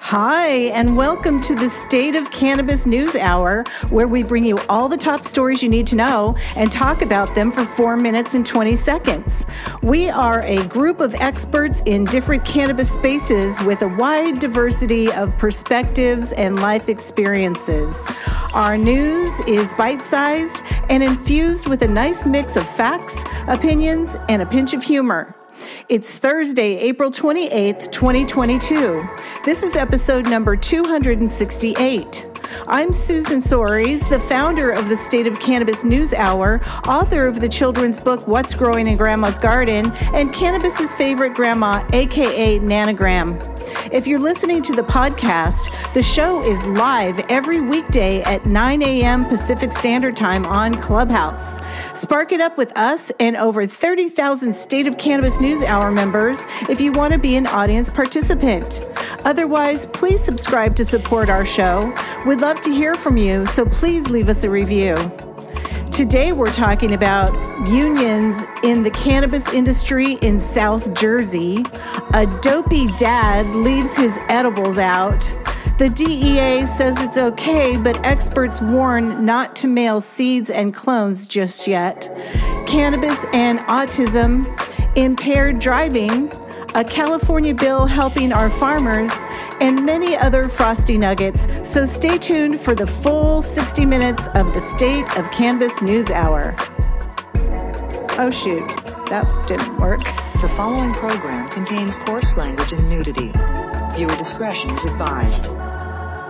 Hi, 0.00 0.70
and 0.72 0.96
welcome 0.96 1.40
to 1.42 1.54
the 1.54 1.68
State 1.68 2.14
of 2.14 2.30
Cannabis 2.30 2.86
News 2.86 3.14
Hour, 3.14 3.64
where 3.90 4.08
we 4.08 4.22
bring 4.22 4.46
you 4.46 4.56
all 4.68 4.88
the 4.88 4.96
top 4.96 5.24
stories 5.24 5.62
you 5.62 5.68
need 5.68 5.86
to 5.88 5.96
know 5.96 6.34
and 6.56 6.72
talk 6.72 7.02
about 7.02 7.34
them 7.34 7.52
for 7.52 7.64
four 7.66 7.94
minutes 7.94 8.32
and 8.32 8.46
20 8.46 8.74
seconds. 8.74 9.44
We 9.82 10.08
are 10.08 10.40
a 10.42 10.66
group 10.68 11.00
of 11.00 11.14
experts 11.16 11.82
in 11.84 12.04
different 12.04 12.44
cannabis 12.46 12.90
spaces 12.90 13.60
with 13.66 13.82
a 13.82 13.88
wide 13.88 14.38
diversity 14.38 15.12
of 15.12 15.36
perspectives 15.36 16.32
and 16.32 16.56
life 16.56 16.88
experiences. 16.88 18.06
Our 18.54 18.78
news 18.78 19.40
is 19.40 19.74
bite 19.74 20.02
sized 20.02 20.62
and 20.88 21.02
infused 21.02 21.66
with 21.66 21.82
a 21.82 21.88
nice 21.88 22.24
mix 22.24 22.56
of 22.56 22.66
facts, 22.66 23.24
opinions, 23.46 24.16
and 24.30 24.40
a 24.40 24.46
pinch 24.46 24.72
of 24.72 24.82
humor. 24.82 25.37
It's 25.88 26.18
Thursday, 26.18 26.78
April 26.78 27.10
28th, 27.10 27.90
2022. 27.90 29.08
This 29.44 29.62
is 29.62 29.76
episode 29.76 30.26
number 30.26 30.56
268. 30.56 32.27
I'm 32.66 32.92
Susan 32.92 33.38
Soares, 33.38 34.08
the 34.10 34.20
founder 34.20 34.70
of 34.70 34.88
the 34.88 34.96
State 34.96 35.26
of 35.26 35.40
Cannabis 35.40 35.84
News 35.84 36.12
Hour, 36.14 36.60
author 36.86 37.26
of 37.26 37.40
the 37.40 37.48
children's 37.48 37.98
book 37.98 38.26
What's 38.26 38.54
Growing 38.54 38.86
in 38.86 38.96
Grandma's 38.96 39.38
Garden, 39.38 39.92
and 40.12 40.32
cannabis's 40.32 40.94
favorite 40.94 41.34
grandma, 41.34 41.86
aka 41.92 42.58
Nanogram. 42.60 43.58
If 43.92 44.06
you're 44.06 44.18
listening 44.18 44.62
to 44.62 44.74
the 44.74 44.82
podcast, 44.82 45.92
the 45.92 46.02
show 46.02 46.42
is 46.42 46.66
live 46.66 47.18
every 47.28 47.60
weekday 47.60 48.22
at 48.22 48.46
9 48.46 48.82
a.m. 48.82 49.24
Pacific 49.26 49.72
Standard 49.72 50.16
Time 50.16 50.46
on 50.46 50.74
Clubhouse. 50.74 51.60
Spark 51.98 52.32
it 52.32 52.40
up 52.40 52.56
with 52.56 52.76
us 52.76 53.10
and 53.20 53.36
over 53.36 53.66
30,000 53.66 54.54
State 54.54 54.86
of 54.86 54.98
Cannabis 54.98 55.40
News 55.40 55.62
Hour 55.62 55.90
members 55.90 56.44
if 56.68 56.80
you 56.80 56.92
want 56.92 57.12
to 57.12 57.18
be 57.18 57.36
an 57.36 57.46
audience 57.46 57.90
participant. 57.90 58.82
Otherwise, 59.24 59.86
please 59.86 60.22
subscribe 60.22 60.74
to 60.76 60.84
support 60.84 61.28
our 61.28 61.44
show. 61.44 61.92
We'd 62.28 62.42
love 62.42 62.60
to 62.60 62.70
hear 62.70 62.94
from 62.94 63.16
you, 63.16 63.46
so 63.46 63.64
please 63.64 64.10
leave 64.10 64.28
us 64.28 64.44
a 64.44 64.50
review. 64.50 64.96
Today, 65.90 66.32
we're 66.32 66.52
talking 66.52 66.92
about 66.92 67.32
unions 67.66 68.44
in 68.62 68.82
the 68.82 68.90
cannabis 68.90 69.48
industry 69.48 70.18
in 70.20 70.38
South 70.38 70.92
Jersey. 70.92 71.64
A 72.12 72.26
dopey 72.42 72.86
dad 72.98 73.54
leaves 73.54 73.96
his 73.96 74.18
edibles 74.28 74.76
out. 74.76 75.22
The 75.78 75.88
DEA 75.88 76.66
says 76.66 77.00
it's 77.00 77.16
okay, 77.16 77.78
but 77.78 77.96
experts 78.04 78.60
warn 78.60 79.24
not 79.24 79.56
to 79.56 79.66
mail 79.66 79.98
seeds 79.98 80.50
and 80.50 80.74
clones 80.74 81.26
just 81.26 81.66
yet. 81.66 82.14
Cannabis 82.66 83.24
and 83.32 83.60
autism, 83.60 84.44
impaired 84.98 85.60
driving, 85.60 86.30
a 86.78 86.84
California 86.84 87.52
bill 87.52 87.86
helping 87.86 88.32
our 88.32 88.48
farmers, 88.48 89.24
and 89.60 89.84
many 89.84 90.16
other 90.16 90.48
frosty 90.48 90.96
nuggets. 90.96 91.48
So 91.68 91.84
stay 91.84 92.18
tuned 92.18 92.60
for 92.60 92.76
the 92.76 92.86
full 92.86 93.42
60 93.42 93.84
minutes 93.84 94.28
of 94.36 94.52
the 94.54 94.60
State 94.60 95.18
of 95.18 95.28
Cannabis 95.32 95.82
News 95.82 96.08
Hour. 96.08 96.54
Oh, 98.20 98.30
shoot, 98.30 98.64
that 99.10 99.26
didn't 99.48 99.76
work. 99.80 100.04
The 100.40 100.48
following 100.56 100.94
program 100.94 101.50
contains 101.50 101.90
coarse 102.06 102.36
language 102.36 102.70
and 102.70 102.88
nudity. 102.88 103.32
Viewer 103.96 104.14
discretion 104.16 104.70
is 104.70 104.84
advised. 104.92 105.67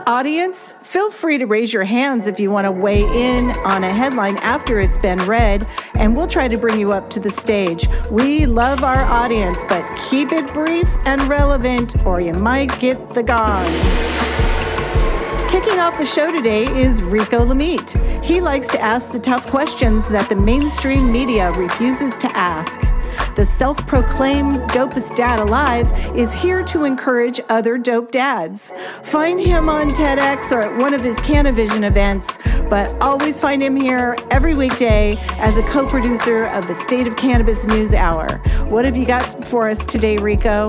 Audience, 0.08 0.72
feel 0.80 1.10
free 1.10 1.36
to 1.36 1.44
raise 1.44 1.70
your 1.70 1.84
hands 1.84 2.28
if 2.28 2.41
you 2.41 2.50
want 2.50 2.64
to 2.64 2.72
weigh 2.72 3.02
in 3.02 3.50
on 3.50 3.84
a 3.84 3.92
headline 3.92 4.38
after 4.38 4.80
it's 4.80 4.96
been 4.96 5.19
read, 5.26 5.69
and 5.96 6.16
we'll 6.16 6.26
try 6.26 6.48
to 6.48 6.56
bring 6.56 6.80
you 6.80 6.92
up 6.92 7.10
to 7.10 7.20
the 7.20 7.28
stage. 7.28 7.86
We 8.10 8.47
love 8.47 8.82
our 8.82 9.04
audience, 9.04 9.64
but 9.68 9.84
keep 10.08 10.32
it 10.32 10.50
brief 10.54 10.88
and 11.04 11.28
relevant, 11.28 11.94
or 12.06 12.22
you 12.22 12.32
might 12.32 12.80
get 12.80 13.12
the 13.12 13.22
gong. 13.22 13.66
Kicking 15.48 15.81
off 15.81 15.97
the 15.97 16.04
show 16.04 16.31
today 16.31 16.66
is 16.78 17.03
Rico 17.03 17.38
Lamitte. 17.38 18.22
He 18.22 18.38
likes 18.38 18.69
to 18.69 18.81
ask 18.82 19.10
the 19.10 19.19
tough 19.19 19.47
questions 19.47 20.06
that 20.10 20.28
the 20.28 20.36
mainstream 20.36 21.10
media 21.10 21.50
refuses 21.53 22.19
to 22.19 22.31
ask. 22.36 22.78
The 23.34 23.47
self 23.47 23.78
proclaimed 23.86 24.60
dopest 24.72 25.16
dad 25.16 25.41
alive 25.41 25.91
is 26.14 26.34
here 26.34 26.62
to 26.64 26.84
encourage 26.84 27.41
other 27.48 27.78
dope 27.78 28.10
dads. 28.10 28.72
Find 29.03 29.41
him 29.41 29.70
on 29.70 29.88
TEDx 29.91 30.53
or 30.53 30.60
at 30.60 30.78
one 30.78 30.92
of 30.92 31.00
his 31.00 31.19
Canavision 31.20 31.82
events, 31.82 32.38
but 32.69 32.94
always 33.00 33.41
find 33.41 33.62
him 33.62 33.75
here 33.75 34.16
every 34.30 34.54
weekday 34.54 35.16
as 35.38 35.56
a 35.56 35.62
co 35.62 35.86
producer 35.88 36.44
of 36.44 36.69
the 36.69 36.75
State 36.75 37.06
of 37.06 37.16
Cannabis 37.16 37.66
News 37.66 37.94
Hour. 37.94 38.36
What 38.69 38.84
have 38.84 38.98
you 38.98 39.06
got 39.06 39.47
for 39.47 39.70
us 39.70 39.86
today, 39.86 40.19
Rico? 40.19 40.69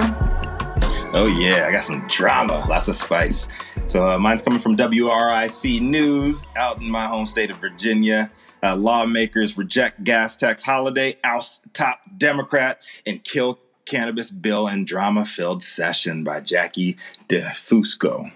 Oh, 1.11 1.27
yeah, 1.39 1.65
I 1.67 1.71
got 1.71 1.83
some 1.83 2.07
drama, 2.07 2.63
lots 2.69 2.87
of 2.87 2.95
spice. 2.95 3.47
So, 3.89 4.07
uh, 4.07 4.19
mine's 4.19 4.43
coming 4.43 4.59
from 4.59 4.77
WRIC 4.77 5.81
News 5.81 6.45
out 6.55 6.79
in 6.79 6.91
my 6.91 7.07
home 7.07 7.25
state 7.25 7.49
of 7.49 7.57
Virginia. 7.57 8.29
Uh, 8.61 8.75
lawmakers 8.75 9.57
reject 9.57 10.03
gas 10.03 10.37
tax 10.37 10.61
holiday, 10.61 11.17
oust 11.23 11.63
top 11.73 11.99
Democrat, 12.15 12.83
and 13.07 13.23
kill 13.23 13.57
cannabis 13.85 14.29
bill 14.29 14.67
and 14.67 14.85
drama 14.85 15.25
filled 15.25 15.63
session 15.63 16.23
by 16.23 16.39
Jackie 16.39 16.97
DeFusco. 17.29 18.31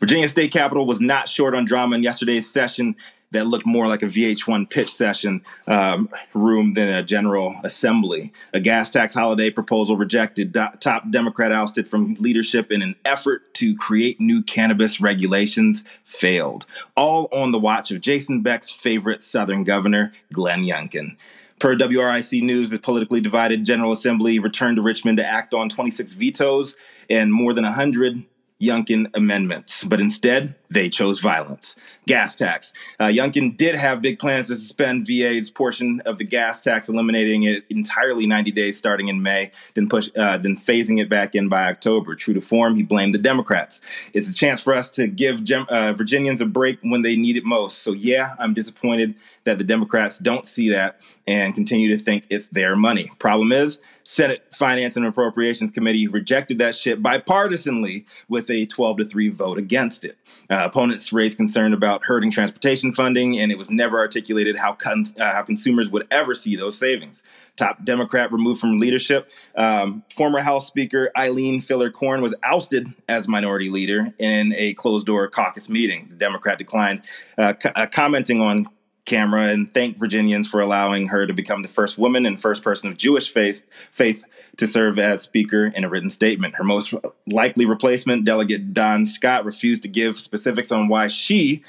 Virginia 0.00 0.28
State 0.28 0.52
Capitol 0.52 0.84
was 0.84 1.00
not 1.00 1.30
short 1.30 1.54
on 1.54 1.64
drama 1.64 1.96
in 1.96 2.02
yesterday's 2.02 2.46
session 2.46 2.94
that 3.30 3.46
looked 3.46 3.66
more 3.66 3.86
like 3.86 4.02
a 4.02 4.06
VH1 4.06 4.70
pitch 4.70 4.92
session 4.92 5.42
um, 5.66 6.08
room 6.34 6.74
than 6.74 6.88
a 6.88 7.02
general 7.02 7.56
assembly. 7.62 8.32
A 8.54 8.60
gas 8.60 8.90
tax 8.90 9.14
holiday 9.14 9.50
proposal 9.50 9.96
rejected. 9.96 10.52
Do- 10.52 10.68
top 10.80 11.10
Democrat 11.10 11.52
ousted 11.52 11.88
from 11.88 12.14
leadership 12.14 12.72
in 12.72 12.82
an 12.82 12.96
effort 13.04 13.52
to 13.54 13.76
create 13.76 14.20
new 14.20 14.42
cannabis 14.42 15.00
regulations 15.00 15.84
failed. 16.04 16.64
All 16.96 17.28
on 17.32 17.52
the 17.52 17.58
watch 17.58 17.90
of 17.90 18.00
Jason 18.00 18.42
Beck's 18.42 18.70
favorite 18.70 19.22
Southern 19.22 19.64
governor, 19.64 20.12
Glenn 20.32 20.64
Youngkin. 20.64 21.16
Per 21.58 21.76
WRIC 21.76 22.42
News, 22.42 22.70
the 22.70 22.78
politically 22.78 23.20
divided 23.20 23.64
General 23.64 23.90
Assembly 23.90 24.38
returned 24.38 24.76
to 24.76 24.82
Richmond 24.82 25.18
to 25.18 25.26
act 25.26 25.52
on 25.52 25.68
26 25.68 26.12
vetoes 26.12 26.76
and 27.10 27.32
more 27.32 27.52
than 27.52 27.64
100 27.64 28.24
Youngkin 28.60 29.06
amendments, 29.14 29.84
but 29.84 30.00
instead 30.00 30.56
they 30.68 30.88
chose 30.88 31.20
violence. 31.20 31.76
Gas 32.08 32.34
tax. 32.34 32.72
Uh, 32.98 33.04
Youngkin 33.04 33.56
did 33.56 33.76
have 33.76 34.02
big 34.02 34.18
plans 34.18 34.48
to 34.48 34.56
suspend 34.56 35.06
VA's 35.06 35.48
portion 35.48 36.00
of 36.04 36.18
the 36.18 36.24
gas 36.24 36.60
tax, 36.60 36.88
eliminating 36.88 37.44
it 37.44 37.64
entirely 37.70 38.26
90 38.26 38.50
days 38.50 38.76
starting 38.76 39.08
in 39.08 39.22
May, 39.22 39.52
then 39.74 39.88
push, 39.88 40.10
uh, 40.16 40.38
then 40.38 40.56
phasing 40.56 41.00
it 41.00 41.08
back 41.08 41.36
in 41.36 41.48
by 41.48 41.68
October. 41.68 42.16
True 42.16 42.34
to 42.34 42.40
form, 42.40 42.74
he 42.74 42.82
blamed 42.82 43.14
the 43.14 43.18
Democrats. 43.18 43.80
It's 44.12 44.28
a 44.28 44.34
chance 44.34 44.60
for 44.60 44.74
us 44.74 44.90
to 44.90 45.06
give 45.06 45.44
Gem- 45.44 45.66
uh, 45.68 45.92
Virginians 45.92 46.40
a 46.40 46.46
break 46.46 46.78
when 46.82 47.02
they 47.02 47.16
need 47.16 47.36
it 47.36 47.44
most. 47.44 47.78
So 47.78 47.92
yeah, 47.92 48.34
I'm 48.40 48.54
disappointed 48.54 49.14
that 49.44 49.58
the 49.58 49.64
Democrats 49.64 50.18
don't 50.18 50.48
see 50.48 50.70
that 50.70 51.00
and 51.26 51.54
continue 51.54 51.96
to 51.96 52.02
think 52.02 52.26
it's 52.28 52.48
their 52.48 52.74
money. 52.74 53.10
Problem 53.18 53.52
is, 53.52 53.80
Senate 54.08 54.42
Finance 54.54 54.96
and 54.96 55.04
Appropriations 55.04 55.70
Committee 55.70 56.08
rejected 56.08 56.56
that 56.58 56.74
shit 56.74 57.02
bipartisanly 57.02 58.06
with 58.30 58.48
a 58.48 58.64
12 58.64 58.96
to 58.96 59.04
3 59.04 59.28
vote 59.28 59.58
against 59.58 60.02
it. 60.02 60.16
Uh, 60.48 60.64
opponents 60.64 61.12
raised 61.12 61.36
concern 61.36 61.74
about 61.74 62.02
hurting 62.02 62.30
transportation 62.30 62.94
funding, 62.94 63.38
and 63.38 63.52
it 63.52 63.58
was 63.58 63.70
never 63.70 63.98
articulated 63.98 64.56
how, 64.56 64.78
uh, 64.86 65.04
how 65.18 65.42
consumers 65.42 65.90
would 65.90 66.06
ever 66.10 66.34
see 66.34 66.56
those 66.56 66.78
savings. 66.78 67.22
Top 67.56 67.84
Democrat 67.84 68.32
removed 68.32 68.62
from 68.62 68.78
leadership. 68.78 69.30
Um, 69.56 70.02
former 70.16 70.40
House 70.40 70.66
Speaker 70.66 71.10
Eileen 71.14 71.60
Filler 71.60 71.90
Corn 71.90 72.22
was 72.22 72.34
ousted 72.42 72.88
as 73.10 73.28
minority 73.28 73.68
leader 73.68 74.14
in 74.18 74.54
a 74.56 74.72
closed 74.74 75.06
door 75.06 75.28
caucus 75.28 75.68
meeting. 75.68 76.06
The 76.08 76.16
Democrat 76.16 76.56
declined 76.56 77.02
uh, 77.36 77.52
co- 77.52 77.72
uh, 77.76 77.86
commenting 77.86 78.40
on 78.40 78.68
camera 79.08 79.44
and 79.44 79.72
thank 79.72 79.98
Virginians 79.98 80.48
for 80.48 80.60
allowing 80.60 81.08
her 81.08 81.26
to 81.26 81.32
become 81.32 81.62
the 81.62 81.68
first 81.68 81.98
woman 81.98 82.26
and 82.26 82.40
first 82.40 82.62
person 82.62 82.90
of 82.90 82.96
Jewish 82.96 83.32
faith, 83.32 83.64
faith 83.90 84.22
to 84.58 84.66
serve 84.66 84.98
as 84.98 85.22
Speaker 85.22 85.66
in 85.66 85.84
a 85.84 85.88
written 85.88 86.10
statement. 86.10 86.54
Her 86.56 86.64
most 86.64 86.94
likely 87.26 87.64
replacement, 87.64 88.24
Delegate 88.24 88.74
Don 88.74 89.06
Scott, 89.06 89.44
refused 89.44 89.82
to 89.82 89.88
give 89.88 90.18
specifics 90.18 90.70
on 90.70 90.88
why 90.88 91.08
she 91.08 91.64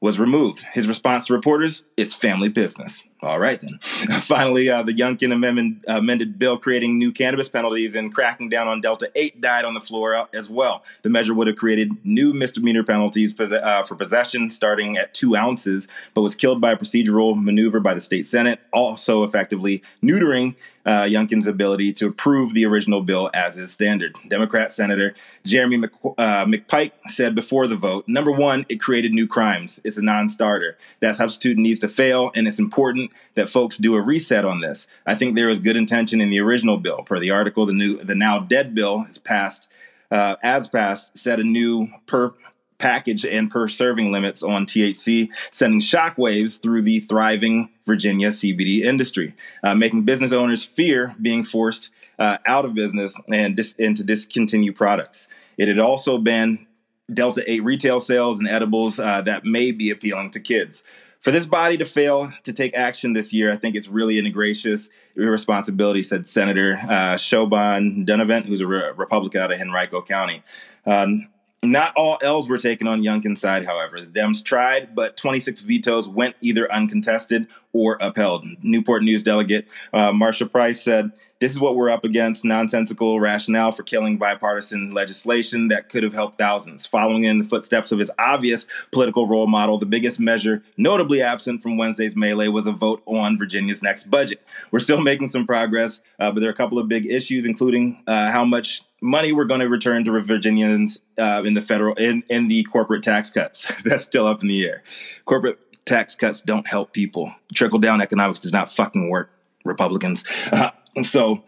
was 0.00 0.20
removed. 0.20 0.60
His 0.72 0.86
response 0.86 1.26
to 1.26 1.32
reporters, 1.32 1.84
it's 1.96 2.12
family 2.12 2.50
business. 2.50 3.02
All 3.24 3.38
right, 3.38 3.60
then. 3.60 3.78
Finally, 4.20 4.68
uh, 4.68 4.82
the 4.82 4.92
Youngkin 4.92 5.32
Amendment 5.32 5.84
amended 5.88 6.38
bill 6.38 6.58
creating 6.58 6.98
new 6.98 7.10
cannabis 7.10 7.48
penalties 7.48 7.96
and 7.96 8.14
cracking 8.14 8.50
down 8.50 8.68
on 8.68 8.80
Delta 8.82 9.10
8 9.14 9.40
died 9.40 9.64
on 9.64 9.72
the 9.72 9.80
floor 9.80 10.28
as 10.34 10.50
well. 10.50 10.84
The 11.02 11.08
measure 11.08 11.32
would 11.32 11.46
have 11.46 11.56
created 11.56 11.92
new 12.04 12.34
misdemeanor 12.34 12.84
penalties 12.84 13.38
uh, 13.40 13.82
for 13.84 13.94
possession 13.94 14.50
starting 14.50 14.98
at 14.98 15.14
two 15.14 15.36
ounces, 15.36 15.88
but 16.12 16.20
was 16.20 16.34
killed 16.34 16.60
by 16.60 16.72
a 16.72 16.76
procedural 16.76 17.40
maneuver 17.40 17.80
by 17.80 17.94
the 17.94 18.00
state 18.00 18.26
Senate, 18.26 18.60
also 18.72 19.24
effectively 19.24 19.82
neutering 20.02 20.54
uh, 20.86 21.02
Youngkin's 21.02 21.46
ability 21.46 21.92
to 21.94 22.06
approve 22.06 22.54
the 22.54 22.64
original 22.64 23.00
bill 23.00 23.30
as 23.34 23.58
is 23.58 23.72
standard. 23.72 24.16
Democrat 24.28 24.72
Senator 24.72 25.14
Jeremy 25.44 25.76
uh, 26.18 26.44
McPike 26.44 26.92
said 27.02 27.34
before 27.34 27.66
the 27.66 27.76
vote 27.76 28.04
number 28.06 28.30
one, 28.30 28.66
it 28.68 28.80
created 28.80 29.12
new 29.12 29.26
crimes. 29.26 29.80
It's 29.84 29.96
a 29.96 30.02
non 30.02 30.28
starter. 30.28 30.76
That 31.00 31.16
substitute 31.16 31.58
needs 31.58 31.80
to 31.80 31.88
fail, 31.88 32.30
and 32.34 32.46
it's 32.46 32.58
important 32.58 33.12
that 33.34 33.50
folks 33.50 33.78
do 33.78 33.94
a 33.94 34.00
reset 34.02 34.44
on 34.44 34.60
this. 34.60 34.86
I 35.06 35.14
think 35.14 35.36
there 35.36 35.48
was 35.48 35.60
good 35.60 35.76
intention 35.76 36.20
in 36.20 36.30
the 36.30 36.40
original 36.40 36.76
bill. 36.76 37.02
Per 37.04 37.18
the 37.18 37.30
article, 37.30 37.66
the 37.66 37.72
new 37.72 37.96
the 38.02 38.14
now 38.14 38.38
dead 38.38 38.74
bill 38.74 39.00
has 39.00 39.18
passed 39.18 39.68
uh, 40.10 40.36
as 40.42 40.68
passed 40.68 41.16
set 41.16 41.40
a 41.40 41.44
new 41.44 41.88
per 42.06 42.32
package 42.78 43.24
and 43.24 43.50
per 43.50 43.68
serving 43.68 44.12
limits 44.12 44.42
on 44.42 44.66
THC, 44.66 45.28
sending 45.50 45.80
shockwaves 45.80 46.60
through 46.60 46.82
the 46.82 47.00
thriving 47.00 47.70
Virginia 47.86 48.28
CBD 48.28 48.80
industry, 48.80 49.34
uh, 49.62 49.74
making 49.74 50.04
business 50.04 50.32
owners 50.32 50.64
fear 50.64 51.14
being 51.20 51.44
forced 51.44 51.92
uh, 52.18 52.38
out 52.46 52.64
of 52.64 52.74
business 52.74 53.18
and, 53.28 53.56
dis- 53.56 53.74
and 53.78 53.96
to 53.96 54.04
discontinue 54.04 54.72
products. 54.72 55.28
It 55.56 55.68
had 55.68 55.78
also 55.78 56.18
been 56.18 56.66
Delta 57.12 57.44
8 57.46 57.62
retail 57.62 58.00
sales 58.00 58.38
and 58.38 58.48
edibles 58.48 58.98
uh, 58.98 59.22
that 59.22 59.44
may 59.44 59.72
be 59.72 59.90
appealing 59.90 60.30
to 60.30 60.40
kids 60.40 60.84
for 61.24 61.30
this 61.30 61.46
body 61.46 61.78
to 61.78 61.86
fail 61.86 62.30
to 62.42 62.52
take 62.52 62.74
action 62.74 63.14
this 63.14 63.32
year, 63.32 63.50
I 63.50 63.56
think 63.56 63.76
it's 63.76 63.88
really 63.88 64.18
an 64.18 64.26
egregious 64.26 64.90
irresponsibility, 65.16 66.02
said 66.02 66.26
Senator 66.26 66.74
uh, 66.82 67.14
Siobhan 67.14 68.06
Dunnavant, 68.06 68.44
who's 68.44 68.60
a 68.60 68.66
re- 68.66 68.92
Republican 68.94 69.40
out 69.40 69.50
of 69.50 69.58
Henrico 69.58 70.02
County. 70.02 70.42
Um, 70.84 71.26
not 71.64 71.92
all 71.96 72.18
L's 72.22 72.48
were 72.48 72.58
taken 72.58 72.86
on 72.86 73.02
Youngkin's 73.02 73.40
side, 73.40 73.64
however. 73.64 74.00
The 74.00 74.06
Dems 74.06 74.44
tried, 74.44 74.94
but 74.94 75.16
26 75.16 75.60
vetoes 75.62 76.08
went 76.08 76.36
either 76.40 76.70
uncontested 76.72 77.46
or 77.74 77.98
upheld. 78.00 78.46
Newport 78.62 79.02
News 79.02 79.22
delegate 79.22 79.68
uh, 79.92 80.12
Marcia 80.12 80.46
Price 80.46 80.80
said, 80.80 81.10
This 81.40 81.52
is 81.52 81.60
what 81.60 81.74
we're 81.76 81.90
up 81.90 82.04
against 82.04 82.44
nonsensical 82.44 83.20
rationale 83.20 83.72
for 83.72 83.82
killing 83.82 84.16
bipartisan 84.16 84.94
legislation 84.94 85.68
that 85.68 85.88
could 85.88 86.04
have 86.04 86.14
helped 86.14 86.38
thousands. 86.38 86.86
Following 86.86 87.24
in 87.24 87.40
the 87.40 87.44
footsteps 87.44 87.92
of 87.92 87.98
his 87.98 88.10
obvious 88.18 88.66
political 88.92 89.26
role 89.26 89.48
model, 89.48 89.76
the 89.76 89.86
biggest 89.86 90.20
measure 90.20 90.62
notably 90.78 91.20
absent 91.20 91.62
from 91.62 91.76
Wednesday's 91.76 92.16
melee 92.16 92.48
was 92.48 92.66
a 92.66 92.72
vote 92.72 93.02
on 93.06 93.36
Virginia's 93.36 93.82
next 93.82 94.10
budget. 94.10 94.40
We're 94.70 94.78
still 94.78 95.00
making 95.00 95.28
some 95.28 95.46
progress, 95.46 96.00
uh, 96.20 96.30
but 96.30 96.40
there 96.40 96.48
are 96.48 96.52
a 96.52 96.56
couple 96.56 96.78
of 96.78 96.88
big 96.88 97.06
issues, 97.06 97.44
including 97.44 98.02
uh, 98.06 98.30
how 98.30 98.44
much 98.44 98.82
money 99.04 99.32
we're 99.32 99.44
going 99.44 99.60
to 99.60 99.68
return 99.68 100.04
to 100.04 100.20
Virginians 100.22 101.02
uh, 101.18 101.42
in 101.44 101.54
the 101.54 101.62
federal 101.62 101.94
in, 101.94 102.24
in 102.30 102.48
the 102.48 102.64
corporate 102.64 103.02
tax 103.02 103.30
cuts. 103.30 103.70
That's 103.84 104.04
still 104.04 104.26
up 104.26 104.42
in 104.42 104.48
the 104.48 104.64
air. 104.66 104.82
Corporate 105.26 105.58
tax 105.84 106.16
cuts 106.16 106.40
don't 106.40 106.66
help 106.66 106.92
people. 106.92 107.32
Trickle 107.52 107.78
down 107.78 108.00
economics 108.00 108.40
does 108.40 108.52
not 108.52 108.70
fucking 108.70 109.10
work. 109.10 109.30
Republicans. 109.64 110.24
Uh, 110.52 110.70
so, 111.02 111.42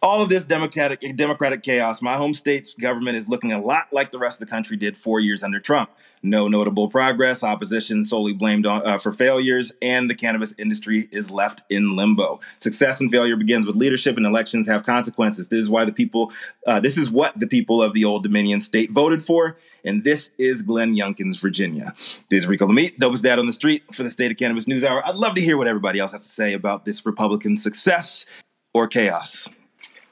all 0.00 0.22
of 0.22 0.28
this 0.28 0.44
democratic 0.44 1.16
democratic 1.16 1.62
chaos, 1.62 2.00
my 2.02 2.16
home 2.16 2.34
state's 2.34 2.74
government 2.74 3.16
is 3.16 3.28
looking 3.28 3.52
a 3.52 3.60
lot 3.60 3.88
like 3.92 4.12
the 4.12 4.18
rest 4.18 4.40
of 4.40 4.46
the 4.46 4.50
country 4.50 4.76
did 4.76 4.96
four 4.96 5.20
years 5.20 5.42
under 5.42 5.58
Trump. 5.58 5.90
No 6.24 6.46
notable 6.46 6.88
progress, 6.88 7.42
opposition 7.42 8.04
solely 8.04 8.32
blamed 8.32 8.64
on, 8.64 8.86
uh, 8.86 8.98
for 8.98 9.12
failures, 9.12 9.72
and 9.82 10.08
the 10.08 10.14
cannabis 10.14 10.54
industry 10.56 11.08
is 11.10 11.30
left 11.32 11.62
in 11.68 11.96
limbo. 11.96 12.40
Success 12.58 13.00
and 13.00 13.10
failure 13.10 13.34
begins 13.34 13.66
with 13.66 13.74
leadership, 13.74 14.16
and 14.16 14.24
elections 14.24 14.68
have 14.68 14.84
consequences. 14.84 15.48
This 15.48 15.58
is 15.58 15.68
why 15.68 15.84
the 15.84 15.92
people, 15.92 16.32
uh, 16.66 16.78
this 16.78 16.96
is 16.96 17.10
what 17.10 17.36
the 17.40 17.48
people 17.48 17.82
of 17.82 17.92
the 17.92 18.04
Old 18.04 18.22
Dominion 18.22 18.60
state 18.60 18.92
voted 18.92 19.24
for, 19.24 19.58
and 19.84 20.04
this 20.04 20.30
is 20.38 20.62
Glenn 20.62 20.94
Youngkin's 20.94 21.38
Virginia. 21.38 21.92
This 21.96 22.24
is 22.30 22.46
Rico 22.46 22.66
Lamitte, 22.66 22.98
dopest 22.98 23.22
dad 23.22 23.40
on 23.40 23.46
the 23.46 23.52
street 23.52 23.82
for 23.92 24.04
the 24.04 24.10
State 24.10 24.30
of 24.30 24.36
Cannabis 24.36 24.68
News 24.68 24.84
Hour. 24.84 25.04
I'd 25.04 25.16
love 25.16 25.34
to 25.34 25.40
hear 25.40 25.56
what 25.56 25.66
everybody 25.66 25.98
else 25.98 26.12
has 26.12 26.24
to 26.24 26.30
say 26.32 26.52
about 26.52 26.84
this 26.84 27.04
Republican 27.04 27.56
success 27.56 28.26
or 28.72 28.86
chaos. 28.86 29.48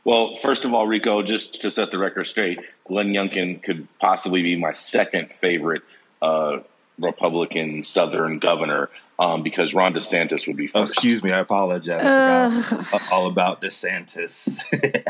Well, 0.05 0.37
first 0.37 0.65
of 0.65 0.73
all, 0.73 0.87
Rico, 0.87 1.23
just 1.23 1.61
to 1.63 1.71
set 1.71 1.91
the 1.91 1.99
record 1.99 2.27
straight, 2.27 2.59
Glenn 2.87 3.09
Youngkin 3.09 3.63
could 3.63 3.87
possibly 3.99 4.43
be 4.43 4.57
my 4.57 4.73
second 4.73 5.31
favorite 5.33 5.83
uh, 6.23 6.61
Republican 6.99 7.83
Southern 7.83 8.39
governor 8.39 8.89
um, 9.19 9.43
because 9.43 9.75
Ron 9.75 9.93
DeSantis 9.93 10.47
would 10.47 10.57
be 10.57 10.67
first. 10.67 10.77
Oh, 10.77 10.83
excuse 10.83 11.23
me, 11.23 11.31
I 11.31 11.41
apologize. 11.41 12.03
Uh, 12.03 12.99
all 13.11 13.27
about 13.27 13.61
DeSantis. 13.61 14.59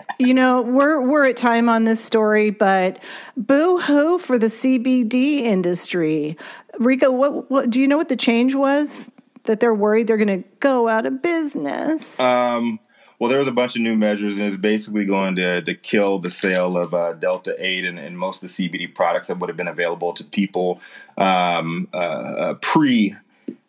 you 0.18 0.34
know, 0.34 0.62
we're 0.62 1.00
we're 1.00 1.26
at 1.26 1.36
time 1.36 1.68
on 1.68 1.84
this 1.84 2.02
story, 2.02 2.50
but 2.50 3.00
boo 3.36 3.78
hoo 3.78 4.18
for 4.18 4.38
the 4.38 4.46
CBD 4.46 5.42
industry. 5.42 6.36
Rico, 6.78 7.12
what, 7.12 7.50
what 7.50 7.70
do 7.70 7.80
you 7.80 7.86
know 7.86 7.96
what 7.96 8.08
the 8.08 8.16
change 8.16 8.56
was 8.56 9.10
that 9.44 9.60
they're 9.60 9.74
worried 9.74 10.08
they're 10.08 10.16
going 10.16 10.42
to 10.42 10.48
go 10.58 10.88
out 10.88 11.06
of 11.06 11.22
business? 11.22 12.18
Um 12.18 12.80
well, 13.20 13.28
there 13.28 13.38
was 13.38 13.48
a 13.48 13.52
bunch 13.52 13.76
of 13.76 13.82
new 13.82 13.96
measures, 13.96 14.38
and 14.38 14.46
it's 14.46 14.56
basically 14.56 15.04
going 15.04 15.36
to, 15.36 15.60
to 15.60 15.74
kill 15.74 16.18
the 16.18 16.30
sale 16.30 16.78
of 16.78 16.94
uh, 16.94 17.12
Delta 17.12 17.54
8 17.58 17.84
and, 17.84 17.98
and, 17.98 18.18
most 18.18 18.42
of 18.42 18.48
the 18.48 18.68
CBD 18.68 18.92
products 18.92 19.28
that 19.28 19.38
would 19.38 19.50
have 19.50 19.58
been 19.58 19.68
available 19.68 20.14
to 20.14 20.24
people 20.24 20.80
um, 21.18 21.86
uh, 21.92 21.96
uh, 21.96 22.54
pre 22.54 23.14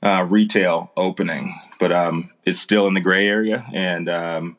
uh, 0.02 0.26
retail 0.30 0.90
opening. 0.96 1.54
But 1.82 1.92
um, 1.92 2.30
it's 2.46 2.60
still 2.62 2.88
in 2.88 2.94
the 2.94 3.02
gray 3.02 3.28
area, 3.28 3.66
and 3.74 4.08
um, 4.08 4.58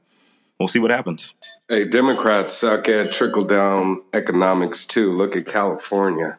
we'll 0.58 0.68
see 0.68 0.78
what 0.78 0.90
happens. 0.90 1.32
Hey, 1.70 1.86
Democrats 1.86 2.52
suck 2.52 2.86
at 2.90 3.12
trickle 3.12 3.44
down 3.44 4.02
economics 4.12 4.84
too. 4.84 5.10
Look 5.12 5.36
at 5.36 5.46
California. 5.46 6.36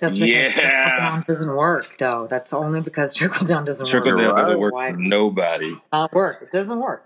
That's 0.00 0.18
because 0.18 0.28
yeah. 0.28 0.50
trickle 0.50 0.98
down 0.98 1.24
doesn't 1.28 1.54
work, 1.54 1.98
though. 1.98 2.26
That's 2.28 2.52
only 2.52 2.80
because 2.80 3.14
trickle 3.14 3.46
down 3.46 3.64
doesn't 3.64 3.86
trickle 3.86 4.10
work. 4.10 4.18
Trickle 4.18 4.34
down 4.34 4.44
doesn't 4.44 4.58
work 4.58 4.90
for 4.90 4.96
nobody. 4.96 5.76
Not 5.92 6.12
work. 6.12 6.42
It 6.42 6.50
doesn't 6.50 6.80
work 6.80 7.05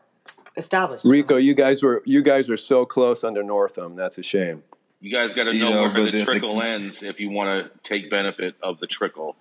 established. 0.57 1.05
Rico, 1.05 1.37
you 1.37 1.55
guys 1.55 1.83
were 1.83 2.03
you 2.05 2.23
guys 2.23 2.49
were 2.49 2.57
so 2.57 2.85
close 2.85 3.25
under 3.25 3.43
Northam. 3.43 3.95
That's 3.95 4.19
a 4.19 4.23
shame. 4.23 4.63
You 5.01 5.11
guys 5.11 5.33
got 5.33 5.45
to 5.45 5.57
know, 5.57 5.71
know 5.71 5.83
where 5.83 6.05
the, 6.05 6.11
the 6.11 6.25
trickle 6.25 6.59
the, 6.59 6.67
ends 6.67 7.03
if 7.03 7.21
you 7.21 7.31
want 7.31 7.65
to 7.65 7.79
take 7.83 8.11
benefit 8.11 8.55
of 8.63 8.79
the 8.81 8.87
trickle. 8.87 9.35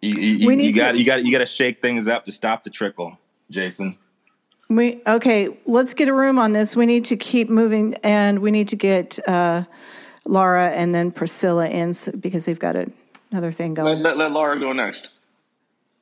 You, 0.00 0.14
you, 0.14 0.50
you 0.50 0.72
got 0.72 0.96
you 0.96 1.04
got 1.04 1.24
you 1.24 1.32
got 1.32 1.38
to 1.38 1.46
shake 1.46 1.82
things 1.82 2.08
up 2.08 2.24
to 2.26 2.32
stop 2.32 2.64
the 2.64 2.70
trickle, 2.70 3.18
Jason. 3.50 3.98
We 4.68 5.02
okay. 5.06 5.56
Let's 5.66 5.94
get 5.94 6.08
a 6.08 6.14
room 6.14 6.38
on 6.38 6.52
this. 6.52 6.76
We 6.76 6.86
need 6.86 7.04
to 7.06 7.16
keep 7.16 7.50
moving, 7.50 7.94
and 8.02 8.38
we 8.38 8.50
need 8.50 8.68
to 8.68 8.76
get 8.76 9.18
uh, 9.28 9.64
Laura 10.24 10.70
and 10.70 10.94
then 10.94 11.10
Priscilla 11.10 11.68
in 11.68 11.94
because 12.20 12.46
they've 12.46 12.58
got 12.58 12.76
a, 12.76 12.90
another 13.30 13.52
thing 13.52 13.74
going. 13.74 14.02
Let, 14.02 14.02
let, 14.02 14.16
let 14.18 14.32
Laura 14.32 14.58
go 14.58 14.72
next. 14.72 15.10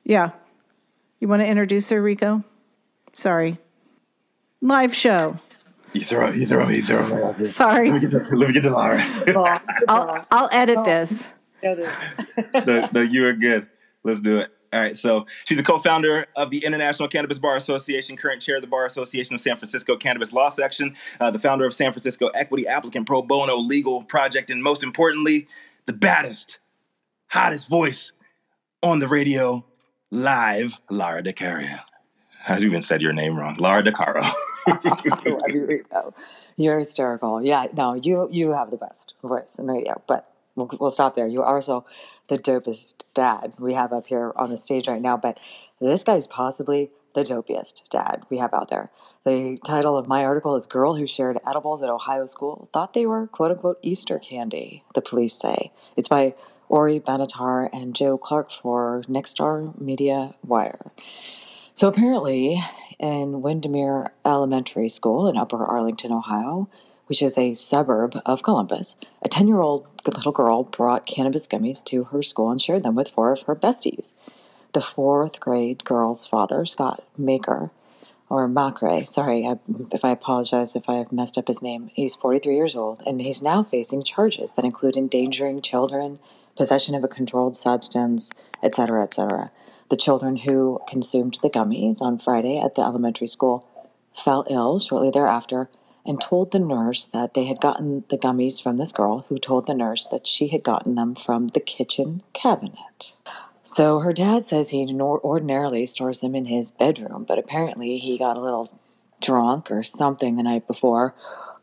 Yeah, 0.03 0.31
you 1.19 1.27
want 1.27 1.41
to 1.41 1.47
introduce 1.47 1.89
her, 1.89 2.01
Rico? 2.01 2.43
Sorry 3.13 3.59
live 4.61 4.95
show. 4.95 5.35
You 5.93 6.01
throw, 6.01 6.29
you 6.29 6.47
throw 6.47 6.69
you 6.69 6.81
throw 6.83 7.33
me. 7.33 7.47
Sorry. 7.47 7.91
Let 7.91 8.01
me 8.01 8.09
get 8.09 8.29
the, 8.29 8.37
let 8.37 8.47
me 8.47 8.53
get 8.53 8.63
the 8.63 8.71
Laura. 8.71 9.01
I'll, 9.89 10.25
I'll 10.31 10.49
edit 10.51 10.83
this. 10.85 11.29
no, 11.63 12.87
no, 12.93 13.01
you 13.01 13.27
are 13.27 13.33
good. 13.33 13.67
Let's 14.03 14.21
do 14.21 14.39
it. 14.39 14.51
All 14.73 14.79
right, 14.79 14.95
so 14.95 15.25
she's 15.43 15.57
the 15.57 15.63
co-founder 15.63 16.25
of 16.37 16.49
the 16.49 16.63
International 16.63 17.09
Cannabis 17.09 17.37
Bar 17.39 17.57
Association, 17.57 18.15
current 18.15 18.41
chair 18.41 18.55
of 18.55 18.61
the 18.61 18.69
Bar 18.69 18.85
Association 18.85 19.35
of 19.35 19.41
San 19.41 19.57
Francisco 19.57 19.97
Cannabis 19.97 20.31
Law 20.31 20.47
Section, 20.47 20.95
uh, 21.19 21.29
the 21.29 21.39
founder 21.39 21.65
of 21.65 21.73
San 21.73 21.91
Francisco 21.91 22.27
Equity 22.29 22.65
Applicant 22.65 23.05
Pro 23.05 23.21
Bono 23.21 23.57
Legal 23.57 24.01
Project, 24.05 24.49
and 24.49 24.63
most 24.63 24.81
importantly, 24.81 25.45
the 25.87 25.93
baddest, 25.93 26.59
hottest 27.27 27.67
voice 27.67 28.13
on 28.81 28.99
the 28.99 29.09
radio, 29.09 29.65
live, 30.09 30.79
Lara 30.89 31.21
DeCario. 31.21 31.81
I've 32.47 32.63
even 32.63 32.81
said 32.81 33.01
your 33.01 33.11
name 33.11 33.37
wrong, 33.37 33.57
Lara 33.57 33.83
DeCaro. 33.83 34.25
You're 36.57 36.79
hysterical. 36.79 37.41
Yeah, 37.43 37.67
no, 37.73 37.93
you 37.93 38.27
you 38.31 38.53
have 38.53 38.71
the 38.71 38.77
best 38.77 39.15
voice 39.23 39.57
in 39.57 39.67
radio, 39.67 40.01
but 40.07 40.31
we'll, 40.55 40.69
we'll 40.79 40.89
stop 40.89 41.15
there. 41.15 41.27
You 41.27 41.41
are 41.41 41.55
also 41.55 41.85
the 42.27 42.37
dopest 42.37 43.03
dad 43.13 43.53
we 43.57 43.73
have 43.73 43.93
up 43.93 44.07
here 44.07 44.33
on 44.35 44.49
the 44.49 44.57
stage 44.57 44.87
right 44.87 45.01
now, 45.01 45.17
but 45.17 45.39
this 45.79 46.03
guy's 46.03 46.27
possibly 46.27 46.91
the 47.13 47.23
dopiest 47.23 47.89
dad 47.89 48.23
we 48.29 48.37
have 48.37 48.53
out 48.53 48.69
there. 48.69 48.89
The 49.25 49.57
title 49.65 49.97
of 49.97 50.07
my 50.07 50.23
article 50.23 50.55
is 50.55 50.65
Girl 50.65 50.95
Who 50.95 51.05
Shared 51.05 51.39
Edibles 51.47 51.83
at 51.83 51.89
Ohio 51.89 52.25
School 52.25 52.69
Thought 52.73 52.93
They 52.93 53.05
Were 53.05 53.27
Quote 53.27 53.51
Unquote 53.51 53.79
Easter 53.81 54.19
Candy, 54.19 54.83
the 54.95 55.01
police 55.01 55.33
say. 55.33 55.71
It's 55.95 56.07
by 56.07 56.35
Ori 56.69 56.99
Benatar 56.99 57.69
and 57.73 57.93
Joe 57.93 58.17
Clark 58.17 58.49
for 58.49 59.03
Nexstar 59.09 59.79
Media 59.79 60.35
Wire. 60.45 60.91
So 61.73 61.87
apparently, 61.87 62.61
in 62.99 63.41
Windermere 63.41 64.11
Elementary 64.25 64.89
School 64.89 65.27
in 65.27 65.37
Upper 65.37 65.65
Arlington, 65.65 66.11
Ohio, 66.11 66.69
which 67.07 67.21
is 67.21 67.37
a 67.37 67.53
suburb 67.53 68.19
of 68.25 68.43
Columbus, 68.43 68.95
a 69.21 69.29
10 69.29 69.47
year 69.47 69.61
old 69.61 69.87
little 70.05 70.31
girl 70.31 70.63
brought 70.63 71.05
cannabis 71.05 71.47
gummies 71.47 71.83
to 71.85 72.05
her 72.05 72.21
school 72.21 72.51
and 72.51 72.61
shared 72.61 72.83
them 72.83 72.95
with 72.95 73.09
four 73.09 73.31
of 73.31 73.43
her 73.43 73.55
besties. 73.55 74.13
the 74.73 74.81
fourth 74.81 75.39
grade 75.39 75.83
girl's 75.83 76.25
father, 76.25 76.65
Scott 76.65 77.03
Maker, 77.17 77.71
or 78.29 78.47
Macre, 78.47 79.05
sorry 79.05 79.45
if 79.91 80.05
I 80.05 80.11
apologize 80.11 80.75
if 80.75 80.87
I 80.87 80.95
have 80.95 81.11
messed 81.11 81.37
up 81.37 81.49
his 81.49 81.61
name. 81.61 81.91
He's 81.93 82.15
43 82.15 82.55
years 82.55 82.75
old 82.77 83.03
and 83.05 83.19
he's 83.21 83.41
now 83.41 83.63
facing 83.63 84.03
charges 84.03 84.53
that 84.53 84.63
include 84.63 84.95
endangering 84.95 85.61
children, 85.61 86.19
possession 86.55 86.95
of 86.95 87.03
a 87.03 87.09
controlled 87.09 87.57
substance, 87.57 88.31
etc., 88.63 89.03
etc. 89.03 89.51
The 89.91 89.97
children 89.97 90.37
who 90.37 90.79
consumed 90.87 91.39
the 91.41 91.49
gummies 91.49 92.01
on 92.01 92.17
Friday 92.17 92.57
at 92.57 92.75
the 92.75 92.81
elementary 92.81 93.27
school 93.27 93.67
fell 94.15 94.45
ill 94.49 94.79
shortly 94.79 95.11
thereafter 95.11 95.69
and 96.05 96.19
told 96.19 96.51
the 96.51 96.59
nurse 96.59 97.03
that 97.03 97.33
they 97.33 97.43
had 97.43 97.59
gotten 97.59 98.05
the 98.07 98.17
gummies 98.17 98.63
from 98.63 98.77
this 98.77 98.93
girl 98.93 99.25
who 99.27 99.37
told 99.37 99.67
the 99.67 99.73
nurse 99.73 100.07
that 100.07 100.25
she 100.25 100.47
had 100.47 100.63
gotten 100.63 100.95
them 100.95 101.13
from 101.13 101.47
the 101.47 101.59
kitchen 101.59 102.23
cabinet. 102.31 103.15
So 103.63 103.99
her 103.99 104.13
dad 104.13 104.45
says 104.45 104.69
he 104.69 104.87
ordinarily 104.97 105.85
stores 105.85 106.21
them 106.21 106.35
in 106.35 106.45
his 106.45 106.71
bedroom, 106.71 107.25
but 107.27 107.37
apparently 107.37 107.97
he 107.97 108.17
got 108.17 108.37
a 108.37 108.41
little 108.41 108.71
drunk 109.19 109.69
or 109.69 109.83
something 109.83 110.37
the 110.37 110.43
night 110.43 110.67
before, 110.67 111.13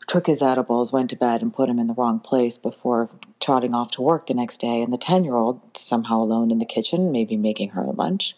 took 0.09 0.27
his 0.27 0.43
edibles, 0.43 0.93
went 0.93 1.11
to 1.11 1.17
bed, 1.17 1.43
and 1.43 1.55
put 1.55 1.69
them 1.69 1.79
in 1.79 1.87
the 1.87 1.95
wrong 1.95 2.19
place 2.19 2.59
before 2.59 3.09
trotting 3.41 3.75
off 3.75 3.93
to 3.93 4.03
work 4.03 4.27
the 4.27 4.35
next 4.35 4.59
day. 4.59 4.81
And 4.81 4.93
the 4.93 4.99
10 4.99 5.23
year 5.23 5.37
old, 5.37 5.77
somehow 5.77 6.21
alone 6.23 6.51
in 6.51 6.59
the 6.59 6.65
kitchen, 6.65 7.13
maybe 7.13 7.37
making 7.37 7.71
her 7.71 7.85
lunch, 7.85 8.35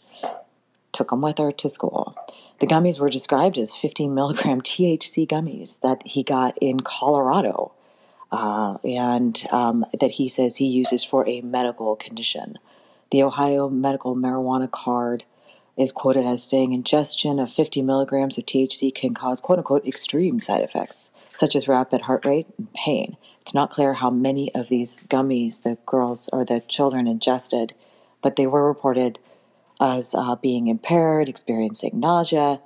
took 0.93 1.11
them 1.11 1.23
with 1.23 1.39
her 1.39 1.53
to 1.53 1.69
school. 1.69 2.17
The 2.59 2.67
gummies 2.67 2.99
were 2.99 3.09
described 3.09 3.57
as 3.57 3.75
15 3.75 4.13
milligram 4.13 4.61
THC 4.63 5.27
gummies 5.27 5.81
that 5.81 6.03
he 6.05 6.23
got 6.23 6.59
in 6.59 6.81
Colorado. 6.81 7.73
Uh, 8.33 8.77
and 8.85 9.45
um, 9.51 9.85
that 10.01 10.13
he 10.13 10.29
says 10.29 10.57
he 10.57 10.67
uses 10.67 11.03
for 11.03 11.27
a 11.29 11.41
medical 11.41 11.97
condition. 11.97 12.59
The 13.11 13.25
Ohio 13.25 13.69
Medical 13.69 14.15
Marijuana 14.15 14.71
Card 14.71 15.25
is 15.77 15.93
quoted 15.93 16.27
as 16.27 16.43
saying 16.43 16.73
ingestion 16.73 17.39
of 17.39 17.51
50 17.51 17.83
milligrams 17.83 18.39
of 18.39 18.47
THC 18.47 18.95
can 18.95 19.15
cause 19.15 19.41
quote 19.41 19.59
unquote 19.59 19.87
extreme 19.87 20.39
side 20.39 20.63
effects, 20.63 21.11
such 21.33 21.57
as 21.57 21.69
rapid 21.69 22.03
heart 22.03 22.25
rate 22.25 22.47
and 22.59 22.73
pain. 22.75 23.17
It's 23.41 23.55
not 23.55 23.71
clear 23.71 23.95
how 23.95 24.11
many 24.11 24.55
of 24.55 24.69
these 24.69 25.03
gummies 25.09 25.63
the 25.63 25.79
girls 25.87 26.29
or 26.33 26.45
the 26.45 26.61
children 26.61 27.07
ingested, 27.07 27.75
but 28.23 28.37
they 28.37 28.47
were 28.47 28.67
reported 28.67 29.19
as 29.81 30.15
uh, 30.15 30.37
being 30.37 30.69
impaired, 30.69 31.29
experiencing 31.29 31.99
nausea, 31.99 32.61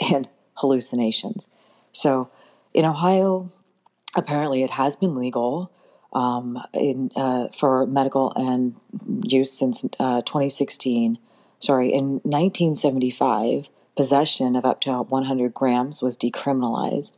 and 0.00 0.28
hallucinations. 0.54 1.48
So 1.92 2.30
in 2.74 2.84
Ohio, 2.84 3.50
apparently 4.14 4.62
it 4.62 4.70
has 4.70 4.96
been 4.96 5.14
legal 5.14 5.72
um, 6.12 6.62
in, 6.74 7.10
uh, 7.16 7.48
for 7.48 7.86
medical 7.86 8.32
and 8.34 8.76
use 9.24 9.52
since 9.52 9.84
uh, 9.98 10.22
2016. 10.22 11.18
Sorry, 11.60 11.92
in 11.92 12.20
1975, 12.24 13.68
possession 13.94 14.56
of 14.56 14.64
up 14.64 14.80
to 14.80 15.02
100 15.02 15.52
grams 15.52 16.02
was 16.02 16.16
decriminalized, 16.16 17.14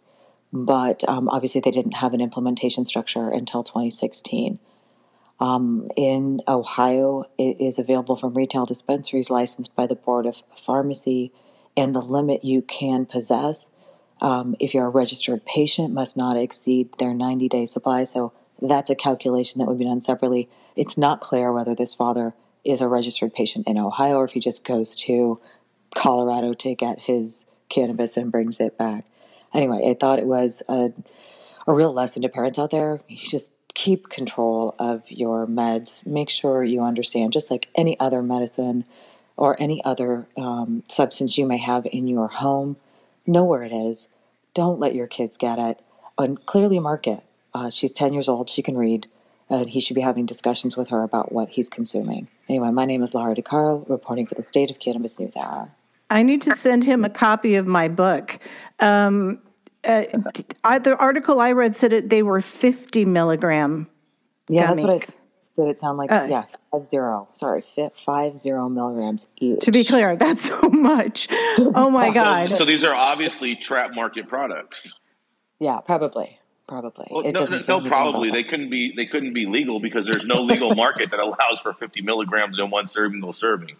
but 0.52 1.08
um, 1.08 1.28
obviously 1.28 1.60
they 1.60 1.70
didn't 1.70 1.96
have 1.96 2.12
an 2.12 2.20
implementation 2.20 2.84
structure 2.84 3.30
until 3.30 3.62
2016. 3.62 4.58
Um, 5.38 5.88
in 5.96 6.40
Ohio, 6.48 7.24
it 7.38 7.60
is 7.60 7.78
available 7.78 8.16
from 8.16 8.34
retail 8.34 8.66
dispensaries 8.66 9.30
licensed 9.30 9.74
by 9.76 9.86
the 9.86 9.94
Board 9.94 10.26
of 10.26 10.42
Pharmacy, 10.56 11.32
and 11.76 11.94
the 11.94 12.02
limit 12.02 12.44
you 12.44 12.62
can 12.62 13.06
possess 13.06 13.68
um, 14.20 14.54
if 14.60 14.74
you're 14.74 14.86
a 14.86 14.90
registered 14.90 15.44
patient 15.44 15.92
must 15.92 16.16
not 16.16 16.36
exceed 16.36 16.92
their 16.98 17.14
90 17.14 17.48
day 17.48 17.66
supply. 17.66 18.04
So 18.04 18.32
that's 18.60 18.90
a 18.90 18.94
calculation 18.94 19.58
that 19.58 19.66
would 19.66 19.78
be 19.78 19.84
done 19.84 20.00
separately. 20.00 20.48
It's 20.76 20.98
not 20.98 21.20
clear 21.20 21.52
whether 21.52 21.74
this 21.74 21.94
father 21.94 22.34
is 22.64 22.80
a 22.80 22.88
registered 22.88 23.34
patient 23.34 23.66
in 23.66 23.78
Ohio 23.78 24.16
or 24.16 24.24
if 24.24 24.32
he 24.32 24.40
just 24.40 24.64
goes 24.64 24.94
to 24.94 25.40
Colorado 25.94 26.52
to 26.54 26.74
get 26.74 27.00
his 27.00 27.46
cannabis 27.68 28.16
and 28.16 28.32
brings 28.32 28.60
it 28.60 28.78
back. 28.78 29.04
Anyway, 29.54 29.88
I 29.88 29.94
thought 29.94 30.18
it 30.18 30.26
was 30.26 30.62
a, 30.68 30.92
a 31.66 31.74
real 31.74 31.92
lesson 31.92 32.22
to 32.22 32.28
parents 32.28 32.58
out 32.58 32.70
there. 32.70 33.00
You 33.08 33.16
just 33.16 33.52
keep 33.74 34.08
control 34.08 34.74
of 34.78 35.02
your 35.08 35.46
meds. 35.46 36.04
Make 36.06 36.30
sure 36.30 36.62
you 36.62 36.82
understand, 36.82 37.32
just 37.32 37.50
like 37.50 37.68
any 37.74 37.98
other 37.98 38.22
medicine 38.22 38.84
or 39.36 39.60
any 39.60 39.82
other 39.84 40.26
um, 40.36 40.82
substance 40.88 41.38
you 41.38 41.46
may 41.46 41.58
have 41.58 41.86
in 41.90 42.06
your 42.06 42.28
home, 42.28 42.76
know 43.26 43.44
where 43.44 43.62
it 43.62 43.72
is. 43.72 44.08
Don't 44.54 44.78
let 44.78 44.94
your 44.94 45.06
kids 45.06 45.36
get 45.36 45.58
it. 45.58 45.80
And 46.18 46.44
clearly 46.46 46.78
mark 46.78 47.06
it. 47.06 47.22
Uh, 47.54 47.70
she's 47.70 47.92
10 47.92 48.12
years 48.12 48.28
old. 48.28 48.48
She 48.48 48.62
can 48.62 48.76
read. 48.76 49.08
And 49.52 49.68
he 49.68 49.80
should 49.80 49.94
be 49.94 50.00
having 50.00 50.24
discussions 50.26 50.76
with 50.78 50.88
her 50.88 51.02
about 51.02 51.30
what 51.30 51.50
he's 51.50 51.68
consuming. 51.68 52.26
Anyway, 52.48 52.70
my 52.70 52.86
name 52.86 53.02
is 53.02 53.12
Laura 53.14 53.34
DeCaro, 53.34 53.86
reporting 53.88 54.26
for 54.26 54.34
the 54.34 54.42
State 54.42 54.70
of 54.70 54.78
Cannabis 54.78 55.20
News 55.20 55.36
Hour. 55.36 55.70
I 56.08 56.22
need 56.22 56.40
to 56.42 56.56
send 56.56 56.84
him 56.84 57.04
a 57.04 57.10
copy 57.10 57.54
of 57.56 57.66
my 57.66 57.88
book. 57.88 58.38
Um, 58.80 59.40
uh, 59.84 60.04
I, 60.64 60.78
the 60.78 60.96
article 60.96 61.38
I 61.40 61.52
read 61.52 61.76
said 61.76 61.92
it, 61.92 62.08
they 62.08 62.22
were 62.22 62.40
50 62.40 63.04
milligram. 63.04 63.88
Yeah, 64.48 64.68
that's 64.68 64.80
what 64.80 64.90
I 64.90 64.94
gummies. 64.94 65.16
did. 65.56 65.68
It 65.68 65.80
sound 65.80 65.98
like 65.98 66.10
Uh, 66.10 66.26
yeah, 66.30 66.44
five 66.70 66.84
zero. 66.86 67.28
Sorry, 67.34 67.62
five 67.94 68.38
zero 68.38 68.70
milligrams 68.70 69.28
each. 69.36 69.60
To 69.60 69.70
be 69.70 69.84
clear, 69.84 70.16
that's 70.16 70.48
so 70.60 70.68
much. 70.70 71.28
Oh 71.76 71.90
my 71.90 72.08
So, 72.08 72.14
God. 72.14 72.56
so 72.56 72.64
these 72.64 72.84
are 72.84 72.94
obviously 72.94 73.54
trap 73.56 73.94
market 73.94 74.28
products. 74.28 74.94
yeah, 75.60 75.78
probably, 75.80 76.38
probably. 76.68 77.06
Well, 77.10 77.26
it 77.26 77.32
no, 77.32 77.40
doesn't 77.40 77.68
no, 77.68 77.78
say 77.78 77.78
no, 77.78 77.88
probably 77.88 78.30
they 78.30 78.44
couldn't 78.44 78.70
be. 78.70 78.92
They 78.94 79.06
couldn't 79.06 79.34
be 79.34 79.46
legal 79.46 79.80
because 79.80 80.06
there's 80.06 80.24
no 80.24 80.42
legal 80.42 80.74
market 80.76 81.10
that 81.10 81.20
allows 81.20 81.60
for 81.62 81.74
50 81.74 82.02
milligrams 82.02 82.58
in 82.58 82.70
one 82.70 82.86
single 82.86 83.32
serving. 83.32 83.76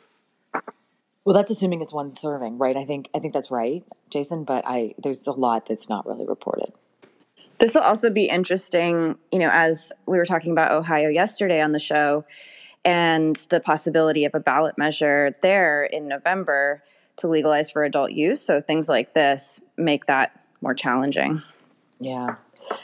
Well, 1.25 1.35
that's 1.35 1.51
assuming 1.51 1.81
it's 1.81 1.93
one 1.93 2.11
serving, 2.11 2.59
right? 2.59 2.77
I 2.77 2.85
think 2.85 3.09
I 3.15 3.21
think 3.21 3.33
that's 3.33 3.51
right, 3.51 3.85
Jason. 4.11 4.45
But 4.45 4.65
I 4.67 4.95
there's 4.99 5.27
a 5.27 5.33
lot 5.33 5.67
that's 5.67 5.89
not 5.89 6.07
really 6.07 6.27
reported. 6.27 6.73
This 7.59 7.75
will 7.75 7.83
also 7.83 8.11
be 8.11 8.29
interesting, 8.29 9.17
you 9.31 9.39
know, 9.39 9.51
as 9.53 9.93
we 10.07 10.19
were 10.19 10.25
talking 10.25 10.51
about 10.51 10.73
Ohio 10.73 11.09
yesterday 11.09 11.61
on 11.61 11.71
the 11.71 11.79
show 11.79 12.25
and 12.85 13.37
the 13.51 13.61
possibility 13.61 14.25
of 14.25 14.35
a 14.35 14.41
ballot 14.41 14.77
measure 14.77 15.37
there 15.43 15.85
in 15.85 16.09
November 16.09 16.83
to 17.17 17.29
legalize 17.29 17.71
for 17.71 17.85
adult 17.85 18.11
use. 18.11 18.45
So 18.45 18.61
things 18.61 18.89
like 18.89 19.15
this 19.15 19.61
make 19.77 20.07
that 20.07 20.41
more 20.61 20.75
challenging. 20.75 21.41
Yeah, 22.01 22.35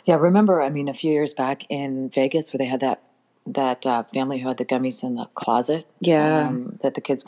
yeah. 0.04 0.16
Remember, 0.16 0.62
I 0.62 0.70
mean, 0.70 0.88
a 0.88 0.94
few 0.94 1.12
years 1.12 1.32
back 1.32 1.64
in 1.68 2.11
Vegas, 2.11 2.52
where 2.52 2.58
they 2.58 2.66
had 2.66 2.80
that 2.80 3.02
that 3.47 3.87
uh, 3.87 4.02
family 4.04 4.38
who 4.38 4.49
had 4.49 4.58
the 4.58 4.64
gummies 4.64 5.02
in 5.02 5.14
the 5.16 5.25
closet. 5.35 5.87
Yeah. 6.00 6.49
um, 6.49 6.78
that 6.82 6.94
the 6.94 7.00
kids 7.00 7.25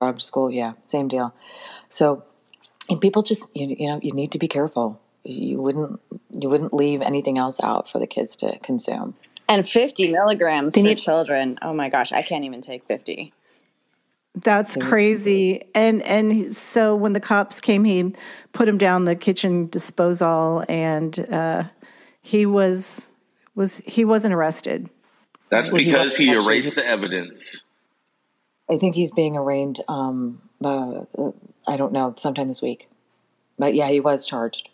brought 0.00 0.18
to 0.18 0.24
school. 0.24 0.50
Yeah, 0.50 0.72
same 0.80 1.08
deal. 1.08 1.34
So, 1.88 2.24
and 2.88 3.00
people 3.00 3.22
just 3.22 3.48
you, 3.54 3.74
you 3.78 3.86
know 3.88 4.00
you 4.02 4.12
need 4.12 4.32
to 4.32 4.38
be 4.38 4.48
careful. 4.48 5.00
You 5.24 5.60
wouldn't 5.60 6.00
you 6.32 6.48
wouldn't 6.48 6.74
leave 6.74 7.00
anything 7.02 7.38
else 7.38 7.60
out 7.62 7.88
for 7.88 7.98
the 7.98 8.06
kids 8.06 8.36
to 8.36 8.58
consume. 8.60 9.14
And 9.48 9.68
50 9.68 10.12
milligrams 10.12 10.72
They 10.72 10.80
for 10.82 10.88
need- 10.88 10.98
children. 10.98 11.58
Oh 11.62 11.74
my 11.74 11.88
gosh, 11.90 12.10
I 12.12 12.22
can't 12.22 12.44
even 12.44 12.60
take 12.62 12.86
50. 12.86 13.32
That's 14.34 14.76
crazy. 14.76 15.62
And 15.74 16.00
and 16.02 16.54
so 16.54 16.96
when 16.96 17.12
the 17.12 17.20
cops 17.20 17.60
came, 17.60 17.84
he 17.84 18.14
put 18.52 18.66
him 18.66 18.78
down 18.78 19.04
the 19.04 19.14
kitchen 19.14 19.68
disposal, 19.68 20.64
and 20.70 21.18
uh, 21.30 21.64
he 22.22 22.46
was 22.46 23.08
was 23.54 23.78
he 23.78 24.04
wasn't 24.04 24.34
arrested. 24.34 24.88
That's 25.50 25.68
Well, 25.70 25.78
because 25.78 26.16
he 26.16 26.30
actually- 26.30 26.46
erased 26.46 26.74
the 26.76 26.86
evidence. 26.86 27.60
I 28.70 28.78
think 28.78 28.94
he's 28.94 29.10
being 29.10 29.36
arraigned. 29.36 29.80
Um, 29.88 30.40
uh, 30.64 31.02
uh, 31.18 31.32
I 31.66 31.76
don't 31.76 31.92
know, 31.92 32.14
sometime 32.16 32.48
this 32.48 32.62
week. 32.62 32.88
But 33.58 33.74
yeah, 33.74 33.88
he 33.90 34.00
was 34.00 34.26
charged. 34.26 34.70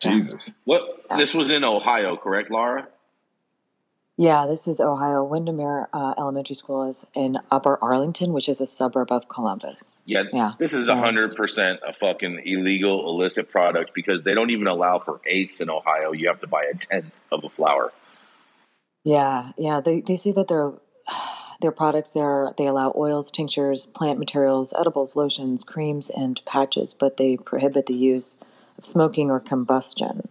Jesus. 0.00 0.50
What? 0.64 1.04
This 1.18 1.34
was 1.34 1.50
in 1.50 1.62
Ohio, 1.64 2.16
correct, 2.16 2.50
Laura? 2.50 2.88
Yeah, 4.16 4.46
this 4.46 4.68
is 4.68 4.80
Ohio. 4.80 5.24
Windermere 5.24 5.88
uh, 5.92 6.14
Elementary 6.16 6.54
School 6.54 6.84
is 6.88 7.04
in 7.14 7.38
Upper 7.50 7.78
Arlington, 7.82 8.32
which 8.32 8.48
is 8.48 8.60
a 8.60 8.66
suburb 8.66 9.10
of 9.10 9.28
Columbus. 9.28 10.02
Yeah, 10.04 10.22
Yeah. 10.32 10.52
this 10.58 10.72
is 10.72 10.86
So- 10.86 10.94
hundred 10.96 11.34
percent 11.34 11.80
a 11.86 11.92
fucking 11.92 12.42
illegal 12.44 13.08
illicit 13.08 13.50
product 13.50 13.90
because 13.92 14.22
they 14.22 14.34
don't 14.34 14.50
even 14.50 14.68
allow 14.68 15.00
for 15.00 15.20
eighths 15.26 15.60
in 15.60 15.68
Ohio. 15.68 16.12
You 16.12 16.28
have 16.28 16.38
to 16.40 16.46
buy 16.46 16.64
a 16.72 16.76
tenth 16.76 17.12
of 17.32 17.42
a 17.42 17.48
flower. 17.48 17.92
Yeah, 19.02 19.50
yeah. 19.58 19.80
They 19.80 20.00
they 20.00 20.16
say 20.16 20.30
that 20.32 20.46
their 20.46 20.72
their 21.60 21.72
products 21.72 22.12
there 22.12 22.52
they 22.56 22.68
allow 22.68 22.92
oils, 22.96 23.32
tinctures, 23.32 23.86
plant 23.86 24.20
materials, 24.20 24.72
edibles, 24.78 25.16
lotions, 25.16 25.64
creams, 25.64 26.08
and 26.08 26.40
patches, 26.46 26.94
but 26.94 27.16
they 27.16 27.36
prohibit 27.36 27.86
the 27.86 27.94
use 27.94 28.36
of 28.78 28.84
smoking 28.84 29.28
or 29.28 29.40
combustion. 29.40 30.28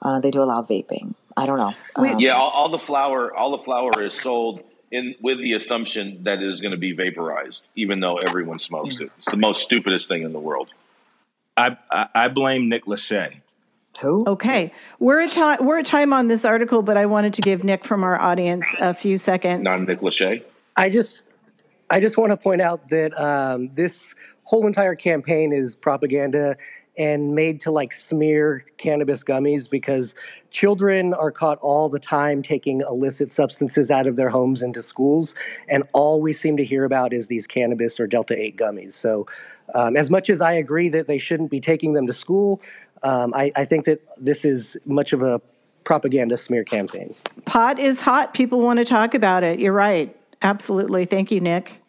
Uh, 0.00 0.18
they 0.20 0.30
do 0.30 0.40
allow 0.42 0.62
vaping. 0.62 1.14
I 1.40 1.46
don't 1.46 1.58
know. 1.58 1.74
Um, 1.96 2.18
Yeah, 2.18 2.32
all, 2.32 2.50
all 2.50 2.68
the 2.68 2.78
flour, 2.78 3.34
all 3.34 3.56
the 3.56 3.64
flour 3.64 4.02
is 4.02 4.14
sold 4.14 4.62
in 4.90 5.14
with 5.20 5.38
the 5.38 5.54
assumption 5.54 6.24
that 6.24 6.42
it 6.42 6.48
is 6.48 6.60
going 6.60 6.72
to 6.72 6.76
be 6.78 6.92
vaporized, 6.92 7.64
even 7.76 8.00
though 8.00 8.18
everyone 8.18 8.58
smokes 8.58 9.00
it. 9.00 9.10
It's 9.18 9.30
the 9.30 9.36
most 9.36 9.62
stupidest 9.62 10.08
thing 10.08 10.22
in 10.22 10.32
the 10.32 10.40
world. 10.40 10.68
I, 11.56 11.76
I, 11.90 12.08
I 12.14 12.28
blame 12.28 12.68
Nick 12.68 12.84
Lachey. 12.86 13.40
Who? 14.00 14.24
Okay, 14.26 14.72
we're 14.98 15.20
at 15.20 15.32
time 15.32 15.58
we're 15.60 15.78
at 15.80 15.84
time 15.84 16.12
on 16.12 16.28
this 16.28 16.46
article, 16.46 16.80
but 16.80 16.96
I 16.96 17.04
wanted 17.06 17.34
to 17.34 17.42
give 17.42 17.64
Nick 17.64 17.84
from 17.84 18.02
our 18.02 18.18
audience 18.18 18.64
a 18.80 18.94
few 18.94 19.18
seconds. 19.18 19.62
Non 19.62 19.84
Nick 19.84 20.00
Lachey. 20.00 20.42
I 20.76 20.88
just 20.88 21.22
I 21.90 22.00
just 22.00 22.16
want 22.16 22.30
to 22.30 22.36
point 22.36 22.62
out 22.62 22.88
that 22.88 23.18
um, 23.20 23.68
this 23.72 24.14
whole 24.44 24.66
entire 24.66 24.94
campaign 24.94 25.52
is 25.52 25.74
propaganda 25.74 26.56
and 27.00 27.34
made 27.34 27.58
to 27.60 27.70
like 27.70 27.94
smear 27.94 28.62
cannabis 28.76 29.24
gummies 29.24 29.68
because 29.68 30.14
children 30.50 31.14
are 31.14 31.30
caught 31.30 31.56
all 31.62 31.88
the 31.88 31.98
time 31.98 32.42
taking 32.42 32.82
illicit 32.82 33.32
substances 33.32 33.90
out 33.90 34.06
of 34.06 34.16
their 34.16 34.28
homes 34.28 34.60
into 34.60 34.82
schools 34.82 35.34
and 35.68 35.82
all 35.94 36.20
we 36.20 36.32
seem 36.32 36.58
to 36.58 36.64
hear 36.64 36.84
about 36.84 37.14
is 37.14 37.28
these 37.28 37.46
cannabis 37.46 37.98
or 37.98 38.06
delta 38.06 38.38
8 38.38 38.56
gummies 38.58 38.92
so 38.92 39.26
um, 39.74 39.96
as 39.96 40.10
much 40.10 40.28
as 40.28 40.42
i 40.42 40.52
agree 40.52 40.90
that 40.90 41.06
they 41.06 41.18
shouldn't 41.18 41.50
be 41.50 41.60
taking 41.60 41.94
them 41.94 42.06
to 42.06 42.12
school 42.12 42.60
um, 43.02 43.32
I, 43.32 43.50
I 43.56 43.64
think 43.64 43.86
that 43.86 44.02
this 44.18 44.44
is 44.44 44.76
much 44.84 45.14
of 45.14 45.22
a 45.22 45.40
propaganda 45.84 46.36
smear 46.36 46.64
campaign 46.64 47.14
Pot 47.46 47.78
is 47.78 48.02
hot. 48.02 48.34
People 48.34 48.60
want 48.60 48.78
to 48.78 48.84
talk 48.84 49.14
about 49.14 49.42
it. 49.42 49.58
You're 49.58 49.72
right. 49.72 50.14
Absolutely. 50.42 51.04
Thank 51.04 51.30
you, 51.30 51.40
Nick. 51.40 51.79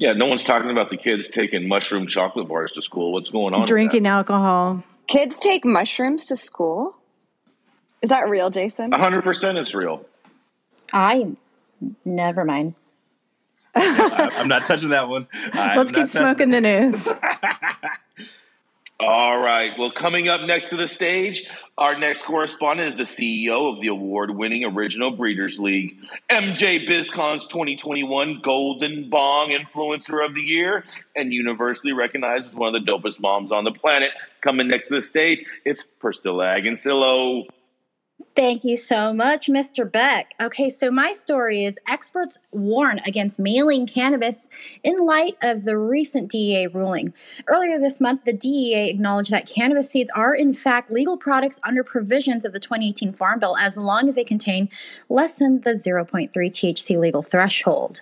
Yeah, 0.00 0.14
no 0.14 0.24
one's 0.24 0.44
talking 0.44 0.70
about 0.70 0.88
the 0.88 0.96
kids 0.96 1.28
taking 1.28 1.68
mushroom 1.68 2.06
chocolate 2.06 2.48
bars 2.48 2.72
to 2.72 2.80
school. 2.80 3.12
What's 3.12 3.28
going 3.28 3.52
on? 3.52 3.66
Drinking 3.66 4.06
alcohol. 4.06 4.82
Kids 5.06 5.38
take 5.38 5.62
mushrooms 5.62 6.24
to 6.26 6.36
school. 6.36 6.96
Is 8.00 8.08
that 8.08 8.26
real, 8.26 8.48
Jason? 8.48 8.92
100% 8.92 9.60
it's 9.60 9.74
real. 9.74 10.06
I 10.90 11.32
never 12.06 12.46
mind. 12.46 12.76
I, 13.74 14.30
I'm 14.38 14.48
not 14.48 14.64
touching 14.64 14.88
that 14.88 15.10
one. 15.10 15.28
I'm 15.52 15.76
Let's 15.76 15.92
keep 15.92 16.08
smoking 16.08 16.48
the 16.48 16.62
news. 16.62 17.06
All 19.00 19.38
right. 19.38 19.78
Well, 19.78 19.90
coming 19.90 20.28
up 20.28 20.42
next 20.42 20.68
to 20.70 20.76
the 20.76 20.86
stage, 20.86 21.46
our 21.78 21.98
next 21.98 22.22
correspondent 22.22 22.88
is 22.88 22.96
the 22.96 23.04
CEO 23.04 23.74
of 23.74 23.80
the 23.80 23.88
award 23.88 24.30
winning 24.36 24.64
Original 24.64 25.10
Breeders 25.10 25.58
League, 25.58 25.96
MJ 26.28 26.86
BizCon's 26.86 27.46
2021 27.46 28.40
Golden 28.42 29.08
Bong 29.08 29.48
Influencer 29.48 30.24
of 30.24 30.34
the 30.34 30.42
Year, 30.42 30.84
and 31.16 31.32
universally 31.32 31.92
recognized 31.92 32.50
as 32.50 32.54
one 32.54 32.74
of 32.74 32.84
the 32.84 32.92
dopest 32.92 33.20
moms 33.20 33.52
on 33.52 33.64
the 33.64 33.72
planet. 33.72 34.10
Coming 34.42 34.68
next 34.68 34.88
to 34.88 34.96
the 34.96 35.02
stage, 35.02 35.42
it's 35.64 35.82
Priscilla 35.98 36.44
Agoncillo. 36.44 37.46
Thank 38.40 38.64
you 38.64 38.74
so 38.74 39.12
much, 39.12 39.48
Mr. 39.48 39.84
Beck. 39.84 40.32
Okay, 40.40 40.70
so 40.70 40.90
my 40.90 41.12
story 41.12 41.66
is 41.66 41.78
experts 41.86 42.38
warn 42.52 42.98
against 43.04 43.38
mailing 43.38 43.86
cannabis 43.86 44.48
in 44.82 44.96
light 44.96 45.36
of 45.42 45.64
the 45.64 45.76
recent 45.76 46.30
DEA 46.30 46.68
ruling. 46.68 47.12
Earlier 47.48 47.78
this 47.78 48.00
month, 48.00 48.24
the 48.24 48.32
DEA 48.32 48.88
acknowledged 48.88 49.30
that 49.30 49.46
cannabis 49.46 49.90
seeds 49.90 50.10
are, 50.14 50.34
in 50.34 50.54
fact, 50.54 50.90
legal 50.90 51.18
products 51.18 51.60
under 51.64 51.84
provisions 51.84 52.46
of 52.46 52.54
the 52.54 52.60
2018 52.60 53.12
Farm 53.12 53.40
Bill 53.40 53.58
as 53.58 53.76
long 53.76 54.08
as 54.08 54.14
they 54.14 54.24
contain 54.24 54.70
less 55.10 55.36
than 55.36 55.60
the 55.60 55.72
0.3 55.72 56.30
THC 56.30 56.98
legal 56.98 57.20
threshold. 57.20 58.00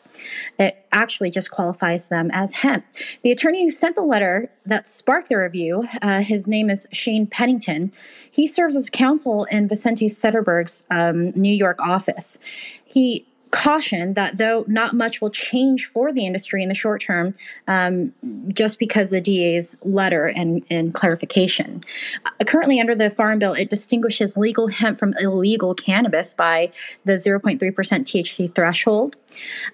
It 0.57 0.87
actually 0.93 1.31
just 1.31 1.51
qualifies 1.51 2.09
them 2.09 2.31
as 2.33 2.55
hemp. 2.55 2.85
The 3.23 3.33
attorney 3.33 3.65
who 3.65 3.71
sent 3.71 3.97
the 3.97 4.03
letter 4.03 4.51
that 4.67 4.87
sparked 4.87 5.29
the 5.29 5.39
review, 5.39 5.85
uh, 6.03 6.21
his 6.21 6.49
name 6.49 6.71
is 6.71 6.87
Shane 6.93 7.27
Pennington. 7.27 7.91
He 8.31 8.47
serves 8.47 8.77
as 8.77 8.91
counsel 8.91 9.45
in 9.45 9.69
Vicente 9.69 10.07
Sederberg's 10.07 10.85
um, 10.91 11.31
New 11.31 11.55
York 11.55 11.81
office. 11.83 12.39
He 12.85 13.27
cautioned 13.51 14.15
that 14.15 14.39
though 14.39 14.65
not 14.69 14.95
much 14.95 15.21
will 15.21 15.31
change 15.31 15.87
for 15.87 16.13
the 16.13 16.27
industry 16.27 16.63
in 16.63 16.69
the 16.69 16.75
short 16.75 17.01
term, 17.01 17.35
um, 17.67 18.13
just 18.49 18.79
because 18.79 19.11
the 19.11 19.21
DA's 19.21 19.77
letter 19.83 20.27
and, 20.27 20.65
and 20.71 20.95
clarification. 20.95 21.81
Uh, 22.25 22.45
currently, 22.45 22.81
under 22.81 22.95
the 22.95 23.11
Farm 23.11 23.39
Bill, 23.39 23.53
it 23.53 23.71
distinguishes 23.71 24.37
legal 24.37 24.69
hemp 24.69 24.99
from 24.99 25.15
illegal 25.19 25.75
cannabis 25.75 26.35
by 26.35 26.71
the 27.05 27.15
0.3% 27.15 27.59
THC 27.59 28.55
threshold 28.55 29.17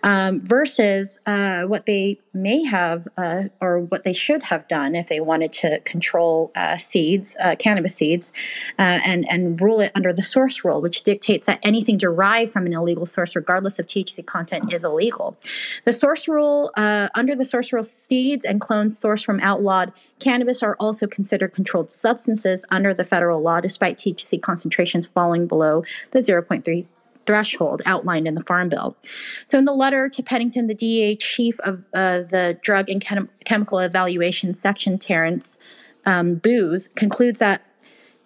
um, 0.03 0.41
versus 0.41 1.19
uh, 1.27 1.63
what 1.63 1.87
they 1.87 2.19
may 2.33 2.65
have 2.65 3.07
uh, 3.17 3.45
or 3.61 3.81
what 3.81 4.05
they 4.05 4.13
should 4.13 4.43
have 4.43 4.67
done 4.69 4.95
if 4.95 5.09
they 5.09 5.21
wanted 5.21 5.53
to 5.53 5.81
control 5.81 6.51
uh, 6.57 6.77
seeds, 6.77 7.37
uh, 7.41 7.55
cannabis 7.57 7.95
seeds, 7.95 8.33
uh, 8.79 9.01
and 9.05 9.29
and 9.31 9.61
rule 9.61 9.81
it 9.81 9.93
under 9.95 10.13
the 10.13 10.23
source 10.23 10.65
rule, 10.65 10.81
which 10.81 11.03
dictates 11.03 11.47
that 11.47 11.59
anything 11.63 11.97
derived 11.97 12.53
from 12.53 12.67
an 12.67 12.73
illegal 12.73 13.07
source, 13.07 13.37
regardless 13.37 13.64
of 13.79 13.87
THC 13.87 14.25
content, 14.25 14.73
is 14.73 14.85
illegal. 14.85 15.37
The 15.85 15.93
source 15.93 16.29
rule 16.29 16.71
uh, 16.77 17.09
under 17.15 17.35
the 17.35 17.45
source 17.45 17.73
rule, 17.73 17.85
seeds 17.85 18.45
and 18.45 18.61
clones 18.61 19.01
sourced 19.01 19.25
from 19.25 19.41
outlawed 19.41 19.93
cannabis 20.21 20.63
are 20.63 20.77
also 20.81 21.07
considered 21.07 21.53
controlled 21.53 21.91
substances 21.91 22.65
under 22.71 22.95
the 22.95 23.05
federal 23.05 23.41
law, 23.41 23.61
despite 23.61 23.99
THC 23.99 24.41
concentrations 24.41 25.07
falling 25.07 25.47
below 25.47 25.85
the 26.13 26.21
0.3 26.21 26.87
threshold 27.27 27.83
outlined 27.87 28.27
in 28.27 28.35
the 28.35 28.43
Farm 28.43 28.69
Bill. 28.69 28.97
So, 29.45 29.59
in 29.59 29.65
the 29.65 29.75
letter 29.75 30.09
to 30.09 30.23
Pennington, 30.23 30.67
the 30.67 30.75
DEA 30.75 31.17
chief 31.17 31.59
of 31.61 31.83
uh, 31.95 32.21
the 32.21 32.59
Drug 32.63 32.89
and 32.89 33.01
Chem- 33.01 33.31
Chemical 33.45 33.79
Evaluation 33.79 34.55
Section, 34.55 34.99
Terrence 34.99 35.59
um, 36.07 36.37
Boos, 36.37 36.89
concludes 36.89 37.39
that 37.39 37.63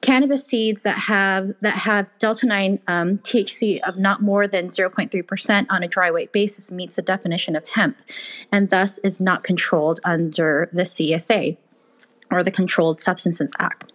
cannabis 0.00 0.46
seeds 0.46 0.82
that 0.82 0.98
have 0.98 1.52
that 1.60 1.74
have 1.74 2.06
delta 2.18 2.46
9 2.46 2.78
um, 2.86 3.18
thc 3.18 3.80
of 3.80 3.96
not 3.96 4.22
more 4.22 4.46
than 4.46 4.68
0.3% 4.68 5.66
on 5.70 5.82
a 5.82 5.88
dry 5.88 6.10
weight 6.10 6.32
basis 6.32 6.70
meets 6.70 6.96
the 6.96 7.02
definition 7.02 7.56
of 7.56 7.64
hemp 7.66 8.00
and 8.52 8.70
thus 8.70 8.98
is 8.98 9.20
not 9.20 9.42
controlled 9.42 9.98
under 10.04 10.68
the 10.72 10.84
csa 10.84 11.56
or 12.30 12.42
the 12.42 12.50
Controlled 12.50 13.00
Substances 13.00 13.52
Act. 13.58 13.92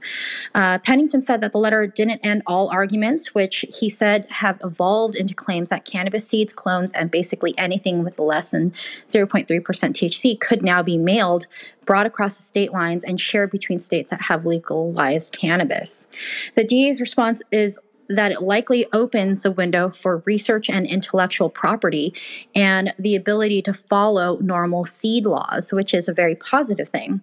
Uh, 0.56 0.80
Pennington 0.80 1.22
said 1.22 1.41
that 1.41 1.52
the 1.52 1.58
letter 1.58 1.88
didn't 1.88 2.19
end 2.24 2.41
all 2.48 2.69
arguments, 2.69 3.34
which 3.34 3.65
he 3.80 3.89
said 3.89 4.26
have 4.30 4.60
evolved 4.63 5.15
into 5.15 5.34
claims 5.34 5.69
that 5.69 5.86
cannabis 5.86 6.28
seeds, 6.28 6.54
clones, 6.54 6.91
and 6.93 7.12
basically 7.12 7.54
anything 7.58 8.04
with 8.04 8.17
less 8.19 8.52
than 8.52 8.72
0.3% 8.72 9.46
THC 9.46 10.39
could 10.39 10.63
now 10.63 10.82
be 10.82 10.98
mailed, 10.98 11.48
brought 11.86 12.06
across 12.06 12.38
the 12.38 12.43
state 12.43 12.72
lines, 12.72 13.04
and 13.04 13.19
shared 13.19 13.52
between 13.52 13.80
states 13.80 14.10
that 14.10 14.22
have 14.24 14.46
legalized 14.46 15.38
cannabis. 15.38 16.08
The 16.56 16.63
DA's 16.63 17.02
response 17.02 17.41
is 17.52 17.80
that 18.09 18.31
it 18.31 18.41
likely 18.41 18.85
opens 18.93 19.43
the 19.43 19.51
window 19.51 19.89
for 19.89 20.23
research 20.25 20.69
and 20.69 20.85
intellectual 20.85 21.49
property 21.49 22.13
and 22.55 22.93
the 22.99 23.15
ability 23.15 23.61
to 23.61 23.73
follow 23.73 24.37
normal 24.41 24.85
seed 24.85 25.25
laws, 25.25 25.71
which 25.71 25.93
is 25.93 26.07
a 26.07 26.13
very 26.13 26.35
positive 26.35 26.89
thing. 26.89 27.21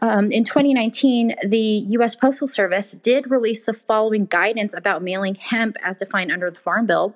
Um, 0.00 0.30
in 0.30 0.44
2019, 0.44 1.34
the 1.46 1.58
U.S. 1.58 2.14
Postal 2.14 2.48
Service 2.48 2.92
did 2.92 3.30
release 3.30 3.66
the 3.66 3.74
following 3.74 4.26
guidance 4.26 4.74
about 4.74 5.02
mailing 5.02 5.34
hemp 5.36 5.76
as 5.82 5.96
defined 5.96 6.32
under 6.32 6.50
the 6.50 6.60
Farm 6.60 6.86
Bill. 6.86 7.14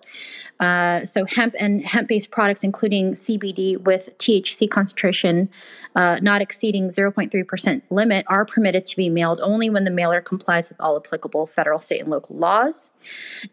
Uh, 0.61 1.05
so, 1.05 1.25
hemp 1.25 1.55
and 1.59 1.85
hemp 1.85 2.09
based 2.09 2.31
products, 2.31 2.63
including 2.63 3.13
CBD 3.13 3.81
with 3.83 4.17
THC 4.19 4.71
concentration 4.71 5.51
uh, 5.97 6.19
not 6.23 6.41
exceeding 6.41 6.89
0.3% 6.89 7.83
limit, 7.91 8.25
are 8.29 8.45
permitted 8.45 8.87
to 8.87 8.97
be 8.97 9.09
mailed 9.09 9.41
only 9.41 9.71
when 9.71 9.85
the 9.85 9.91
mailer 9.91 10.21
complies 10.21 10.69
with 10.69 10.81
all 10.81 10.97
applicable 10.97 11.47
federal, 11.47 11.79
state, 11.79 12.01
and 12.01 12.09
local 12.09 12.37
laws. 12.37 12.93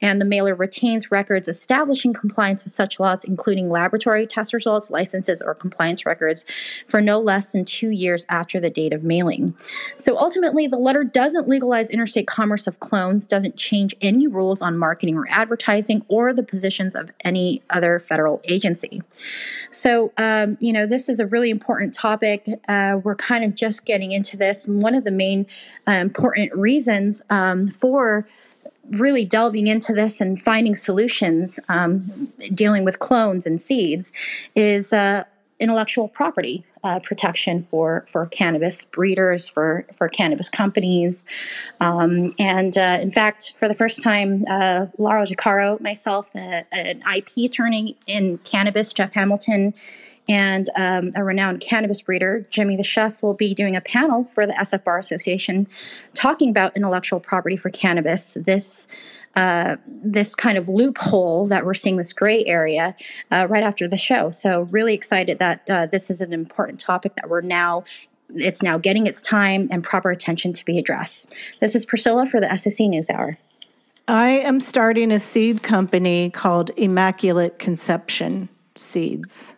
And 0.01 0.19
the 0.19 0.25
mailer 0.25 0.55
retains 0.55 1.11
records 1.11 1.47
establishing 1.47 2.13
compliance 2.13 2.63
with 2.63 2.73
such 2.73 2.99
laws, 2.99 3.23
including 3.23 3.69
laboratory 3.69 4.27
test 4.27 4.53
results, 4.53 4.89
licenses, 4.89 5.41
or 5.41 5.53
compliance 5.55 6.05
records, 6.05 6.45
for 6.87 7.01
no 7.01 7.19
less 7.19 7.51
than 7.51 7.65
two 7.65 7.89
years 7.89 8.25
after 8.29 8.59
the 8.59 8.69
date 8.69 8.93
of 8.93 9.03
mailing. 9.03 9.55
So 9.95 10.17
ultimately, 10.17 10.67
the 10.67 10.77
letter 10.77 11.03
doesn't 11.03 11.47
legalize 11.47 11.89
interstate 11.89 12.27
commerce 12.27 12.67
of 12.67 12.79
clones, 12.79 13.25
doesn't 13.25 13.55
change 13.55 13.95
any 14.01 14.27
rules 14.27 14.61
on 14.61 14.77
marketing 14.77 15.17
or 15.17 15.27
advertising, 15.29 16.05
or 16.07 16.33
the 16.33 16.43
positions 16.43 16.95
of 16.95 17.11
any 17.23 17.61
other 17.69 17.99
federal 17.99 18.41
agency. 18.45 19.01
So, 19.71 20.11
um, 20.17 20.57
you 20.59 20.73
know, 20.73 20.85
this 20.85 21.09
is 21.09 21.19
a 21.19 21.27
really 21.27 21.49
important 21.49 21.93
topic. 21.93 22.47
Uh, 22.67 22.99
we're 23.03 23.15
kind 23.15 23.43
of 23.43 23.55
just 23.55 23.85
getting 23.85 24.11
into 24.11 24.37
this. 24.37 24.67
One 24.67 24.95
of 24.95 25.03
the 25.03 25.11
main 25.11 25.45
uh, 25.87 25.91
important 25.91 26.53
reasons 26.55 27.21
um, 27.29 27.67
for 27.69 28.27
really 28.91 29.25
delving 29.25 29.67
into 29.67 29.93
this 29.93 30.21
and 30.21 30.41
finding 30.41 30.75
solutions 30.75 31.59
um, 31.69 32.31
dealing 32.53 32.83
with 32.83 32.99
clones 32.99 33.45
and 33.45 33.59
seeds 33.59 34.11
is 34.55 34.93
uh, 34.93 35.23
intellectual 35.59 36.07
property 36.07 36.63
uh, 36.83 36.99
protection 36.99 37.63
for 37.63 38.05
for 38.07 38.25
cannabis 38.27 38.85
breeders 38.85 39.47
for 39.47 39.85
for 39.97 40.07
cannabis 40.07 40.47
companies. 40.47 41.25
Um, 41.81 42.33
and 42.39 42.77
uh, 42.77 42.99
in 43.01 43.11
fact 43.11 43.55
for 43.59 43.67
the 43.67 43.75
first 43.75 44.01
time 44.01 44.45
uh, 44.49 44.85
Laura 44.97 45.25
DeCaro 45.25 45.79
myself 45.81 46.27
uh, 46.35 46.63
an 46.71 47.03
IP 47.15 47.49
attorney 47.49 47.97
in 48.07 48.37
cannabis 48.39 48.93
Jeff 48.93 49.13
Hamilton 49.13 49.73
and 50.29 50.69
um, 50.75 51.09
a 51.15 51.23
renowned 51.23 51.59
cannabis 51.59 52.03
breeder, 52.03 52.45
Jimmy 52.51 52.77
the 52.77 52.83
Chef, 52.83 53.23
will 53.23 53.33
be 53.33 53.55
doing 53.55 53.75
a 53.75 53.81
panel 53.81 54.25
for 54.35 54.45
the 54.45 54.53
SFR 54.53 54.99
Association 54.99 55.67
talking 56.13 56.51
about 56.51 56.75
intellectual 56.77 57.19
property 57.19 57.57
for 57.57 57.71
cannabis. 57.71 58.37
This 58.39 58.87
uh, 59.35 59.77
this 59.87 60.35
kind 60.35 60.57
of 60.57 60.69
loophole 60.69 61.47
that 61.47 61.65
we're 61.65 61.73
seeing, 61.73 61.97
this 61.97 62.13
gray 62.13 62.45
area, 62.45 62.95
uh, 63.31 63.47
right 63.49 63.63
after 63.63 63.87
the 63.87 63.97
show. 63.97 64.29
So 64.31 64.63
really 64.63 64.93
excited 64.93 65.39
that 65.39 65.63
uh, 65.69 65.85
this 65.87 66.09
is 66.11 66.21
an 66.21 66.33
important 66.33 66.79
topic 66.79 67.15
that 67.15 67.29
we're 67.29 67.41
now. 67.41 67.83
It's 68.35 68.61
now 68.61 68.77
getting 68.77 69.07
its 69.07 69.21
time 69.21 69.67
and 69.71 69.83
proper 69.83 70.11
attention 70.11 70.53
to 70.53 70.65
be 70.65 70.77
addressed. 70.77 71.33
This 71.61 71.73
is 71.73 71.85
Priscilla 71.85 72.27
for 72.27 72.39
the 72.39 72.55
SOC 72.55 72.87
News 72.87 73.09
Hour. 73.09 73.37
I 74.07 74.29
am 74.29 74.59
starting 74.59 75.11
a 75.11 75.19
seed 75.19 75.63
company 75.63 76.29
called 76.31 76.71
Immaculate 76.77 77.59
Conception 77.59 78.49
Seeds. 78.75 79.55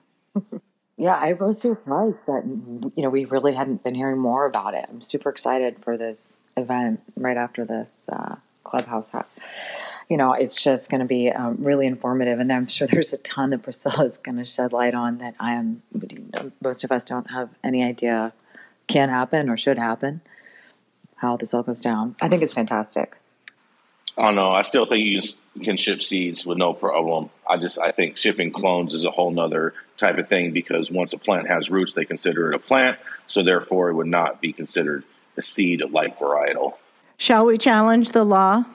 Yeah, 1.02 1.16
I 1.16 1.34
was 1.34 1.60
surprised 1.60 2.28
that 2.28 2.44
you 2.46 3.02
know 3.02 3.10
we 3.10 3.26
really 3.26 3.56
hadn't 3.56 3.84
been 3.84 3.96
hearing 3.96 4.20
more 4.20 4.46
about 4.46 4.76
it. 4.76 4.86
I'm 4.88 5.02
super 5.02 5.30
excited 5.30 5.78
for 5.84 5.98
this 5.98 6.38
event 6.56 7.02
right 7.16 7.38
after 7.38 7.66
this 7.66 8.08
uh, 8.14 8.36
clubhouse. 8.64 9.12
You 10.10 10.18
know, 10.18 10.34
it's 10.34 10.62
just 10.62 10.92
going 10.92 11.00
to 11.00 11.08
be 11.08 11.32
um, 11.32 11.58
really 11.60 11.88
informative, 11.88 12.40
and 12.40 12.52
I'm 12.52 12.68
sure 12.68 12.88
there's 12.92 13.14
a 13.14 13.18
ton 13.18 13.50
that 13.50 13.64
Priscilla 13.64 14.06
is 14.06 14.20
going 14.20 14.38
to 14.38 14.46
shed 14.46 14.74
light 14.74 14.94
on 14.94 15.18
that 15.18 15.34
I 15.40 15.54
am. 15.54 15.82
Most 16.64 16.84
of 16.84 16.92
us 16.92 17.04
don't 17.04 17.32
have 17.32 17.50
any 17.64 17.84
idea 17.84 18.32
can 18.86 19.10
happen 19.10 19.50
or 19.50 19.58
should 19.58 19.80
happen. 19.80 20.22
How 21.16 21.36
this 21.36 21.52
all 21.54 21.64
goes 21.64 21.82
down. 21.82 22.16
I 22.22 22.28
think 22.28 22.44
it's 22.44 22.54
fantastic. 22.54 23.18
I 24.18 24.26
don't 24.26 24.36
know. 24.36 24.52
I 24.52 24.62
still 24.62 24.86
think 24.86 25.06
you 25.06 25.22
can 25.64 25.78
ship 25.78 26.04
seeds 26.04 26.46
with 26.46 26.60
no 26.60 26.74
problem. 26.74 27.32
I 27.50 27.58
just 27.58 27.80
I 27.80 27.92
think 27.92 28.18
shipping 28.18 28.52
clones 28.52 28.94
is 28.94 29.04
a 29.04 29.12
whole 29.12 29.32
nother 29.32 29.74
type 30.02 30.18
of 30.18 30.28
thing 30.28 30.52
because 30.52 30.92
once 30.92 31.14
a 31.14 31.18
plant 31.18 31.48
has 31.48 31.70
roots, 31.70 31.94
they 31.94 32.04
consider 32.04 32.52
it 32.52 32.56
a 32.56 32.60
plant, 32.60 32.98
so 33.28 33.42
therefore 33.42 33.90
it 33.90 33.94
would 33.94 34.08
not 34.08 34.42
be 34.42 34.52
considered 34.52 35.06
a 35.38 35.44
seed 35.44 35.82
like 35.92 36.20
varietal. 36.20 36.74
Shall 37.18 37.46
we 37.46 37.58
challenge 37.58 38.12
the 38.12 38.26
law? 38.26 38.66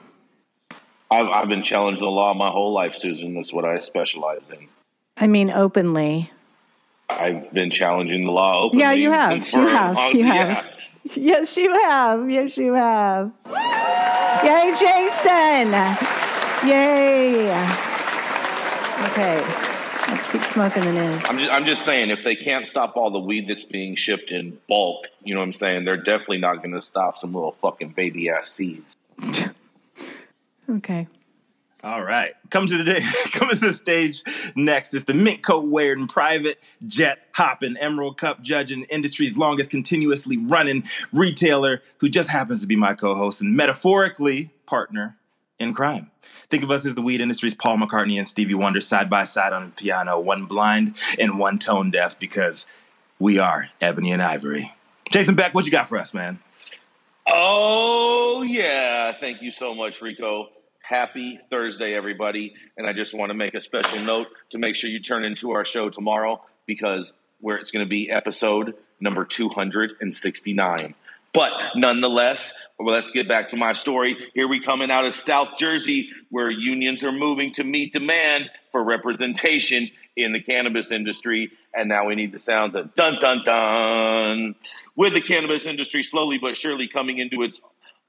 I've, 1.10 1.28
I've 1.28 1.48
been 1.48 1.62
challenging 1.62 2.02
the 2.02 2.10
law 2.10 2.32
my 2.32 2.50
whole 2.50 2.72
life, 2.72 2.94
Susan. 2.94 3.34
That's 3.34 3.52
what 3.52 3.64
I 3.64 3.80
specialize 3.80 4.50
in. 4.50 4.68
I 5.16 5.26
mean, 5.26 5.50
openly. 5.50 6.30
I've 7.08 7.52
been 7.52 7.70
challenging 7.70 8.24
the 8.24 8.32
law 8.32 8.62
openly. 8.62 8.82
Yeah, 8.82 8.92
you 8.92 9.12
have. 9.12 9.52
You 9.52 9.66
have. 9.66 10.14
You 10.14 10.26
yeah. 10.26 10.54
have. 10.54 10.72
Yes, 11.14 11.56
you 11.56 11.72
have. 11.72 12.30
Yes, 12.30 12.58
you 12.58 12.74
have. 12.74 13.32
Yay, 14.44 14.74
Jason! 14.76 15.72
Yay! 16.68 17.50
Okay, 19.10 19.40
let's 20.08 20.26
keep 20.26 20.42
smoking 20.42 20.84
the 20.84 20.92
news. 20.92 21.24
I'm 21.26 21.38
just, 21.38 21.52
I'm 21.52 21.64
just 21.64 21.84
saying, 21.84 22.10
if 22.10 22.24
they 22.24 22.36
can't 22.36 22.66
stop 22.66 22.96
all 22.96 23.10
the 23.10 23.18
weed 23.18 23.48
that's 23.48 23.64
being 23.64 23.96
shipped 23.96 24.30
in 24.30 24.58
bulk, 24.68 25.06
you 25.22 25.34
know 25.34 25.40
what 25.40 25.46
I'm 25.46 25.52
saying? 25.52 25.84
They're 25.84 25.96
definitely 25.96 26.38
not 26.38 26.56
going 26.56 26.72
to 26.72 26.82
stop 26.82 27.18
some 27.18 27.34
little 27.34 27.52
fucking 27.62 27.90
baby 27.90 28.30
ass 28.30 28.50
seeds. 28.50 28.96
okay. 30.70 31.08
All 31.84 32.02
right. 32.02 32.32
Come 32.50 32.66
to 32.66 32.76
the 32.76 32.84
day, 32.84 33.00
coming 33.32 33.54
to 33.54 33.66
the 33.66 33.72
stage 33.72 34.24
next 34.56 34.92
is 34.92 35.04
the 35.04 35.14
mint 35.14 35.42
coat 35.42 35.66
wearing 35.66 36.08
private 36.08 36.60
jet 36.86 37.18
hopping 37.32 37.76
Emerald 37.76 38.18
Cup 38.18 38.42
judging 38.42 38.84
industry's 38.84 39.38
longest 39.38 39.70
continuously 39.70 40.36
running 40.36 40.84
retailer 41.12 41.82
who 41.98 42.08
just 42.08 42.28
happens 42.28 42.60
to 42.62 42.66
be 42.66 42.74
my 42.74 42.94
co-host 42.94 43.40
and 43.40 43.54
metaphorically 43.54 44.50
partner 44.66 45.16
in 45.60 45.74
crime. 45.74 46.10
Think 46.48 46.62
of 46.62 46.70
us 46.70 46.86
as 46.86 46.94
the 46.94 47.02
weed 47.02 47.20
industry's 47.20 47.54
Paul 47.54 47.78
McCartney 47.78 48.18
and 48.18 48.26
Stevie 48.26 48.54
Wonder 48.54 48.80
side 48.80 49.10
by 49.10 49.24
side 49.24 49.52
on 49.52 49.66
the 49.66 49.72
piano, 49.72 50.20
one 50.20 50.44
blind 50.44 50.94
and 51.18 51.38
one 51.38 51.58
tone 51.58 51.90
deaf 51.90 52.18
because 52.18 52.66
we 53.18 53.38
are 53.38 53.68
ebony 53.80 54.12
and 54.12 54.22
ivory. 54.22 54.72
Jason 55.10 55.34
Beck, 55.34 55.54
what 55.54 55.64
you 55.64 55.70
got 55.70 55.88
for 55.88 55.98
us, 55.98 56.14
man? 56.14 56.38
Oh 57.28 58.42
yeah, 58.42 59.12
thank 59.18 59.42
you 59.42 59.50
so 59.50 59.74
much, 59.74 60.00
Rico. 60.00 60.48
Happy 60.80 61.40
Thursday, 61.50 61.94
everybody. 61.94 62.54
And 62.76 62.86
I 62.86 62.92
just 62.92 63.12
want 63.12 63.30
to 63.30 63.34
make 63.34 63.54
a 63.54 63.60
special 63.60 63.98
note 64.00 64.28
to 64.50 64.58
make 64.58 64.76
sure 64.76 64.88
you 64.88 65.00
turn 65.00 65.24
into 65.24 65.50
our 65.50 65.64
show 65.64 65.90
tomorrow 65.90 66.40
because 66.64 67.12
where 67.40 67.56
it's 67.56 67.72
going 67.72 67.84
to 67.84 67.88
be 67.88 68.10
episode 68.10 68.74
number 69.00 69.24
269. 69.24 70.94
But 71.36 71.52
nonetheless, 71.74 72.54
well, 72.78 72.94
let's 72.94 73.10
get 73.10 73.28
back 73.28 73.50
to 73.50 73.58
my 73.58 73.74
story. 73.74 74.16
Here 74.32 74.48
we 74.48 74.58
coming 74.58 74.90
out 74.90 75.04
of 75.04 75.14
South 75.14 75.58
Jersey, 75.58 76.08
where 76.30 76.50
unions 76.50 77.04
are 77.04 77.12
moving 77.12 77.52
to 77.52 77.64
meet 77.64 77.92
demand 77.92 78.50
for 78.72 78.82
representation 78.82 79.90
in 80.16 80.32
the 80.32 80.40
cannabis 80.40 80.90
industry. 80.90 81.50
And 81.74 81.90
now 81.90 82.06
we 82.06 82.14
need 82.14 82.32
the 82.32 82.38
sound 82.38 82.74
of 82.74 82.94
dun 82.94 83.18
dun 83.20 83.42
dun. 83.44 84.54
With 84.96 85.12
the 85.12 85.20
cannabis 85.20 85.66
industry 85.66 86.02
slowly 86.02 86.38
but 86.38 86.56
surely 86.56 86.88
coming 86.88 87.18
into 87.18 87.42
its 87.42 87.60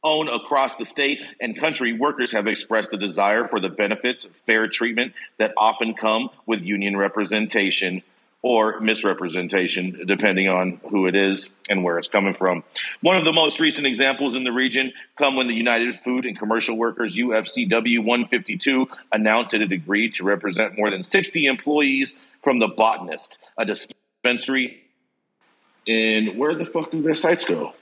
own 0.05 0.29
across 0.29 0.77
the 0.77 0.85
state 0.85 1.19
and 1.41 1.59
country, 1.59 1.91
workers 1.91 2.31
have 2.31 2.47
expressed 2.47 2.93
a 2.93 2.97
desire 2.97 3.49
for 3.49 3.59
the 3.59 3.67
benefits 3.67 4.23
of 4.23 4.31
fair 4.45 4.69
treatment 4.69 5.11
that 5.37 5.53
often 5.57 5.95
come 5.95 6.29
with 6.45 6.61
union 6.61 6.95
representation 6.95 8.03
or 8.47 8.79
misrepresentation, 8.79 10.05
depending 10.07 10.47
on 10.47 10.79
who 10.89 11.05
it 11.05 11.15
is 11.15 11.49
and 11.69 11.83
where 11.83 11.97
it's 11.97 12.07
coming 12.07 12.33
from. 12.33 12.63
One 13.01 13.17
of 13.17 13.25
the 13.25 13.33
most 13.33 13.59
recent 13.59 13.85
examples 13.85 14.35
in 14.35 14.45
the 14.45 14.53
region 14.53 14.93
come 15.17 15.35
when 15.35 15.47
the 15.47 15.53
United 15.53 15.99
Food 15.99 16.25
and 16.25 16.39
Commercial 16.39 16.77
Workers 16.77 17.17
UFCW 17.17 17.99
152 17.99 18.87
announced 19.11 19.51
that 19.51 19.61
it 19.61 19.73
agreed 19.73 20.13
to 20.13 20.23
represent 20.23 20.77
more 20.77 20.89
than 20.89 21.03
60 21.03 21.45
employees 21.45 22.15
from 22.41 22.59
the 22.59 22.69
Botanist, 22.69 23.37
a 23.57 23.65
dispensary 23.65 24.81
in 25.85 26.37
where 26.37 26.55
the 26.55 26.63
fuck 26.63 26.89
do 26.89 27.01
their 27.01 27.13
sites 27.13 27.43
go? 27.43 27.73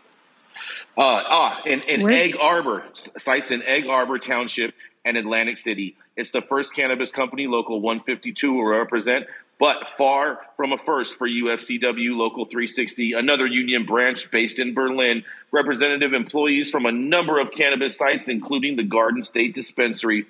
Uh, 0.97 1.21
ah, 1.27 1.61
in, 1.67 1.81
in 1.81 2.09
Egg 2.09 2.37
Harbor, 2.37 2.83
sites 3.17 3.51
in 3.51 3.61
Egg 3.61 3.85
Harbor 3.85 4.17
Township 4.17 4.73
and 5.03 5.15
Atlantic 5.15 5.57
City. 5.57 5.95
It's 6.17 6.31
the 6.31 6.41
first 6.41 6.73
cannabis 6.73 7.11
company 7.11 7.45
Local 7.45 7.79
152 7.81 8.53
will 8.53 8.65
represent, 8.65 9.27
but 9.57 9.87
far 9.97 10.41
from 10.57 10.73
a 10.73 10.77
first 10.77 11.15
for 11.15 11.27
UFCW 11.27 12.15
Local 12.15 12.45
360, 12.45 13.13
another 13.13 13.45
union 13.45 13.85
branch 13.85 14.29
based 14.31 14.59
in 14.59 14.73
Berlin. 14.73 15.23
Representative 15.51 16.13
employees 16.13 16.69
from 16.69 16.85
a 16.85 16.91
number 16.91 17.39
of 17.39 17.51
cannabis 17.51 17.97
sites, 17.97 18.27
including 18.27 18.75
the 18.75 18.83
Garden 18.83 19.21
State 19.21 19.53
Dispensary, 19.53 20.25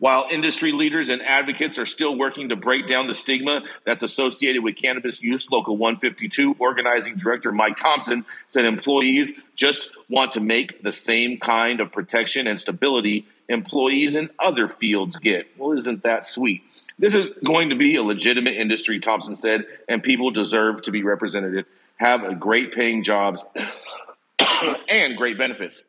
while 0.00 0.26
industry 0.30 0.72
leaders 0.72 1.10
and 1.10 1.20
advocates 1.20 1.78
are 1.78 1.84
still 1.84 2.16
working 2.16 2.48
to 2.48 2.56
break 2.56 2.86
down 2.86 3.06
the 3.06 3.14
stigma 3.14 3.62
that's 3.84 4.02
associated 4.02 4.64
with 4.64 4.74
cannabis 4.76 5.22
use, 5.22 5.50
Local 5.50 5.76
152 5.76 6.56
organizing 6.58 7.16
director 7.16 7.52
Mike 7.52 7.76
Thompson 7.76 8.24
said 8.48 8.64
employees 8.64 9.34
just 9.54 9.90
want 10.08 10.32
to 10.32 10.40
make 10.40 10.82
the 10.82 10.92
same 10.92 11.38
kind 11.38 11.80
of 11.80 11.92
protection 11.92 12.46
and 12.46 12.58
stability 12.58 13.26
employees 13.50 14.16
in 14.16 14.30
other 14.38 14.66
fields 14.68 15.16
get. 15.16 15.46
Well, 15.58 15.76
isn't 15.76 16.02
that 16.04 16.24
sweet? 16.24 16.62
This 17.00 17.14
is 17.14 17.30
going 17.42 17.70
to 17.70 17.76
be 17.76 17.96
a 17.96 18.02
legitimate 18.02 18.56
industry, 18.56 19.00
Thompson 19.00 19.34
said, 19.34 19.64
and 19.88 20.02
people 20.02 20.30
deserve 20.30 20.82
to 20.82 20.90
be 20.90 21.02
represented, 21.02 21.64
have 21.96 22.24
a 22.24 22.34
great 22.34 22.74
paying 22.74 23.02
jobs, 23.02 23.42
and 24.88 25.16
great 25.16 25.38
benefits 25.38 25.82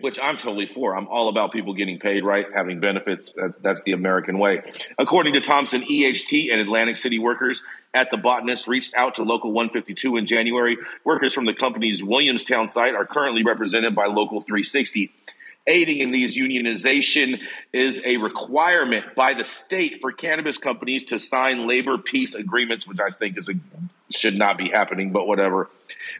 which 0.00 0.18
I'm 0.20 0.36
totally 0.36 0.66
for. 0.66 0.94
I'm 0.94 1.08
all 1.08 1.28
about 1.28 1.52
people 1.52 1.72
getting 1.72 1.98
paid 1.98 2.22
right, 2.22 2.46
having 2.54 2.80
benefits. 2.80 3.32
That's, 3.34 3.56
that's, 3.56 3.82
the 3.82 3.92
American 3.92 4.38
way. 4.38 4.62
According 4.98 5.32
to 5.34 5.40
Thompson, 5.40 5.82
EHT 5.82 6.52
and 6.52 6.60
Atlantic 6.60 6.96
City 6.96 7.18
workers 7.18 7.62
at 7.94 8.10
the 8.10 8.18
Botanist 8.18 8.68
reached 8.68 8.94
out 8.94 9.14
to 9.14 9.22
Local 9.22 9.52
152 9.52 10.16
in 10.16 10.26
January. 10.26 10.76
Workers 11.04 11.32
from 11.32 11.46
the 11.46 11.54
company's 11.54 12.02
Williamstown 12.02 12.68
site 12.68 12.94
are 12.94 13.06
currently 13.06 13.42
represented 13.42 13.94
by 13.94 14.06
Local 14.06 14.40
360. 14.42 15.12
Aiding 15.68 15.98
in 15.98 16.10
these 16.12 16.36
unionization 16.36 17.40
is 17.72 18.00
a 18.04 18.18
requirement 18.18 19.14
by 19.16 19.34
the 19.34 19.44
state 19.44 20.00
for 20.00 20.12
cannabis 20.12 20.58
companies 20.58 21.04
to 21.04 21.18
sign 21.18 21.66
labor 21.66 21.98
peace 21.98 22.34
agreements, 22.34 22.86
which 22.86 23.00
I 23.00 23.10
think 23.10 23.36
is 23.36 23.48
a 23.48 23.54
should 24.10 24.36
not 24.36 24.56
be 24.56 24.68
happening, 24.68 25.10
but 25.10 25.26
whatever. 25.26 25.68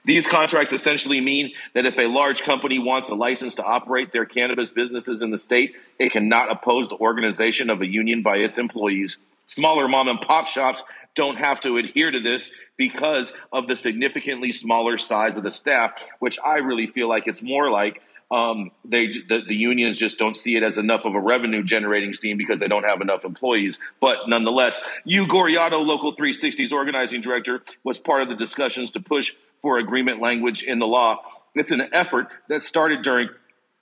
These 0.05 0.27
contracts 0.27 0.73
essentially 0.73 1.21
mean 1.21 1.53
that 1.75 1.87
if 1.87 1.99
a 1.99 2.07
large 2.07 2.43
company 2.43 2.79
wants 2.79 3.09
a 3.11 3.15
license 3.15 3.55
to 3.57 3.65
operate 3.65 4.13
their 4.13 4.25
cannabis 4.25 4.71
businesses 4.71 5.23
in 5.23 5.31
the 5.31 5.39
state, 5.39 5.75
it 5.99 6.13
cannot 6.13 6.51
oppose 6.51 6.89
the 6.89 6.97
organization 6.97 7.71
of 7.71 7.81
a 7.81 7.87
union 7.87 8.23
by 8.23 8.39
its 8.39 8.59
employees. 8.59 9.19
Smaller 9.47 9.87
mom 9.87 10.09
and 10.09 10.21
pop 10.21 10.49
shops 10.49 10.83
don't 11.15 11.37
have 11.37 11.61
to 11.61 11.77
adhere 11.77 12.11
to 12.11 12.21
this 12.21 12.51
because 12.77 13.33
of 13.53 13.67
the 13.67 13.77
significantly 13.77 14.53
smaller 14.53 14.99
size 14.99 15.37
of 15.37 15.45
the 15.45 15.51
staff, 15.51 16.09
which 16.19 16.39
I 16.45 16.57
really 16.57 16.87
feel 16.87 17.09
like 17.09 17.27
it's 17.27 17.43
more 17.43 17.71
like 17.71 18.03
um, 18.31 18.73
they 18.85 19.07
the, 19.07 19.43
the, 19.47 19.55
unions 19.55 19.97
just 19.97 20.19
don't 20.19 20.37
see 20.37 20.57
it 20.57 20.65
as 20.65 20.79
enough 20.79 21.05
of 21.05 21.15
a 21.15 21.21
revenue 21.21 21.63
generating 21.63 22.13
steam 22.13 22.37
because 22.37 22.59
they 22.59 22.67
don't 22.67 22.83
have 22.83 23.01
enough 23.01 23.25
employees. 23.25 23.79
But 24.01 24.29
nonetheless, 24.29 24.83
Hugh 25.05 25.29
Giordano, 25.29 25.79
Local 25.79 26.15
360's 26.17 26.73
organizing 26.73 27.21
director, 27.21 27.63
was 27.85 27.99
part 27.99 28.23
of 28.23 28.29
the 28.29 28.35
discussions 28.35 28.91
to 28.93 29.01
push 29.01 29.33
for 29.63 29.79
agreement 29.79 30.21
language 30.21 30.65
in 30.65 30.81
the 30.81 30.87
law. 30.87 31.23
It's 31.55 31.71
an 31.71 31.89
effort 31.93 32.27
that 32.49 32.63
started 32.65 33.03
during 33.03 33.29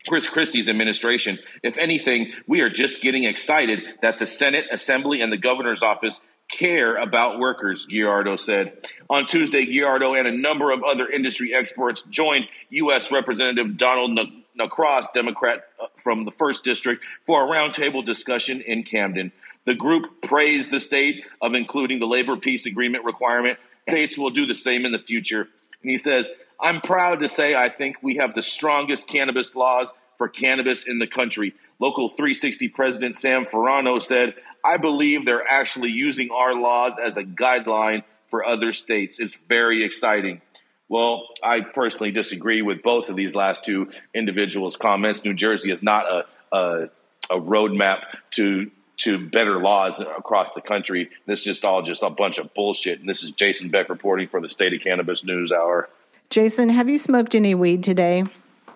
Chris 0.06 0.28
Christie's 0.28 0.68
administration. 0.68 1.38
If 1.62 1.78
anything, 1.78 2.32
we 2.46 2.60
are 2.60 2.68
just 2.68 3.00
getting 3.00 3.24
excited 3.24 3.82
that 4.02 4.18
the 4.18 4.26
Senate, 4.26 4.66
Assembly, 4.70 5.22
and 5.22 5.32
the 5.32 5.38
governor's 5.38 5.82
office 5.82 6.20
care 6.48 6.96
about 6.96 7.38
workers, 7.38 7.86
Giordano 7.86 8.36
said. 8.36 8.88
On 9.10 9.26
Tuesday, 9.26 9.66
Giordano 9.66 10.14
and 10.14 10.28
a 10.28 10.32
number 10.32 10.70
of 10.70 10.82
other 10.82 11.08
industry 11.08 11.54
experts 11.54 12.02
joined 12.02 12.48
U.S. 12.70 13.10
Representative 13.10 13.76
Donald 13.76 14.18
Norcross, 14.54 15.12
Democrat 15.12 15.64
uh, 15.80 15.86
from 15.96 16.24
the 16.24 16.30
1st 16.30 16.62
District, 16.62 17.04
for 17.26 17.44
a 17.44 17.56
roundtable 17.56 18.04
discussion 18.04 18.60
in 18.60 18.84
Camden. 18.84 19.32
The 19.64 19.74
group 19.74 20.22
praised 20.22 20.70
the 20.70 20.80
state 20.80 21.24
of 21.40 21.54
including 21.54 21.98
the 21.98 22.06
labor 22.06 22.36
peace 22.36 22.66
agreement 22.66 23.04
requirement. 23.04 23.58
States 23.88 24.16
will 24.16 24.30
do 24.30 24.46
the 24.46 24.54
same 24.54 24.84
in 24.84 24.92
the 24.92 24.98
future. 24.98 25.48
And 25.82 25.90
he 25.90 25.98
says, 25.98 26.28
I'm 26.60 26.80
proud 26.80 27.20
to 27.20 27.28
say 27.28 27.54
I 27.54 27.68
think 27.68 27.96
we 28.02 28.16
have 28.16 28.34
the 28.34 28.42
strongest 28.42 29.08
cannabis 29.08 29.54
laws 29.54 29.92
for 30.16 30.28
cannabis 30.28 30.84
in 30.84 30.98
the 30.98 31.06
country. 31.06 31.54
Local 31.80 32.08
360 32.08 32.68
President 32.68 33.16
Sam 33.16 33.46
Ferrano 33.46 34.00
said, 34.00 34.34
I 34.64 34.78
believe 34.78 35.24
they're 35.24 35.46
actually 35.46 35.90
using 35.90 36.30
our 36.30 36.54
laws 36.54 36.98
as 36.98 37.16
a 37.16 37.22
guideline 37.22 38.02
for 38.28 38.44
other 38.46 38.72
states. 38.72 39.18
It's 39.18 39.34
very 39.34 39.84
exciting. 39.84 40.40
Well, 40.88 41.28
I 41.42 41.60
personally 41.60 42.10
disagree 42.10 42.62
with 42.62 42.82
both 42.82 43.08
of 43.08 43.16
these 43.16 43.34
last 43.34 43.64
two 43.64 43.90
individuals' 44.14 44.76
comments. 44.76 45.24
New 45.24 45.34
Jersey 45.34 45.70
is 45.70 45.82
not 45.82 46.06
a, 46.06 46.56
a, 46.56 46.88
a 47.30 47.40
roadmap 47.40 47.98
to 48.32 48.70
to 48.96 49.18
better 49.28 49.60
laws 49.60 49.98
across 49.98 50.52
the 50.52 50.60
country. 50.60 51.10
This 51.26 51.40
is 51.40 51.44
just 51.44 51.64
all 51.64 51.82
just 51.82 52.04
a 52.04 52.10
bunch 52.10 52.38
of 52.38 52.54
bullshit. 52.54 53.00
And 53.00 53.08
this 53.08 53.24
is 53.24 53.32
Jason 53.32 53.68
Beck 53.68 53.88
reporting 53.88 54.28
for 54.28 54.40
the 54.40 54.48
State 54.48 54.72
of 54.72 54.80
Cannabis 54.80 55.24
News 55.24 55.50
Hour. 55.50 55.88
Jason, 56.30 56.68
have 56.68 56.88
you 56.88 56.96
smoked 56.96 57.34
any 57.34 57.56
weed 57.56 57.82
today? 57.82 58.22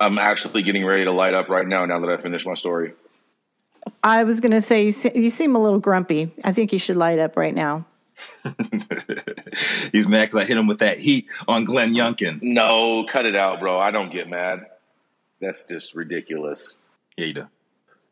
I'm 0.01 0.19
actually 0.19 0.63
getting 0.63 0.85
ready 0.85 1.05
to 1.05 1.13
light 1.13 1.35
up 1.35 1.49
right 1.49 1.67
now. 1.67 1.85
Now 1.85 2.01
that 2.01 2.11
I 2.11 2.21
finished 2.21 2.47
my 2.47 2.55
story. 2.55 2.95
I 4.03 4.25
was 4.25 4.41
going 4.41 4.53
to 4.53 4.61
say 4.61 4.85
you, 4.85 4.93
se- 4.93 5.13
you 5.15 5.31
seem 5.31 5.55
a 5.55 5.59
little 5.59 5.79
grumpy. 5.79 6.31
I 6.45 6.53
think 6.53 6.73
you 6.73 6.79
should 6.79 6.97
light 6.97 7.19
up 7.19 7.37
right 7.37 7.55
now. 7.55 7.87
He's 9.93 10.09
mad 10.09 10.27
because 10.27 10.37
I 10.37 10.45
hit 10.45 10.57
him 10.57 10.67
with 10.67 10.81
that 10.81 10.99
heat 10.99 11.29
on 11.47 11.65
Glenn 11.65 11.95
Youngkin. 11.95 12.43
No, 12.43 13.07
cut 13.11 13.27
it 13.27 13.37
out, 13.37 13.61
bro. 13.61 13.79
I 13.79 13.91
don't 13.91 14.13
get 14.13 14.29
mad. 14.29 14.67
That's 15.41 15.65
just 15.65 15.95
ridiculous. 15.95 16.79
Yeah, 17.17 17.27
you 17.27 17.33
do. 17.35 17.49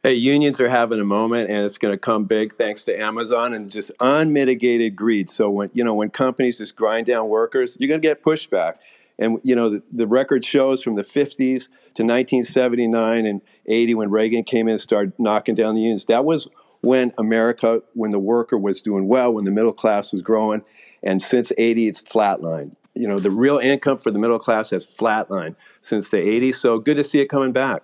Hey, 0.02 0.14
unions 0.14 0.60
are 0.60 0.68
having 0.68 1.00
a 1.00 1.04
moment, 1.04 1.50
and 1.50 1.64
it's 1.64 1.78
going 1.78 1.92
to 1.92 1.98
come 1.98 2.26
big 2.26 2.54
thanks 2.54 2.84
to 2.84 2.96
Amazon 2.96 3.52
and 3.54 3.68
just 3.68 3.90
unmitigated 3.98 4.94
greed. 4.94 5.28
So 5.28 5.50
when 5.50 5.70
you 5.74 5.82
know 5.82 5.94
when 5.94 6.10
companies 6.10 6.58
just 6.58 6.76
grind 6.76 7.06
down 7.06 7.28
workers, 7.28 7.76
you're 7.80 7.88
going 7.88 8.00
to 8.00 8.06
get 8.06 8.22
pushback. 8.22 8.74
And 9.18 9.40
you 9.42 9.56
know 9.56 9.70
the, 9.70 9.82
the 9.90 10.06
record 10.06 10.44
shows 10.44 10.82
from 10.82 10.94
the 10.94 11.02
50s 11.02 11.68
to 11.94 12.04
1979 12.04 13.26
and 13.26 13.40
80 13.68 13.94
when 13.94 14.10
Reagan 14.10 14.44
came 14.44 14.68
in 14.68 14.72
and 14.72 14.80
started 14.80 15.12
knocking 15.18 15.54
down 15.54 15.74
the 15.74 15.80
unions. 15.80 16.06
That 16.06 16.24
was 16.24 16.48
when 16.82 17.12
America, 17.18 17.82
when 17.94 18.10
the 18.10 18.18
worker 18.18 18.56
was 18.58 18.82
doing 18.82 19.08
well, 19.08 19.32
when 19.32 19.44
the 19.44 19.50
middle 19.50 19.72
class 19.72 20.12
was 20.12 20.22
growing, 20.22 20.62
and 21.02 21.20
since 21.20 21.52
80 21.58 21.88
it's 21.88 22.02
flatlined. 22.02 22.74
You 22.94 23.06
know 23.06 23.18
the 23.18 23.30
real 23.30 23.58
income 23.58 23.98
for 23.98 24.10
the 24.10 24.18
middle 24.18 24.38
class 24.38 24.70
has 24.70 24.86
flatlined 24.86 25.56
since 25.82 26.10
the 26.10 26.16
80s. 26.16 26.54
So 26.54 26.78
good 26.78 26.96
to 26.96 27.04
see 27.04 27.20
it 27.20 27.26
coming 27.26 27.52
back. 27.52 27.82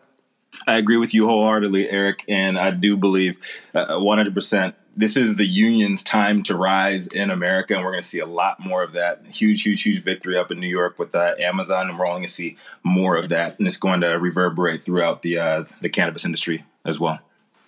I 0.66 0.77
agree 0.77 0.97
with 0.97 1.14
you 1.14 1.27
wholeheartedly, 1.27 1.90
Eric, 1.90 2.25
and 2.29 2.59
I 2.59 2.71
do 2.71 2.97
believe 2.97 3.38
uh, 3.75 3.87
100% 3.95 4.75
this 4.94 5.16
is 5.16 5.37
the 5.37 5.46
union's 5.46 6.02
time 6.02 6.42
to 6.44 6.57
rise 6.57 7.07
in 7.07 7.31
America, 7.31 7.74
and 7.74 7.85
we're 7.85 7.92
going 7.92 8.02
to 8.02 8.09
see 8.09 8.18
a 8.18 8.26
lot 8.26 8.61
more 8.61 8.83
of 8.83 8.92
that. 8.92 9.26
Huge, 9.26 9.62
huge, 9.62 9.83
huge 9.83 10.02
victory 10.02 10.37
up 10.37 10.50
in 10.50 10.61
New 10.61 10.68
York 10.68 10.98
with 10.98 11.14
uh, 11.14 11.35
Amazon, 11.38 11.88
and 11.88 11.98
we're 11.98 12.07
only 12.07 12.20
going 12.20 12.26
to 12.26 12.33
see 12.33 12.57
more 12.83 13.16
of 13.16 13.31
that, 13.31 13.59
and 13.59 13.66
it's 13.66 13.78
going 13.78 14.00
to 14.02 14.11
reverberate 14.18 14.85
throughout 14.85 15.22
the 15.22 15.38
uh, 15.38 15.64
the 15.81 15.88
cannabis 15.88 16.24
industry 16.24 16.64
as 16.85 17.00
well. 17.00 17.20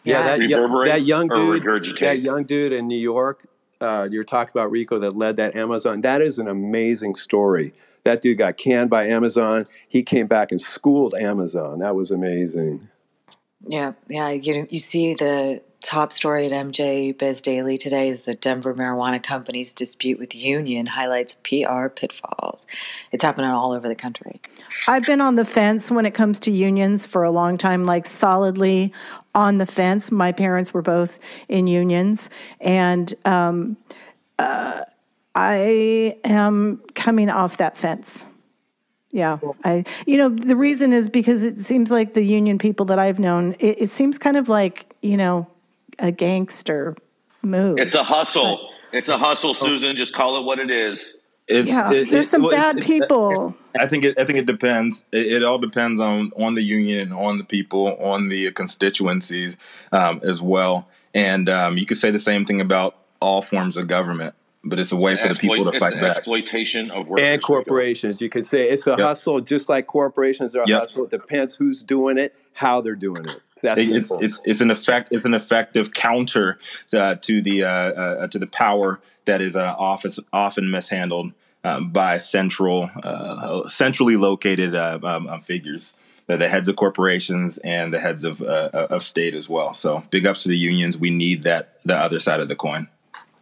Yeah, 0.04 0.36
that, 0.36 0.48
young, 0.48 0.84
that 0.84 1.02
young 1.02 1.28
dude, 1.28 1.64
that 2.00 2.20
young 2.20 2.44
dude 2.44 2.72
in 2.72 2.86
New 2.86 2.98
York, 2.98 3.46
uh, 3.80 4.06
you're 4.10 4.24
talking 4.24 4.50
about 4.54 4.70
Rico 4.70 4.98
that 4.98 5.16
led 5.16 5.36
that 5.36 5.56
Amazon. 5.56 6.02
That 6.02 6.20
is 6.20 6.38
an 6.38 6.46
amazing 6.46 7.14
story. 7.14 7.72
That 8.04 8.20
dude 8.20 8.36
got 8.36 8.58
canned 8.58 8.90
by 8.90 9.08
Amazon. 9.08 9.66
He 9.88 10.02
came 10.02 10.26
back 10.26 10.50
and 10.50 10.60
schooled 10.60 11.14
Amazon. 11.14 11.78
That 11.78 11.96
was 11.96 12.10
amazing. 12.10 12.86
Yeah, 13.66 13.94
yeah. 14.08 14.28
You 14.28 14.66
you 14.68 14.78
see 14.78 15.14
the 15.14 15.62
top 15.84 16.12
story 16.12 16.46
at 16.46 16.52
MJ 16.52 17.16
Biz 17.16 17.40
Daily 17.42 17.76
today 17.76 18.08
is 18.08 18.22
the 18.22 18.34
Denver 18.34 18.74
Marijuana 18.74 19.22
Company's 19.22 19.72
dispute 19.72 20.18
with 20.18 20.34
union 20.34 20.86
highlights 20.86 21.34
PR 21.44 21.88
pitfalls. 21.88 22.66
It's 23.12 23.22
happening 23.22 23.50
all 23.50 23.72
over 23.72 23.86
the 23.86 23.94
country. 23.94 24.40
I've 24.88 25.04
been 25.04 25.20
on 25.20 25.36
the 25.36 25.44
fence 25.44 25.90
when 25.90 26.06
it 26.06 26.12
comes 26.14 26.40
to 26.40 26.50
unions 26.50 27.04
for 27.04 27.22
a 27.22 27.30
long 27.30 27.58
time, 27.58 27.84
like 27.84 28.06
solidly 28.06 28.92
on 29.34 29.58
the 29.58 29.66
fence. 29.66 30.10
My 30.10 30.32
parents 30.32 30.72
were 30.72 30.82
both 30.82 31.20
in 31.48 31.66
unions, 31.66 32.30
and 32.60 33.12
um, 33.26 33.76
uh, 34.38 34.80
I 35.34 36.16
am 36.24 36.82
coming 36.94 37.28
off 37.28 37.58
that 37.58 37.76
fence. 37.76 38.24
Yeah, 39.10 39.38
I. 39.64 39.84
You 40.06 40.16
know, 40.16 40.28
the 40.28 40.56
reason 40.56 40.92
is 40.92 41.08
because 41.08 41.44
it 41.44 41.60
seems 41.60 41.92
like 41.92 42.14
the 42.14 42.24
union 42.24 42.58
people 42.58 42.86
that 42.86 42.98
I've 42.98 43.20
known, 43.20 43.54
it, 43.60 43.82
it 43.82 43.90
seems 43.90 44.18
kind 44.18 44.36
of 44.36 44.48
like 44.48 44.92
you 45.02 45.18
know, 45.18 45.46
a 45.98 46.10
gangster 46.12 46.96
move. 47.42 47.78
It's 47.78 47.94
a 47.94 48.02
hustle. 48.04 48.70
It's 48.92 49.08
a 49.08 49.18
hustle, 49.18 49.54
Susan. 49.54 49.96
Just 49.96 50.12
call 50.14 50.38
it 50.38 50.44
what 50.44 50.58
it 50.58 50.70
is. 50.70 51.16
It's, 51.46 51.68
yeah, 51.68 51.90
it- 51.92 52.10
there's 52.10 52.26
it- 52.26 52.30
some 52.30 52.42
well, 52.42 52.52
bad 52.52 52.78
it- 52.78 52.84
people. 52.84 53.54
I 53.78 53.86
think 53.86 54.04
it. 54.04 54.18
I 54.18 54.24
think 54.24 54.38
it 54.38 54.46
depends. 54.46 55.04
It, 55.12 55.26
it 55.32 55.42
all 55.44 55.58
depends 55.58 56.00
on 56.00 56.30
on 56.36 56.54
the 56.54 56.62
union 56.62 57.00
and 57.00 57.12
on 57.12 57.38
the 57.38 57.44
people, 57.44 57.96
on 57.98 58.28
the 58.28 58.50
constituencies 58.52 59.56
um, 59.92 60.20
as 60.22 60.40
well. 60.40 60.88
And 61.12 61.48
um, 61.48 61.76
you 61.76 61.86
could 61.86 61.96
say 61.98 62.10
the 62.10 62.18
same 62.18 62.44
thing 62.44 62.60
about 62.60 62.96
all 63.20 63.42
forms 63.42 63.76
of 63.76 63.88
government, 63.88 64.34
but 64.64 64.78
it's 64.78 64.92
a 64.92 64.96
way 64.96 65.16
for 65.16 65.28
the 65.28 65.34
people 65.34 65.70
to 65.70 65.78
fight 65.78 65.94
back. 65.94 66.16
exploitation 66.16 66.90
of 66.90 67.08
workers. 67.08 67.24
And 67.24 67.42
corporations, 67.42 68.20
you 68.20 68.28
could 68.28 68.44
say 68.44 68.68
it's 68.68 68.86
a 68.86 68.90
Yep. 68.90 69.00
hustle, 69.00 69.40
just 69.40 69.68
like 69.68 69.86
corporations 69.86 70.56
are 70.56 70.62
a 70.62 70.68
Yep. 70.68 70.80
hustle. 70.80 71.04
It 71.04 71.10
depends 71.10 71.54
who's 71.54 71.82
doing 71.82 72.18
it, 72.18 72.34
how 72.52 72.80
they're 72.80 72.94
doing 72.94 73.24
it. 73.26 73.40
It's 73.56 73.64
it's, 73.64 74.10
it's 74.20 74.40
it's 74.44 74.60
an 74.60 74.70
effect. 74.70 75.12
It's 75.12 75.24
an 75.24 75.34
effective 75.34 75.92
counter 75.92 76.58
uh, 76.92 77.16
to 77.16 77.40
the 77.42 77.64
uh, 77.64 77.68
uh, 77.68 78.26
to 78.28 78.38
the 78.38 78.46
power 78.46 79.00
that 79.26 79.40
is 79.40 79.56
uh, 79.56 79.74
office 79.78 80.18
often 80.32 80.70
mishandled 80.70 81.32
um, 81.62 81.90
by 81.90 82.18
central 82.18 82.90
uh, 83.02 83.68
centrally 83.68 84.16
located 84.16 84.74
uh, 84.74 84.98
um, 85.02 85.26
um, 85.28 85.40
figures. 85.40 85.94
They're 86.26 86.38
the 86.38 86.48
heads 86.48 86.68
of 86.68 86.76
corporations 86.76 87.58
and 87.58 87.92
the 87.92 87.98
heads 88.00 88.24
of 88.24 88.40
uh, 88.40 88.70
of 88.90 89.02
state 89.02 89.34
as 89.34 89.48
well. 89.48 89.74
So 89.74 90.02
big 90.10 90.26
ups 90.26 90.42
to 90.44 90.48
the 90.48 90.56
unions. 90.56 90.96
We 90.98 91.10
need 91.10 91.42
that 91.42 91.78
the 91.84 91.96
other 91.96 92.18
side 92.18 92.40
of 92.40 92.48
the 92.48 92.56
coin. 92.56 92.88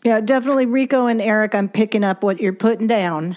Yeah, 0.02 0.20
definitely, 0.20 0.66
Rico 0.66 1.06
and 1.06 1.22
Eric. 1.22 1.54
I'm 1.54 1.68
picking 1.68 2.02
up 2.02 2.22
what 2.22 2.40
you're 2.40 2.52
putting 2.52 2.88
down. 2.88 3.36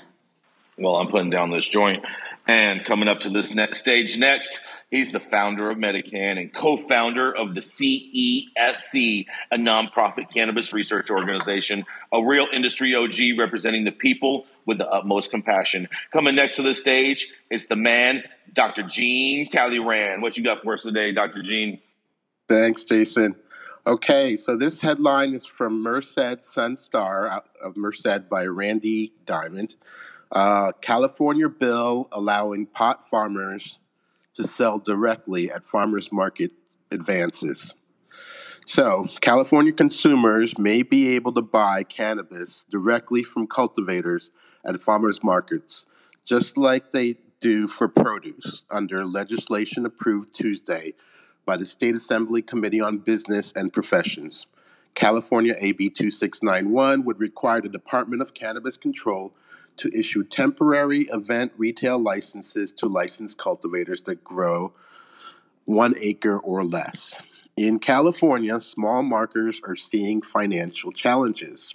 Well, 0.78 0.96
I'm 0.96 1.08
putting 1.08 1.30
down 1.30 1.52
this 1.52 1.68
joint. 1.68 2.04
And 2.48 2.84
coming 2.86 3.08
up 3.08 3.22
to 3.22 3.30
this 3.30 3.54
next 3.54 3.80
stage 3.80 4.18
next, 4.18 4.60
he's 4.92 5.12
the 5.12 5.20
founder 5.20 5.70
of 5.70 5.78
MediCann 5.78 6.40
and 6.40 6.54
co 6.54 6.76
founder 6.76 7.34
of 7.34 7.56
the 7.56 7.62
CESC, 7.62 9.26
a 9.52 9.58
nonprofit 9.58 10.32
cannabis 10.34 10.74
research 10.74 11.10
organization, 11.10 11.86
a 12.12 12.24
real 12.24 12.48
industry 12.52 12.96
OG 12.96 13.40
representing 13.40 13.86
the 13.86 13.92
people 13.92 14.46
with 14.66 14.80
the 14.80 14.90
utmost 14.90 15.32
compassion. 15.32 15.88
Coming 16.12 16.36
next 16.36 16.56
to 16.58 16.62
the 16.62 16.74
stage, 16.74 17.32
it's 17.50 17.68
the 17.68 17.76
man, 17.76 18.24
Dr. 18.54 18.84
Jean 18.84 19.48
Talleyrand. 19.48 20.22
What 20.22 20.36
you 20.36 20.44
got 20.44 20.62
for 20.64 20.74
us 20.74 20.82
today, 20.82 21.14
Dr. 21.14 21.42
Jean? 21.42 21.80
Thanks, 22.50 22.84
Jason. 22.84 23.36
Okay, 23.88 24.36
so 24.36 24.58
this 24.58 24.82
headline 24.82 25.36
is 25.36 25.46
from 25.46 25.84
Merced 25.84 26.44
Sun 26.44 26.76
Star 26.76 27.28
out 27.30 27.50
of 27.64 27.78
Merced 27.78 28.28
by 28.32 28.48
Randy 28.48 29.14
Diamond. 29.28 29.76
Uh, 30.32 30.72
California 30.82 31.48
bill 31.48 32.08
allowing 32.12 32.66
pot 32.66 33.08
farmers 33.08 33.78
to 34.34 34.44
sell 34.44 34.80
directly 34.80 35.52
at 35.52 35.68
farmers 35.68 36.12
market 36.12 36.52
advances. 36.90 37.76
So, 38.66 39.08
California 39.22 39.72
consumers 39.72 40.58
may 40.58 40.82
be 40.82 41.10
able 41.10 41.34
to 41.34 41.44
buy 41.44 41.84
cannabis 41.84 42.66
directly 42.72 43.22
from 43.22 43.46
cultivators 43.46 44.32
at 44.66 44.82
farmers 44.82 45.24
markets, 45.24 45.86
just 46.26 46.58
like 46.58 46.92
they 46.92 47.18
do 47.40 47.68
for 47.68 47.88
produce 47.88 48.64
under 48.72 49.06
legislation 49.06 49.86
approved 49.86 50.34
Tuesday 50.34 50.96
by 51.46 51.58
the 51.58 51.66
State 51.66 51.96
Assembly 51.96 52.42
Committee 52.42 52.82
on 52.82 52.98
Business 52.98 53.54
and 53.56 53.72
Professions. 53.72 54.48
California 54.96 55.56
AB 55.60 55.90
2691 55.90 57.04
would 57.04 57.20
require 57.20 57.62
the 57.62 57.70
Department 57.70 58.22
of 58.22 58.34
Cannabis 58.34 58.78
Control 58.78 59.34
to 59.78 59.90
issue 59.98 60.24
temporary 60.24 61.02
event 61.12 61.52
retail 61.58 62.00
licenses 62.00 62.72
to 62.72 62.88
licensed 62.88 63.38
cultivators 63.38 64.04
that 64.04 64.24
grow 64.24 64.74
one 65.66 65.94
acre 66.00 66.40
or 66.40 66.64
less. 66.64 67.22
In 67.58 67.80
California, 67.80 68.60
small 68.62 69.04
markers 69.04 69.62
are 69.66 69.76
seeing 69.76 70.22
financial 70.22 70.92
challenges. 70.92 71.74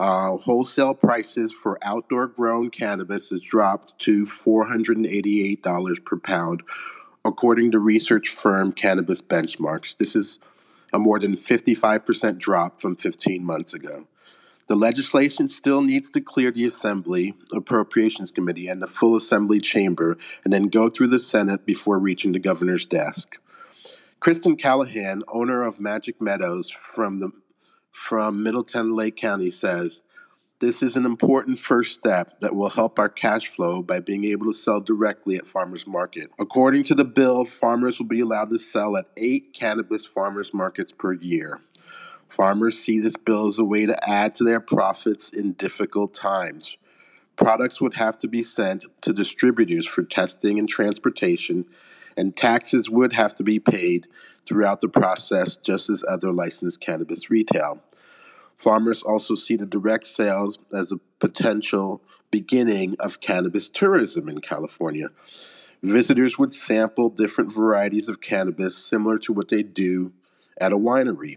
Uh, 0.00 0.36
wholesale 0.38 0.94
prices 0.94 1.52
for 1.52 1.78
outdoor 1.82 2.26
grown 2.26 2.68
cannabis 2.68 3.30
has 3.30 3.40
dropped 3.40 3.96
to 4.00 4.26
$488 4.26 6.04
per 6.04 6.16
pound, 6.18 6.62
according 7.24 7.70
to 7.70 7.78
research 7.78 8.28
firm 8.28 8.72
Cannabis 8.72 9.22
Benchmarks. 9.22 9.96
This 9.96 10.14
is 10.14 10.38
a 10.92 10.98
more 10.98 11.18
than 11.18 11.34
55% 11.34 12.38
drop 12.38 12.80
from 12.80 12.96
15 12.96 13.44
months 13.44 13.74
ago. 13.74 14.06
The 14.66 14.76
legislation 14.76 15.48
still 15.48 15.82
needs 15.82 16.08
to 16.10 16.20
clear 16.20 16.50
the 16.50 16.64
Assembly 16.64 17.34
Appropriations 17.52 18.30
Committee 18.30 18.68
and 18.68 18.80
the 18.80 18.86
full 18.86 19.16
Assembly 19.16 19.60
chamber 19.60 20.16
and 20.44 20.52
then 20.52 20.68
go 20.68 20.88
through 20.88 21.08
the 21.08 21.18
Senate 21.18 21.66
before 21.66 21.98
reaching 21.98 22.32
the 22.32 22.38
governor's 22.38 22.86
desk. 22.86 23.36
Kristen 24.20 24.56
Callahan, 24.56 25.22
owner 25.28 25.62
of 25.62 25.80
Magic 25.80 26.20
Meadows 26.20 26.70
from 26.70 27.20
the 27.20 27.30
from 27.92 28.42
Middletown 28.42 28.90
Lake 28.90 29.16
County 29.16 29.52
says, 29.52 30.00
this 30.60 30.82
is 30.82 30.96
an 30.96 31.04
important 31.04 31.58
first 31.58 31.94
step 31.94 32.40
that 32.40 32.54
will 32.54 32.70
help 32.70 32.98
our 32.98 33.08
cash 33.08 33.48
flow 33.48 33.82
by 33.82 34.00
being 34.00 34.24
able 34.24 34.46
to 34.46 34.58
sell 34.58 34.80
directly 34.80 35.36
at 35.36 35.48
farmers 35.48 35.86
market. 35.86 36.30
According 36.38 36.84
to 36.84 36.94
the 36.94 37.04
bill, 37.04 37.44
farmers 37.44 37.98
will 37.98 38.06
be 38.06 38.20
allowed 38.20 38.50
to 38.50 38.58
sell 38.58 38.96
at 38.96 39.06
eight 39.16 39.52
cannabis 39.52 40.06
farmers 40.06 40.54
markets 40.54 40.92
per 40.92 41.12
year. 41.12 41.60
Farmers 42.28 42.78
see 42.78 43.00
this 43.00 43.16
bill 43.16 43.48
as 43.48 43.58
a 43.58 43.64
way 43.64 43.86
to 43.86 44.08
add 44.08 44.34
to 44.36 44.44
their 44.44 44.60
profits 44.60 45.28
in 45.28 45.52
difficult 45.52 46.14
times. 46.14 46.76
Products 47.36 47.80
would 47.80 47.94
have 47.94 48.16
to 48.18 48.28
be 48.28 48.42
sent 48.42 48.84
to 49.02 49.12
distributors 49.12 49.86
for 49.86 50.02
testing 50.02 50.58
and 50.58 50.68
transportation, 50.68 51.66
and 52.16 52.36
taxes 52.36 52.88
would 52.88 53.12
have 53.12 53.34
to 53.34 53.42
be 53.42 53.58
paid 53.58 54.06
throughout 54.46 54.80
the 54.80 54.88
process, 54.88 55.56
just 55.56 55.90
as 55.90 56.04
other 56.08 56.32
licensed 56.32 56.80
cannabis 56.80 57.28
retail. 57.28 57.82
Farmers 58.58 59.02
also 59.02 59.34
see 59.34 59.56
the 59.56 59.66
direct 59.66 60.06
sales 60.06 60.58
as 60.72 60.92
a 60.92 61.00
potential 61.18 62.02
beginning 62.30 62.96
of 62.98 63.20
cannabis 63.20 63.68
tourism 63.68 64.28
in 64.28 64.40
California. 64.40 65.08
Visitors 65.82 66.38
would 66.38 66.54
sample 66.54 67.10
different 67.10 67.52
varieties 67.52 68.08
of 68.08 68.20
cannabis 68.20 68.76
similar 68.76 69.18
to 69.18 69.32
what 69.32 69.48
they 69.50 69.62
do 69.62 70.12
at 70.58 70.72
a 70.72 70.78
winery. 70.78 71.36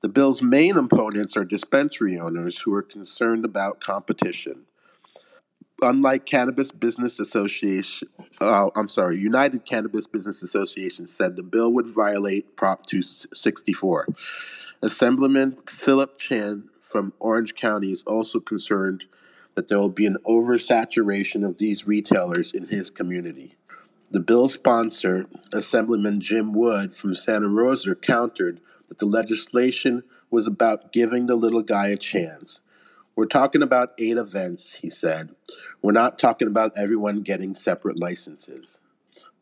The 0.00 0.08
bill's 0.08 0.42
main 0.42 0.76
opponents 0.76 1.36
are 1.36 1.44
dispensary 1.44 2.18
owners 2.18 2.58
who 2.58 2.74
are 2.74 2.82
concerned 2.82 3.44
about 3.44 3.80
competition. 3.80 4.62
Unlike 5.80 6.26
Cannabis 6.26 6.70
Business 6.70 7.18
Association, 7.18 8.08
uh, 8.40 8.70
I'm 8.76 8.88
sorry, 8.88 9.18
United 9.18 9.64
Cannabis 9.64 10.06
Business 10.06 10.42
Association 10.42 11.06
said 11.06 11.36
the 11.36 11.42
bill 11.42 11.72
would 11.72 11.86
violate 11.86 12.56
Prop 12.56 12.86
264. 12.86 14.06
Assemblyman 14.84 15.58
Philip 15.68 16.18
Chan 16.18 16.68
from 16.80 17.12
Orange 17.20 17.54
County 17.54 17.92
is 17.92 18.02
also 18.02 18.40
concerned 18.40 19.04
that 19.54 19.68
there 19.68 19.78
will 19.78 19.88
be 19.88 20.06
an 20.06 20.16
oversaturation 20.26 21.46
of 21.46 21.58
these 21.58 21.86
retailers 21.86 22.52
in 22.52 22.66
his 22.66 22.90
community. 22.90 23.54
The 24.10 24.18
bill 24.18 24.48
sponsor, 24.48 25.26
Assemblyman 25.52 26.20
Jim 26.20 26.52
Wood 26.52 26.96
from 26.96 27.14
Santa 27.14 27.48
Rosa, 27.48 27.94
countered 27.94 28.60
that 28.88 28.98
the 28.98 29.06
legislation 29.06 30.02
was 30.32 30.48
about 30.48 30.92
giving 30.92 31.26
the 31.26 31.36
little 31.36 31.62
guy 31.62 31.86
a 31.86 31.96
chance. 31.96 32.60
We're 33.14 33.26
talking 33.26 33.62
about 33.62 33.92
eight 33.98 34.16
events, 34.16 34.74
he 34.74 34.90
said. 34.90 35.30
We're 35.80 35.92
not 35.92 36.18
talking 36.18 36.48
about 36.48 36.72
everyone 36.76 37.20
getting 37.20 37.54
separate 37.54 38.00
licenses. 38.00 38.80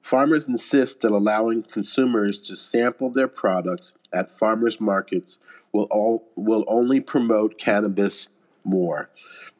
Farmers 0.00 0.48
insist 0.48 1.00
that 1.00 1.12
allowing 1.12 1.62
consumers 1.62 2.38
to 2.38 2.56
sample 2.56 3.10
their 3.10 3.28
products 3.28 3.92
at 4.12 4.32
farmers 4.32 4.80
markets 4.80 5.38
will 5.72 5.86
all 5.90 6.26
will 6.36 6.64
only 6.68 7.00
promote 7.00 7.58
cannabis 7.58 8.28
more, 8.64 9.10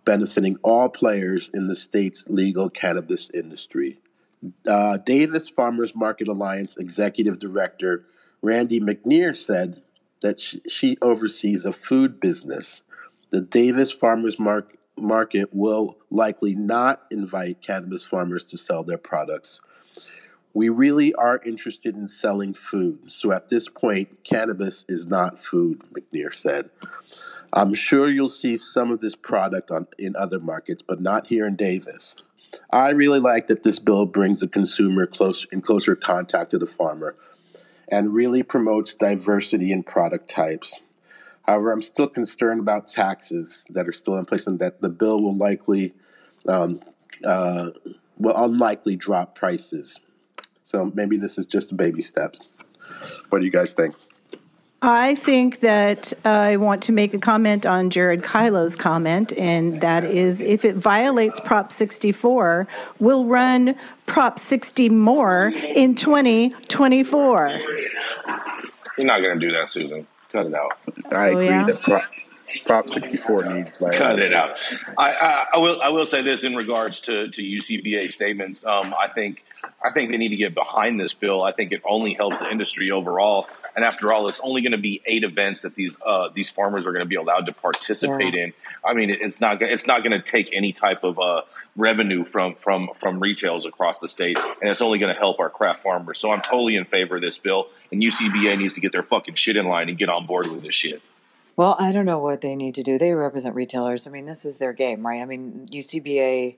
benefiting 0.05 0.57
all 0.63 0.89
players 0.89 1.51
in 1.55 1.69
the 1.69 1.77
state's 1.77 2.25
legal 2.29 2.69
cannabis 2.71 3.31
industry. 3.31 4.01
Uh, 4.67 4.97
Davis 4.99 5.49
Farmers 5.49 5.95
Market 5.95 6.27
Alliance 6.27 6.77
Executive 6.79 7.39
Director 7.39 8.07
Randy 8.43 8.81
McNear 8.81 9.37
said 9.37 9.83
that 10.23 10.41
she, 10.41 10.63
she 10.69 10.97
oversees 11.03 11.65
a 11.65 11.73
food 11.73 12.21
business. 12.21 12.83
The 13.31 13.43
Davis 13.43 13.93
Farmers 13.93 14.39
Mar- 14.39 14.67
Market 14.99 15.51
will 15.53 15.99
likely 16.11 16.55
not 16.55 17.03
invite 17.11 17.61
cannabis 17.63 18.03
farmers 18.05 18.45
to 18.45 18.59
sell 18.59 18.83
their 18.83 18.99
products. 18.99 19.61
We 20.53 20.69
really 20.69 21.15
are 21.15 21.41
interested 21.45 21.95
in 21.95 22.09
selling 22.09 22.55
food, 22.55 23.13
so 23.13 23.33
at 23.33 23.49
this 23.49 23.69
point, 23.69 24.25
cannabis 24.25 24.85
is 24.89 25.07
not 25.07 25.41
food, 25.41 25.83
McNear 25.93 26.35
said. 26.35 26.71
I'm 27.53 27.75
sure 27.75 28.09
you'll 28.09 28.29
see 28.29 28.57
some 28.57 28.91
of 28.91 29.01
this 29.01 29.17
product 29.17 29.71
on, 29.71 29.87
in 29.99 30.17
other 30.17 30.41
markets, 30.41 30.83
but 30.83 31.01
not 31.01 31.27
here 31.27 31.47
in 31.47 31.57
Davis. 31.57 32.17
I 32.73 32.91
really 32.91 33.21
like 33.21 33.47
that 33.49 33.63
this 33.63 33.79
bill 33.79 34.07
brings 34.07 34.41
the 34.41 34.49
consumer 34.49 35.07
close 35.07 35.47
in 35.53 35.61
closer 35.61 35.95
contact 35.97 36.51
to 36.51 36.59
the 36.59 36.67
farmer 36.67 37.17
and 37.91 38.15
really 38.15 38.43
promotes 38.43 38.95
diversity 38.95 39.73
in 39.73 39.83
product 39.83 40.29
types. 40.29 40.81
However, 41.47 41.73
I'm 41.73 41.83
still 41.83 42.07
concerned 42.07 42.61
about 42.61 42.87
taxes 42.87 43.65
that 43.71 43.89
are 43.89 43.93
still 43.93 44.17
in 44.17 44.25
place 44.25 44.47
and 44.47 44.59
that 44.61 44.81
the 44.81 44.89
bill 44.89 45.21
will 45.21 45.37
likely, 45.37 45.95
um, 46.47 46.81
uh, 47.25 47.71
will 48.19 48.37
unlikely 48.37 48.97
drop 48.97 49.35
prices. 49.35 49.99
So 50.71 50.93
maybe 50.95 51.17
this 51.17 51.37
is 51.37 51.47
just 51.47 51.77
baby 51.77 52.01
steps. 52.01 52.39
What 53.31 53.41
do 53.41 53.45
you 53.45 53.51
guys 53.51 53.73
think? 53.73 53.97
I 54.83 55.17
think 55.17 55.61
that 55.61 56.13
I 56.25 56.57
want 56.59 56.83
to 56.85 56.93
make 56.93 57.13
a 57.13 57.19
comment 57.19 57.67
on 57.67 57.91
Jared 57.91 58.23
Kylo's 58.23 58.77
comment, 58.77 59.33
and 59.37 59.81
that 59.81 60.05
is 60.05 60.41
if 60.41 60.65
it 60.65 60.77
violates 60.77 61.41
Prop 61.41 61.73
64, 61.73 62.69
we'll 63.01 63.25
run 63.27 63.75
Prop 64.07 64.39
60 64.39 64.89
more 64.91 65.49
in 65.49 65.97
2024. 65.97 67.49
You're 68.97 69.07
not 69.07 69.21
going 69.21 69.41
to 69.41 69.47
do 69.47 69.53
that, 69.53 69.69
Susan. 69.69 70.07
Cut 70.31 70.47
it 70.47 70.55
out. 70.55 70.73
I 71.13 71.31
Oh, 71.31 71.33
agree 71.33 71.47
yeah? 71.47 71.65
that 71.67 71.83
Prop, 71.83 72.05
Prop 72.65 72.89
64 72.89 73.45
needs 73.53 73.77
violation. 73.79 74.07
Cut 74.07 74.19
it 74.21 74.33
out. 74.33 74.57
I, 74.97 75.13
I, 75.13 75.45
I 75.55 75.59
will. 75.59 75.83
I 75.83 75.89
will 75.89 76.07
say 76.07 76.23
this 76.23 76.45
in 76.45 76.55
regards 76.55 77.01
to, 77.03 77.29
to 77.29 77.43
UCBA 77.43 78.13
statements. 78.13 78.65
Um, 78.65 78.95
I 78.99 79.09
think 79.09 79.43
I 79.83 79.91
think 79.93 80.11
they 80.11 80.17
need 80.17 80.29
to 80.31 80.37
get 80.37 80.55
behind 80.55 80.99
this 81.01 81.15
bill. 81.15 81.43
I 81.43 81.53
think 81.53 81.73
it 81.73 81.83
only 81.85 82.15
helps 82.15 82.39
the 82.39 82.51
industry 82.51 82.91
overall. 82.91 83.47
And 83.77 83.85
after 83.85 84.13
all, 84.13 84.29
it's 84.29 84.41
only 84.41 84.63
going 84.63 84.73
to 84.73 84.79
be 84.79 85.03
eight 85.07 85.25
events 85.25 85.63
that 85.63 85.75
these 85.75 85.97
uh, 86.05 86.29
these 86.35 86.51
farmers 86.51 86.87
are 86.87 86.93
going 86.93 87.05
to 87.05 87.09
be 87.09 87.15
allowed 87.17 87.47
to 87.47 87.53
participate 87.53 88.35
Yeah. 88.35 88.45
in. 88.45 88.53
I 88.85 88.95
mean, 88.95 89.11
it's 89.11 89.41
not 89.41 89.61
it's 89.63 89.87
not 89.87 90.03
going 90.03 90.13
to 90.13 90.23
take 90.23 90.51
any 90.53 90.73
type 90.73 91.05
of 91.05 91.19
uh, 91.19 91.43
revenue 91.77 92.25
from 92.25 92.55
from 92.57 92.91
from 92.99 93.21
retails 93.21 93.67
across 93.67 94.01
the 94.01 94.09
state, 94.09 94.39
and 94.61 94.71
it's 94.71 94.81
only 94.83 94.99
going 94.99 95.13
to 95.15 95.19
help 95.19 95.41
our 95.41 95.51
craft 95.51 95.83
farmers. 95.83 96.19
So 96.19 96.31
I'm 96.33 96.43
totally 96.43 96.77
in 96.77 96.85
favor 96.85 97.17
of 97.17 97.23
this 97.23 97.39
bill. 97.39 97.69
And 97.93 98.03
UCBA 98.03 98.59
needs 98.59 98.75
to 98.75 98.81
get 98.81 98.93
their 98.93 99.03
fucking 99.03 99.35
shit 99.35 99.57
in 99.57 99.67
line 99.67 99.89
and 99.89 99.99
get 99.99 100.09
on 100.09 100.27
board 100.27 100.47
with 100.49 100.63
this 100.63 100.75
shit. 100.75 101.03
Well, 101.57 101.77
I 101.79 101.93
don't 101.93 102.07
know 102.07 102.19
what 102.21 102.41
they 102.41 102.55
need 102.57 102.75
to 102.77 102.83
do. 102.83 102.99
They 102.99 103.13
represent 103.13 103.55
retailers. 103.55 104.07
I 104.07 104.11
mean, 104.11 104.25
this 104.25 104.45
is 104.45 104.57
their 104.59 104.73
game, 104.73 105.07
right? 105.07 105.21
I 105.21 105.25
mean, 105.27 105.67
UCBA 105.71 106.57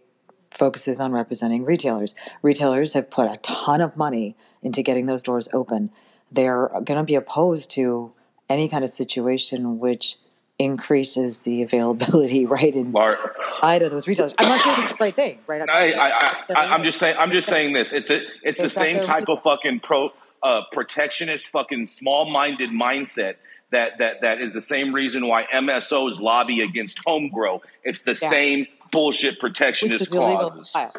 focuses 0.52 1.00
on 1.00 1.12
representing 1.12 1.64
retailers. 1.64 2.14
Retailers 2.42 2.94
have 2.94 3.10
put 3.10 3.28
a 3.30 3.36
ton 3.38 3.80
of 3.80 3.96
money 3.96 4.36
into 4.62 4.82
getting 4.82 5.06
those 5.06 5.22
doors 5.22 5.48
open. 5.52 5.90
They're 6.30 6.68
going 6.68 6.98
to 6.98 7.04
be 7.04 7.14
opposed 7.14 7.70
to 7.72 8.12
any 8.48 8.68
kind 8.68 8.84
of 8.84 8.90
situation 8.90 9.78
which 9.78 10.16
increases 10.58 11.40
the 11.40 11.62
availability, 11.62 12.46
right, 12.56 12.74
in 12.74 12.92
Lar- 12.92 13.34
of 13.62 13.90
those 13.90 14.06
retailers. 14.06 14.34
I'm 14.38 14.48
not 14.48 14.60
saying 14.60 14.76
it's 14.80 14.90
the 14.92 14.96
right 15.00 15.14
thing, 15.16 15.38
right? 15.46 15.62
I, 15.68 15.92
I, 15.92 16.54
I'm 16.54 16.84
just 16.84 16.98
saying. 16.98 17.16
I'm 17.18 17.32
just 17.32 17.48
saying 17.48 17.72
this. 17.72 17.92
It's 17.92 18.08
the 18.08 18.22
it's 18.42 18.58
the 18.58 18.68
same 18.68 19.00
type 19.00 19.28
of 19.28 19.42
fucking 19.42 19.80
pro 19.80 20.10
uh, 20.42 20.62
protectionist, 20.72 21.46
fucking 21.48 21.86
small-minded 21.86 22.70
mindset 22.70 23.36
that 23.70 23.98
that 23.98 24.20
that 24.20 24.40
is 24.40 24.52
the 24.52 24.60
same 24.60 24.94
reason 24.94 25.26
why 25.26 25.46
MSOs 25.54 26.20
lobby 26.20 26.60
against 26.60 27.00
home 27.04 27.28
grow. 27.28 27.62
It's 27.84 28.02
the 28.02 28.18
Yeah. 28.20 28.30
same 28.30 28.66
bullshit 28.92 29.32
Which 29.32 29.40
protectionist 29.40 30.06
is 30.06 30.12
illegal 30.12 30.30
in 30.32 30.36
clauses. 30.64 30.72
Ohio. 30.74 30.92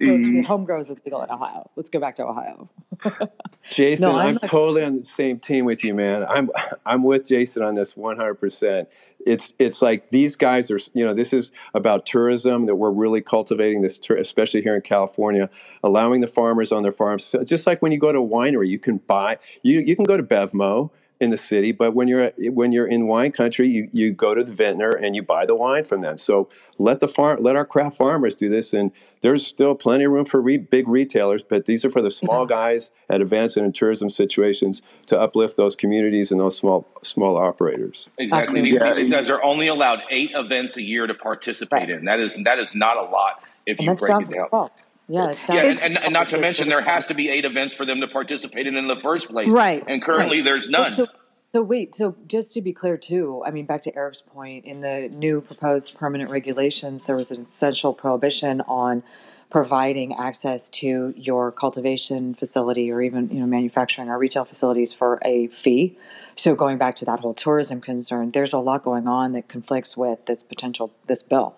so 0.00 0.42
home 0.46 0.64
grow 0.64 0.78
is 0.78 0.90
illegal 0.90 1.22
in 1.22 1.30
Ohio. 1.30 1.68
Let's 1.76 1.88
go 1.90 1.98
back 1.98 2.14
to 2.16 2.24
Ohio. 2.26 2.68
Jason, 3.70 4.08
No, 4.08 4.16
I'm 4.16 4.26
I'm, 4.28 4.34
not- 4.34 4.42
totally 4.44 4.84
on 4.84 4.96
the 4.96 5.02
same 5.02 5.38
team 5.40 5.64
with 5.64 5.82
you, 5.84 5.94
man. 5.94 6.24
I'm 6.28 6.50
I'm 6.86 7.02
with 7.02 7.26
Jason 7.28 7.62
on 7.62 7.74
this 7.74 7.94
100%. 7.94 8.86
It's 9.26 9.52
it's 9.58 9.82
like 9.82 10.10
these 10.10 10.36
guys 10.36 10.70
are, 10.70 10.78
you 10.94 11.04
know, 11.04 11.12
this 11.12 11.32
is 11.32 11.50
about 11.74 12.06
tourism 12.06 12.66
that 12.66 12.76
we're 12.76 12.90
really 12.92 13.20
cultivating 13.20 13.82
this, 13.82 13.98
tour- 13.98 14.16
especially 14.16 14.62
here 14.62 14.74
in 14.76 14.80
California, 14.82 15.50
allowing 15.82 16.20
the 16.20 16.28
farmers 16.28 16.70
on 16.72 16.82
their 16.82 16.92
farms. 16.92 17.24
So 17.24 17.42
just 17.42 17.66
like 17.66 17.82
when 17.82 17.90
you 17.92 17.98
go 17.98 18.12
to 18.12 18.20
a 18.20 18.26
winery, 18.26 18.68
you 18.68 18.78
can 18.78 18.98
buy, 18.98 19.38
you 19.62 19.80
you 19.80 19.96
can 19.96 20.04
go 20.04 20.16
to 20.16 20.22
Bevmo 20.22 20.90
in 21.20 21.30
the 21.30 21.36
city, 21.36 21.72
but 21.72 21.94
when 21.94 22.06
you're 22.06 22.30
when 22.50 22.70
you're 22.70 22.86
in 22.86 23.08
wine 23.08 23.32
country, 23.32 23.68
you 23.68 23.88
you 23.92 24.12
go 24.12 24.34
to 24.34 24.44
the 24.44 24.52
vintner 24.52 24.90
and 24.90 25.16
you 25.16 25.22
buy 25.22 25.46
the 25.46 25.54
wine 25.54 25.84
from 25.84 26.00
them. 26.00 26.16
So 26.16 26.48
let 26.78 27.00
the 27.00 27.08
farm, 27.08 27.42
let 27.42 27.56
our 27.56 27.64
craft 27.64 27.96
farmers 27.96 28.34
do 28.36 28.48
this, 28.48 28.72
and 28.72 28.92
there's 29.20 29.44
still 29.44 29.74
plenty 29.74 30.04
of 30.04 30.12
room 30.12 30.24
for 30.24 30.40
re- 30.40 30.58
big 30.58 30.86
retailers, 30.86 31.42
but 31.42 31.64
these 31.64 31.84
are 31.84 31.90
for 31.90 32.00
the 32.00 32.10
small 32.10 32.46
guys 32.46 32.90
at 33.10 33.20
events 33.20 33.56
and 33.56 33.66
in 33.66 33.72
tourism 33.72 34.08
situations 34.08 34.80
to 35.06 35.18
uplift 35.18 35.56
those 35.56 35.74
communities 35.74 36.30
and 36.30 36.40
those 36.40 36.56
small 36.56 36.86
small 37.02 37.36
operators. 37.36 38.08
Exactly. 38.18 38.60
Absolutely. 38.60 38.70
these, 38.70 38.80
yeah. 38.80 38.94
these, 38.94 39.10
guys 39.10 39.28
are 39.28 39.42
only 39.42 39.66
allowed 39.66 40.00
eight 40.10 40.30
events 40.34 40.76
a 40.76 40.82
year 40.82 41.06
to 41.08 41.14
participate 41.14 41.80
Right. 41.80 41.90
in. 41.90 42.04
That 42.04 42.20
is 42.20 42.36
that 42.44 42.60
is 42.60 42.74
not 42.76 42.96
a 42.96 43.02
lot 43.02 43.42
if 43.66 43.78
And 43.78 43.88
you 43.88 43.94
break 43.94 44.22
it 44.22 44.26
for 44.26 44.48
down. 44.50 44.70
Yeah, 45.08 45.30
it's 45.30 45.44
Yeah, 45.48 45.62
for 45.62 45.68
and, 45.68 45.78
and, 45.78 46.04
and 46.04 46.12
not 46.12 46.28
to 46.28 46.38
mention 46.38 46.68
there 46.68 46.82
has 46.82 47.06
to 47.06 47.14
be 47.14 47.30
eight 47.30 47.44
events 47.44 47.74
for 47.74 47.86
them 47.86 48.00
to 48.00 48.08
participate 48.08 48.66
in 48.66 48.76
in 48.76 48.88
the 48.88 48.96
first 48.96 49.28
place. 49.28 49.50
Right, 49.50 49.82
And 49.86 50.02
currently 50.02 50.42
there's 50.42 50.68
none. 50.68 50.90
So, 50.90 51.06
so 51.54 51.62
wait, 51.62 51.94
so 51.94 52.14
just 52.26 52.52
to 52.54 52.60
be 52.60 52.74
clear 52.74 52.98
too, 52.98 53.42
I 53.46 53.50
mean, 53.50 53.64
back 53.64 53.80
to 53.82 53.96
Eric's 53.96 54.20
point, 54.20 54.66
in 54.66 54.82
the 54.82 55.08
new 55.08 55.40
proposed 55.40 55.96
permanent 55.96 56.30
regulations, 56.30 57.06
there 57.06 57.16
was 57.16 57.30
an 57.30 57.42
essential 57.42 57.94
prohibition 57.94 58.60
on 58.62 59.02
providing 59.50 60.14
access 60.14 60.68
to 60.68 61.14
your 61.16 61.50
cultivation 61.52 62.34
facility 62.34 62.90
or 62.90 63.00
even 63.00 63.30
you 63.30 63.40
know 63.40 63.46
manufacturing 63.46 64.10
or 64.10 64.18
retail 64.18 64.44
facilities 64.44 64.92
for 64.92 65.18
a 65.24 65.46
fee. 65.48 65.96
So 66.34 66.54
going 66.54 66.76
back 66.78 66.94
to 66.96 67.04
that 67.06 67.20
whole 67.20 67.34
tourism 67.34 67.80
concern, 67.80 68.32
there's 68.32 68.52
a 68.52 68.58
lot 68.58 68.84
going 68.84 69.08
on 69.08 69.32
that 69.32 69.48
conflicts 69.48 69.96
with 69.96 70.26
this 70.26 70.42
potential 70.42 70.92
this 71.06 71.22
bill. 71.22 71.56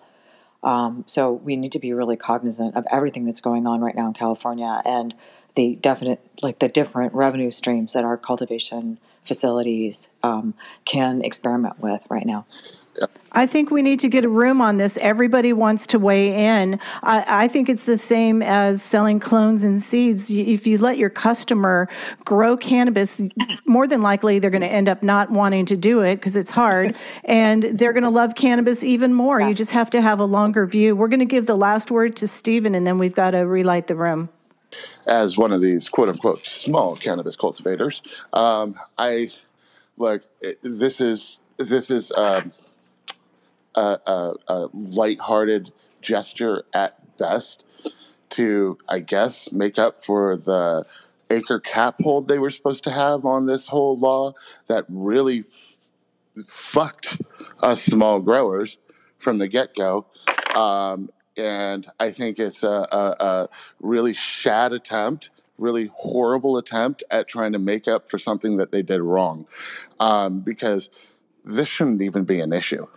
Um, 0.63 1.03
so 1.07 1.33
we 1.33 1.55
need 1.55 1.71
to 1.71 1.79
be 1.79 1.93
really 1.93 2.17
cognizant 2.17 2.75
of 2.75 2.85
everything 2.91 3.25
that's 3.25 3.41
going 3.41 3.65
on 3.65 3.81
right 3.81 3.95
now 3.95 4.07
in 4.07 4.13
California 4.13 4.81
and 4.85 5.13
the 5.55 5.75
definite, 5.75 6.21
like 6.41 6.59
the 6.59 6.69
different 6.69 7.13
revenue 7.13 7.51
streams 7.51 7.93
that 7.93 8.03
our 8.03 8.17
cultivation 8.17 8.99
facilities 9.23 10.09
um, 10.23 10.53
can 10.85 11.21
experiment 11.21 11.79
with 11.79 12.05
right 12.09 12.25
now. 12.25 12.45
I 13.33 13.45
think 13.45 13.71
we 13.71 13.81
need 13.81 13.99
to 14.01 14.09
get 14.09 14.25
a 14.25 14.29
room 14.29 14.59
on 14.59 14.75
this. 14.75 14.97
Everybody 14.97 15.53
wants 15.53 15.87
to 15.87 15.99
weigh 15.99 16.45
in. 16.45 16.79
I, 17.01 17.45
I, 17.45 17.47
think 17.47 17.69
it's 17.69 17.85
the 17.85 17.97
same 17.97 18.41
as 18.41 18.81
selling 18.81 19.21
clones 19.21 19.63
and 19.63 19.79
seeds. 19.79 20.29
If 20.29 20.67
you 20.67 20.77
let 20.77 20.97
your 20.97 21.09
customer 21.09 21.87
grow 22.25 22.57
cannabis, 22.57 23.21
more 23.65 23.87
than 23.87 24.01
likely 24.01 24.39
they're 24.39 24.51
going 24.51 24.61
to 24.61 24.67
end 24.67 24.89
up 24.89 25.01
not 25.01 25.31
wanting 25.31 25.65
to 25.67 25.77
do 25.77 26.01
it 26.01 26.17
because 26.17 26.35
it's 26.35 26.51
hard, 26.51 26.95
and 27.23 27.63
they're 27.63 27.93
going 27.93 28.03
to 28.03 28.09
love 28.09 28.35
cannabis 28.35 28.83
even 28.83 29.13
more. 29.13 29.39
You 29.39 29.53
just 29.53 29.71
have 29.71 29.89
to 29.91 30.01
have 30.01 30.19
a 30.19 30.25
longer 30.25 30.65
view. 30.65 30.93
We're 30.93 31.07
going 31.07 31.19
to 31.19 31.25
give 31.25 31.45
the 31.45 31.57
last 31.57 31.89
word 31.89 32.17
to 32.17 32.27
Stephen, 32.27 32.75
and 32.75 32.85
then 32.85 32.97
we've 32.97 33.15
got 33.15 33.31
to 33.31 33.39
relight 33.39 33.87
the 33.87 33.95
room. 33.95 34.29
As 35.07 35.37
one 35.37 35.53
of 35.53 35.61
these 35.61 35.87
quote 35.87 36.09
unquote 36.09 36.45
small 36.45 36.97
cannabis 36.97 37.37
cultivators, 37.37 38.01
um, 38.33 38.75
I 38.97 39.29
like 39.97 40.23
this 40.63 40.99
is 40.99 41.39
this 41.57 41.89
is. 41.89 42.11
Um, 42.11 42.51
a, 43.75 43.99
a, 44.05 44.33
a 44.47 44.67
lighthearted 44.73 45.71
gesture 46.01 46.63
at 46.73 47.17
best 47.17 47.63
to, 48.31 48.77
I 48.87 48.99
guess, 48.99 49.51
make 49.51 49.77
up 49.77 50.03
for 50.03 50.37
the 50.37 50.85
acre 51.29 51.59
cap 51.59 51.95
hold 52.01 52.27
they 52.27 52.39
were 52.39 52.49
supposed 52.49 52.83
to 52.85 52.91
have 52.91 53.25
on 53.25 53.45
this 53.45 53.67
whole 53.67 53.97
law 53.97 54.33
that 54.67 54.85
really 54.89 55.45
f- 55.49 55.77
fucked 56.47 57.21
us 57.61 57.83
small 57.83 58.19
growers 58.19 58.77
from 59.17 59.37
the 59.37 59.47
get 59.47 59.75
go. 59.75 60.07
Um, 60.55 61.09
and 61.37 61.87
I 61.99 62.11
think 62.11 62.39
it's 62.39 62.63
a, 62.63 62.87
a, 62.91 63.15
a, 63.19 63.49
really 63.79 64.13
shad 64.13 64.73
attempt, 64.73 65.29
really 65.57 65.89
horrible 65.95 66.57
attempt 66.57 67.03
at 67.09 67.27
trying 67.27 67.53
to 67.53 67.59
make 67.59 67.87
up 67.87 68.09
for 68.09 68.19
something 68.19 68.57
that 68.57 68.71
they 68.71 68.81
did 68.81 69.01
wrong. 69.01 69.47
Um, 69.99 70.41
because 70.41 70.89
this 71.45 71.67
shouldn't 71.67 72.01
even 72.01 72.25
be 72.25 72.41
an 72.41 72.51
issue 72.51 72.87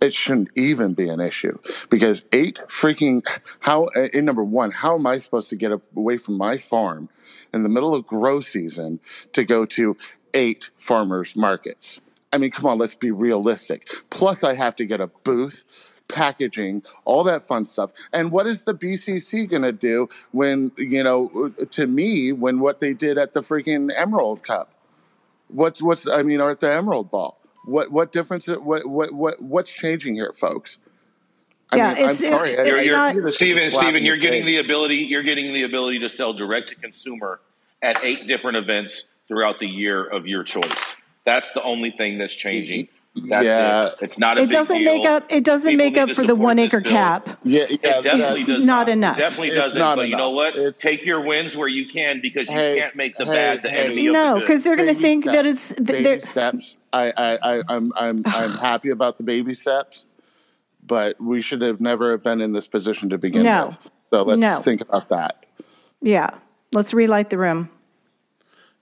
it 0.00 0.14
shouldn't 0.14 0.50
even 0.56 0.94
be 0.94 1.08
an 1.08 1.20
issue. 1.20 1.58
Because 1.90 2.24
eight 2.32 2.58
freaking 2.68 3.22
how 3.60 3.86
in 4.12 4.24
number 4.24 4.44
one 4.44 4.70
how 4.70 4.94
am 4.96 5.06
i 5.06 5.18
supposed 5.18 5.50
to 5.50 5.56
get 5.56 5.72
away 5.96 6.16
from 6.16 6.36
my 6.36 6.56
farm 6.56 7.08
in 7.52 7.62
the 7.62 7.68
middle 7.68 7.94
of 7.94 8.06
grow 8.06 8.40
season 8.40 9.00
to 9.32 9.44
go 9.44 9.64
to 9.66 9.96
eight 10.34 10.70
farmers 10.78 11.36
markets? 11.36 12.00
I 12.32 12.38
mean 12.38 12.50
come 12.50 12.66
on 12.66 12.78
let's 12.78 12.94
be 12.94 13.10
realistic. 13.10 13.88
Plus 14.10 14.42
i 14.44 14.54
have 14.54 14.76
to 14.76 14.84
get 14.84 15.00
a 15.00 15.08
booth 15.24 15.64
packaging 16.08 16.82
all 17.04 17.22
that 17.22 17.42
fun 17.42 17.64
stuff. 17.64 17.92
And 18.12 18.32
what 18.32 18.46
is 18.46 18.64
the 18.64 18.74
bcc 18.74 19.48
going 19.48 19.62
to 19.62 19.72
do 19.72 20.08
when 20.32 20.72
you 20.76 21.02
know 21.02 21.52
to 21.70 21.86
me 21.86 22.32
when 22.32 22.60
what 22.60 22.80
they 22.80 22.94
did 22.94 23.18
at 23.18 23.32
the 23.32 23.40
freaking 23.40 23.90
emerald 23.94 24.42
cup? 24.42 24.72
What's 25.48 25.82
what's 25.82 26.08
i 26.08 26.22
mean 26.22 26.40
or 26.40 26.50
at 26.50 26.60
the 26.60 26.72
emerald 26.72 27.10
ball 27.10 27.39
what 27.64 27.90
what 27.90 28.12
difference? 28.12 28.46
What 28.46 28.86
what 28.86 29.12
what 29.12 29.40
what's 29.40 29.70
changing 29.70 30.14
here, 30.14 30.32
folks? 30.32 30.78
I 31.72 31.76
yeah, 31.76 31.94
mean, 31.94 32.08
it's, 32.08 32.22
I'm 32.22 32.30
sorry. 32.30 32.50
It's, 32.50 32.60
it's 32.60 32.84
you're, 32.84 32.96
not, 32.96 33.32
Stephen, 33.32 33.70
Stephen, 33.70 34.04
you're 34.04 34.16
getting 34.16 34.44
the 34.44 34.58
ability. 34.58 34.96
You're 34.96 35.22
getting 35.22 35.52
the 35.52 35.62
ability 35.62 36.00
to 36.00 36.08
sell 36.08 36.32
direct 36.32 36.70
to 36.70 36.74
consumer 36.74 37.40
at 37.80 38.02
eight 38.02 38.26
different 38.26 38.56
events 38.56 39.04
throughout 39.28 39.60
the 39.60 39.68
year 39.68 40.04
of 40.04 40.26
your 40.26 40.42
choice. 40.42 40.94
That's 41.24 41.50
the 41.52 41.62
only 41.62 41.92
thing 41.92 42.18
that's 42.18 42.34
changing. 42.34 42.88
That's 43.16 43.44
yeah, 43.44 43.86
it. 43.86 43.94
it's 44.02 44.18
not. 44.18 44.38
it 44.38 44.50
doesn't 44.50 44.78
deal. 44.78 44.84
make 44.84 45.04
up. 45.04 45.26
It 45.30 45.42
doesn't 45.42 45.72
People 45.72 45.84
make 45.84 45.96
up 45.98 46.10
for 46.10 46.24
the 46.24 46.36
one 46.36 46.60
acre 46.60 46.80
cap. 46.80 47.40
Yeah, 47.42 47.66
yeah, 47.68 47.98
it 47.98 48.02
definitely 48.04 48.44
does 48.44 48.48
not, 48.48 48.60
not 48.60 48.88
enough. 48.88 49.18
It 49.18 49.20
definitely 49.20 49.48
it's 49.48 49.56
doesn't. 49.56 49.80
But 49.80 49.92
enough. 49.92 50.08
you 50.08 50.16
know 50.16 50.30
what? 50.30 50.56
It's, 50.56 50.80
Take 50.80 51.04
your 51.04 51.20
wins 51.20 51.56
where 51.56 51.66
you 51.66 51.86
can 51.86 52.20
because 52.20 52.48
you 52.48 52.54
hey, 52.54 52.78
can't 52.78 52.94
make 52.94 53.16
the 53.16 53.24
hey, 53.24 53.32
bad 53.32 53.62
the 53.62 53.70
hey, 53.70 53.86
enemy 53.86 54.06
of 54.06 54.12
no, 54.12 54.34
the 54.34 54.40
because 54.40 54.62
they're 54.62 54.76
going 54.76 54.88
to 54.88 54.94
think 54.94 55.24
steps. 55.24 55.36
that 55.36 55.46
it's 55.46 55.72
baby 55.72 56.20
steps. 56.20 56.76
I, 56.92 57.12
I, 57.16 57.38
I, 57.42 57.62
I'm, 57.68 57.92
I'm, 57.96 58.22
I'm 58.26 58.52
happy 58.52 58.90
about 58.90 59.16
the 59.16 59.24
baby 59.24 59.54
steps, 59.54 60.06
but 60.86 61.20
we 61.20 61.42
should 61.42 61.62
have 61.62 61.80
never 61.80 62.16
been 62.16 62.40
in 62.40 62.52
this 62.52 62.68
position 62.68 63.08
to 63.10 63.18
begin 63.18 63.42
no. 63.42 63.66
with. 63.66 63.78
So 64.10 64.22
let's 64.22 64.40
no. 64.40 64.60
think 64.60 64.82
about 64.82 65.08
that. 65.08 65.46
Yeah, 66.00 66.30
let's 66.72 66.94
relight 66.94 67.30
the 67.30 67.38
room. 67.38 67.70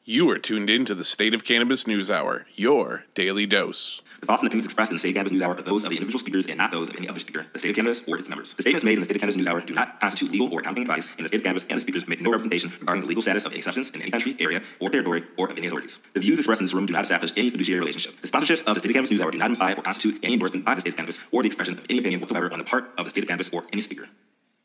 You 0.05 0.31
are 0.31 0.39
tuned 0.39 0.71
in 0.71 0.85
to 0.87 0.95
the 0.95 1.05
State 1.05 1.35
of 1.35 1.45
Cannabis 1.45 1.87
News 1.87 2.11
Hour, 2.11 2.47
your 2.55 3.05
daily 3.15 3.47
dose. 3.47 4.03
The 4.21 4.27
thoughts 4.27 4.43
and 4.43 4.49
opinions 4.49 4.67
expressed 4.67 4.91
in 4.91 4.97
the 4.97 4.99
State 4.99 5.11
of 5.11 5.15
Cannabis 5.15 5.33
News 5.33 5.43
Hour 5.43 5.55
are 5.55 5.63
those 5.63 5.85
of 5.85 5.91
the 5.91 5.97
individual 5.97 6.19
speakers 6.19 6.47
and 6.47 6.59
not 6.59 6.73
those 6.73 6.89
of 6.89 6.97
any 6.97 7.09
other 7.09 7.21
speaker, 7.21 7.47
the 7.53 7.59
State 7.59 7.71
of 7.71 7.77
Cannabis, 7.77 8.03
or 8.09 8.19
its 8.19 8.29
members. 8.29 8.53
The 8.55 8.63
statements 8.63 8.85
made 8.85 8.95
in 8.95 9.01
the 9.01 9.05
State 9.05 9.15
of 9.15 9.21
Cannabis 9.21 9.37
News 9.37 9.47
Hour 9.47 9.61
do 9.61 9.75
not 9.75 10.01
constitute 10.01 10.33
legal 10.33 10.53
or 10.53 10.59
accounting 10.59 10.83
advice, 10.83 11.09
and 11.17 11.25
the 11.25 11.29
State 11.29 11.39
of 11.39 11.45
Cannabis 11.45 11.67
and 11.71 11.77
the 11.77 11.81
speakers 11.81 12.09
make 12.09 12.21
no 12.21 12.31
representation 12.31 12.73
regarding 12.81 13.03
the 13.03 13.09
legal 13.09 13.23
status 13.23 13.45
of 13.45 13.53
any 13.53 13.63
substance 13.63 13.91
in 13.91 14.03
any 14.03 14.11
country, 14.11 14.37
area, 14.41 14.61
or 14.81 14.91
territory, 14.91 15.25
or 15.37 15.49
of 15.49 15.57
any 15.57 15.69
authorities. 15.69 16.01
The 16.15 16.21
views 16.21 16.39
expressed 16.39 16.61
in 16.61 16.65
this 16.65 16.75
room 16.75 16.87
do 16.87 16.93
not 16.93 17.05
establish 17.05 17.33
any 17.37 17.51
fiduciary 17.51 17.79
relationship. 17.79 18.21
The 18.21 18.29
sponsorships 18.29 18.65
of 18.65 18.75
the 18.75 18.81
State 18.81 18.91
of 18.91 18.95
Cannabis 18.95 19.11
News 19.13 19.21
Hour 19.21 19.31
do 19.31 19.39
not 19.39 19.51
imply 19.51 19.73
or 19.75 19.83
constitute 19.83 20.19
any 20.25 20.35
endorsement 20.35 20.65
by 20.65 20.75
the 20.75 20.81
State 20.81 20.91
of 20.91 20.97
Cannabis 20.97 21.21
or 21.31 21.43
the 21.43 21.47
expression 21.47 21.79
of 21.79 21.85
any 21.89 22.01
opinion 22.01 22.21
whatsoever 22.21 22.53
on 22.53 22.59
the 22.59 22.65
part 22.65 22.91
of 22.99 23.05
the 23.05 23.11
State 23.11 23.23
of 23.23 23.29
Cannabis 23.29 23.51
or 23.51 23.65
any 23.73 23.81
speaker. 23.81 24.09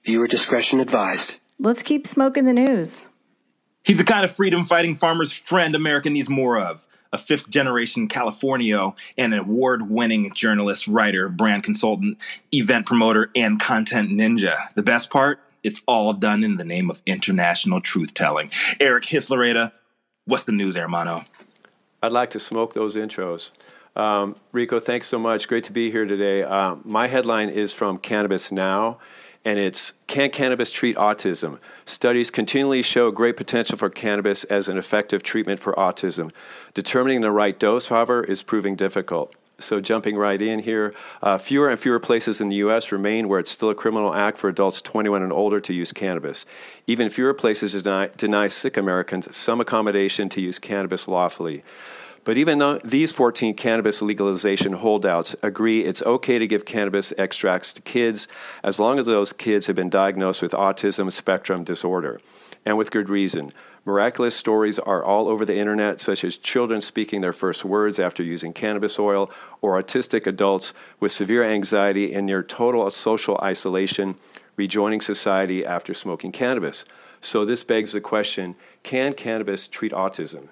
Viewer 0.04 0.28
discretion 0.28 0.80
advised. 0.80 1.32
Let's 1.60 1.84
keep 1.84 2.08
smoking 2.08 2.46
the 2.46 2.54
news. 2.54 3.08
He's 3.84 3.98
the 3.98 4.04
kind 4.04 4.26
of 4.26 4.36
freedom 4.36 4.66
fighting 4.66 4.96
farmer's 4.96 5.32
friend 5.32 5.76
America 5.76 6.10
needs 6.10 6.30
more 6.30 6.58
of 6.58 6.86
a 7.14 7.18
fifth 7.18 7.50
generation 7.50 8.10
Californio, 8.10 8.98
and 9.18 9.34
an 9.34 9.40
award 9.40 9.90
winning 9.90 10.34
journalist, 10.34 10.88
writer, 10.88 11.30
brand 11.30 11.64
consultant, 11.64 12.18
event 12.52 12.86
promoter, 12.86 13.30
and 13.36 13.60
content 13.60 14.10
ninja. 14.10 14.56
The 14.76 14.84
best 14.84 15.10
part? 15.10 15.40
It's 15.64 15.82
all 15.88 16.12
done 16.12 16.44
in 16.44 16.58
the 16.58 16.66
name 16.66 16.90
of 16.90 17.02
international 17.06 17.80
truth 17.80 18.14
telling. 18.14 18.52
Eric 18.82 19.06
Hiss-Loreda, 19.06 19.72
what's 20.26 20.44
the 20.44 20.52
news, 20.52 20.76
hermano? 20.76 21.24
I'd 22.02 22.12
like 22.12 22.32
to 22.32 22.40
smoke 22.40 22.74
those 22.74 22.98
intros. 22.98 23.52
Um, 23.96 24.36
Rico, 24.52 24.80
thanks 24.80 25.08
so 25.08 25.20
much. 25.20 25.48
Great 25.48 25.64
to 25.66 25.72
be 25.72 25.92
here 25.92 26.06
today. 26.06 26.44
Um, 26.44 26.82
my 26.84 27.08
headline 27.08 27.50
is 27.50 27.72
from 27.72 27.98
Cannabis 28.00 28.52
Now 28.52 29.00
and 29.46 29.60
it's 29.60 29.94
Can 30.08 30.30
Cannabis 30.30 30.72
Treat 30.72 30.96
Autism? 30.96 31.60
Studies 31.86 32.32
continually 32.32 32.82
show 32.82 33.12
great 33.12 33.36
potential 33.36 33.78
for 33.78 33.90
cannabis 33.90 34.44
as 34.46 34.68
an 34.68 34.78
effective 34.78 35.24
treatment 35.24 35.60
for 35.60 35.74
autism. 35.74 36.32
Determining 36.74 37.22
the 37.22 37.32
right 37.32 37.60
dose, 37.60 37.88
however, 37.88 38.24
is 38.24 38.42
proving 38.42 38.76
difficult. 38.76 39.34
So, 39.60 39.80
jumping 39.80 40.16
right 40.16 40.42
in 40.42 40.60
here, 40.60 40.94
uh, 41.22 41.38
fewer 41.38 41.70
and 41.70 41.80
fewer 41.80 42.00
places 42.00 42.42
in 42.42 42.50
the 42.50 42.56
U.S. 42.58 42.92
remain 42.92 43.30
where 43.30 43.40
it's 43.40 43.52
still 43.52 43.70
a 43.70 43.76
criminal 43.76 44.14
act 44.14 44.38
for 44.38 44.50
adults 44.50 44.82
21 44.82 45.22
and 45.22 45.32
older 45.32 45.62
to 45.62 45.74
use 45.74 45.92
cannabis. 45.92 46.46
Even 46.88 47.10
fewer 47.10 47.34
places 47.34 47.74
deny, 47.74 48.10
deny 48.18 48.48
sick 48.48 48.78
Americans 48.78 49.34
some 49.36 49.62
accommodation 49.62 50.28
to 50.30 50.42
use 50.42 50.58
cannabis 50.58 51.08
lawfully. 51.08 51.64
But 52.26 52.38
even 52.38 52.60
though 52.60 52.78
these 52.80 53.12
14 53.12 53.54
cannabis 53.56 54.02
legalization 54.02 54.74
holdouts 54.74 55.36
agree 55.44 55.84
it's 55.84 56.02
okay 56.04 56.40
to 56.40 56.48
give 56.48 56.64
cannabis 56.64 57.14
extracts 57.18 57.74
to 57.74 57.82
kids 57.82 58.28
as 58.64 58.80
long 58.80 58.98
as 58.98 59.06
those 59.06 59.34
kids 59.34 59.68
have 59.68 59.76
been 59.76 59.90
diagnosed 59.90 60.42
with 60.42 60.54
autism 60.54 61.12
spectrum 61.12 61.66
disorder, 61.66 62.22
and 62.66 62.78
with 62.78 62.92
good 62.92 63.10
reason. 63.10 63.52
Miraculous 63.86 64.38
stories 64.38 64.80
are 64.80 65.04
all 65.04 65.28
over 65.28 65.44
the 65.44 65.58
internet, 65.58 66.00
such 66.00 66.24
as 66.24 66.38
children 66.38 66.80
speaking 66.80 67.20
their 67.20 67.34
first 67.34 67.66
words 67.66 68.00
after 68.00 68.24
using 68.24 68.54
cannabis 68.54 68.98
oil, 68.98 69.30
or 69.62 69.82
autistic 69.82 70.26
adults 70.26 70.74
with 71.02 71.12
severe 71.12 71.44
anxiety 71.44 72.14
and 72.14 72.26
near 72.26 72.42
total 72.42 72.90
social 72.90 73.38
isolation 73.44 74.16
rejoining 74.56 75.02
society 75.02 75.66
after 75.66 75.94
smoking 75.94 76.32
cannabis. 76.32 76.86
So, 77.20 77.44
this 77.44 77.66
begs 77.66 77.92
the 77.92 78.00
question 78.00 78.56
can 78.84 79.14
cannabis 79.14 79.68
treat 79.68 79.92
autism? 79.92 80.48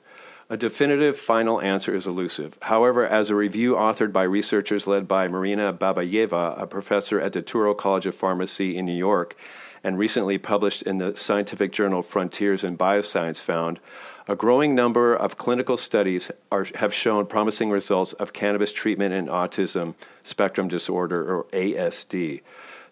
A 0.51 0.57
definitive 0.57 1.15
final 1.15 1.61
answer 1.61 1.95
is 1.95 2.05
elusive. 2.05 2.57
However, 2.63 3.07
as 3.07 3.29
a 3.29 3.35
review 3.35 3.75
authored 3.75 4.11
by 4.11 4.23
researchers 4.23 4.85
led 4.85 5.07
by 5.07 5.29
Marina 5.29 5.71
Babayeva, 5.71 6.61
a 6.61 6.67
professor 6.67 7.21
at 7.21 7.31
the 7.31 7.41
Touro 7.41 7.73
College 7.73 8.05
of 8.05 8.15
Pharmacy 8.15 8.75
in 8.75 8.85
New 8.85 8.91
York, 8.91 9.37
and 9.81 9.97
recently 9.97 10.37
published 10.37 10.81
in 10.81 10.97
the 10.97 11.15
scientific 11.15 11.71
journal 11.71 12.01
Frontiers 12.01 12.65
in 12.65 12.77
Bioscience, 12.77 13.39
found 13.39 13.79
a 14.27 14.35
growing 14.35 14.75
number 14.75 15.15
of 15.15 15.37
clinical 15.37 15.77
studies 15.77 16.29
are, 16.51 16.67
have 16.75 16.93
shown 16.93 17.27
promising 17.27 17.69
results 17.69 18.11
of 18.11 18.33
cannabis 18.33 18.73
treatment 18.73 19.13
in 19.13 19.27
autism 19.27 19.95
spectrum 20.21 20.67
disorder, 20.67 21.33
or 21.33 21.45
ASD. 21.53 22.41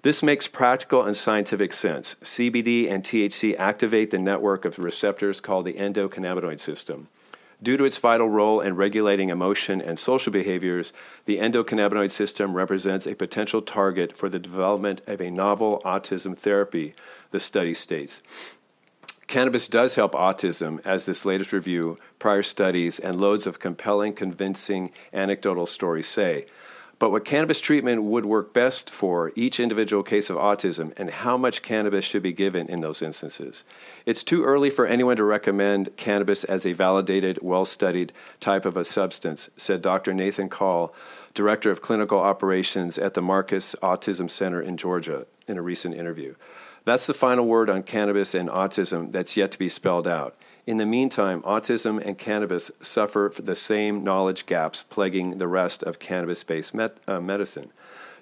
This 0.01 0.23
makes 0.23 0.47
practical 0.47 1.03
and 1.03 1.13
scientific 1.13 1.73
sense. 1.73 2.15
CBD 2.21 2.89
and 2.89 3.03
THC 3.03 3.59
activate 3.59 4.11
the 4.11 4.17
network 4.17 4.63
of 4.63 4.79
receptors 4.79 5.41
called 5.41 5.65
the 5.65 5.73
endocannabinoid 5.73 6.61
system. 6.61 7.09
Due 7.61 7.75
to 7.75 7.83
its 7.83 7.97
vital 7.97 8.29
role 8.29 8.61
in 8.61 8.75
regulating 8.75 9.29
emotion 9.29 9.81
and 9.81 9.99
social 9.99 10.31
behaviors, 10.31 10.93
the 11.25 11.39
endocannabinoid 11.39 12.09
system 12.09 12.53
represents 12.53 13.05
a 13.05 13.15
potential 13.15 13.61
target 13.61 14.15
for 14.15 14.29
the 14.29 14.39
development 14.39 15.01
of 15.07 15.19
a 15.19 15.29
novel 15.29 15.81
autism 15.83 16.37
therapy, 16.37 16.93
the 17.31 17.39
study 17.39 17.73
states. 17.73 18.21
Cannabis 19.27 19.67
does 19.67 19.95
help 19.95 20.13
autism, 20.13 20.83
as 20.85 21.05
this 21.05 21.25
latest 21.25 21.51
review, 21.51 21.99
prior 22.17 22.41
studies, 22.41 22.97
and 22.97 23.19
loads 23.19 23.45
of 23.45 23.59
compelling, 23.59 24.13
convincing 24.13 24.91
anecdotal 25.13 25.65
stories 25.65 26.07
say. 26.07 26.45
But 26.99 27.11
what 27.11 27.23
cannabis 27.23 27.61
treatment 27.61 28.03
would 28.03 28.25
work 28.25 28.53
best 28.53 28.89
for 28.89 29.31
each 29.35 29.59
individual 29.59 30.03
case 30.03 30.29
of 30.29 30.35
autism 30.35 30.93
and 30.97 31.09
how 31.09 31.37
much 31.37 31.61
cannabis 31.61 32.03
should 32.03 32.21
be 32.21 32.33
given 32.33 32.67
in 32.67 32.81
those 32.81 33.01
instances. 33.01 33.63
It's 34.05 34.23
too 34.23 34.43
early 34.43 34.69
for 34.69 34.85
anyone 34.85 35.15
to 35.15 35.23
recommend 35.23 35.95
cannabis 35.95 36.43
as 36.43 36.65
a 36.65 36.73
validated, 36.73 37.39
well 37.41 37.63
studied 37.63 38.11
type 38.41 38.65
of 38.65 38.75
a 38.75 38.83
substance, 38.83 39.49
said 39.55 39.81
Dr. 39.81 40.13
Nathan 40.13 40.49
Call, 40.49 40.93
Director 41.33 41.71
of 41.71 41.81
Clinical 41.81 42.19
Operations 42.19 42.97
at 42.97 43.13
the 43.13 43.21
Marcus 43.21 43.75
Autism 43.81 44.29
Center 44.29 44.61
in 44.61 44.75
Georgia, 44.75 45.25
in 45.47 45.57
a 45.57 45.61
recent 45.61 45.95
interview. 45.95 46.35
That's 46.83 47.07
the 47.07 47.13
final 47.13 47.45
word 47.45 47.69
on 47.69 47.83
cannabis 47.83 48.33
and 48.33 48.49
autism 48.49 49.11
that's 49.11 49.37
yet 49.37 49.51
to 49.51 49.59
be 49.59 49.69
spelled 49.69 50.07
out. 50.07 50.35
In 50.69 50.77
the 50.77 50.85
meantime, 50.85 51.41
autism 51.41 51.99
and 51.99 52.15
cannabis 52.15 52.69
suffer 52.79 53.31
the 53.35 53.55
same 53.55 54.03
knowledge 54.03 54.45
gaps 54.45 54.83
plaguing 54.83 55.39
the 55.39 55.47
rest 55.47 55.81
of 55.81 55.97
cannabis 55.97 56.43
based 56.43 56.75
met, 56.75 56.97
uh, 57.07 57.19
medicine. 57.19 57.71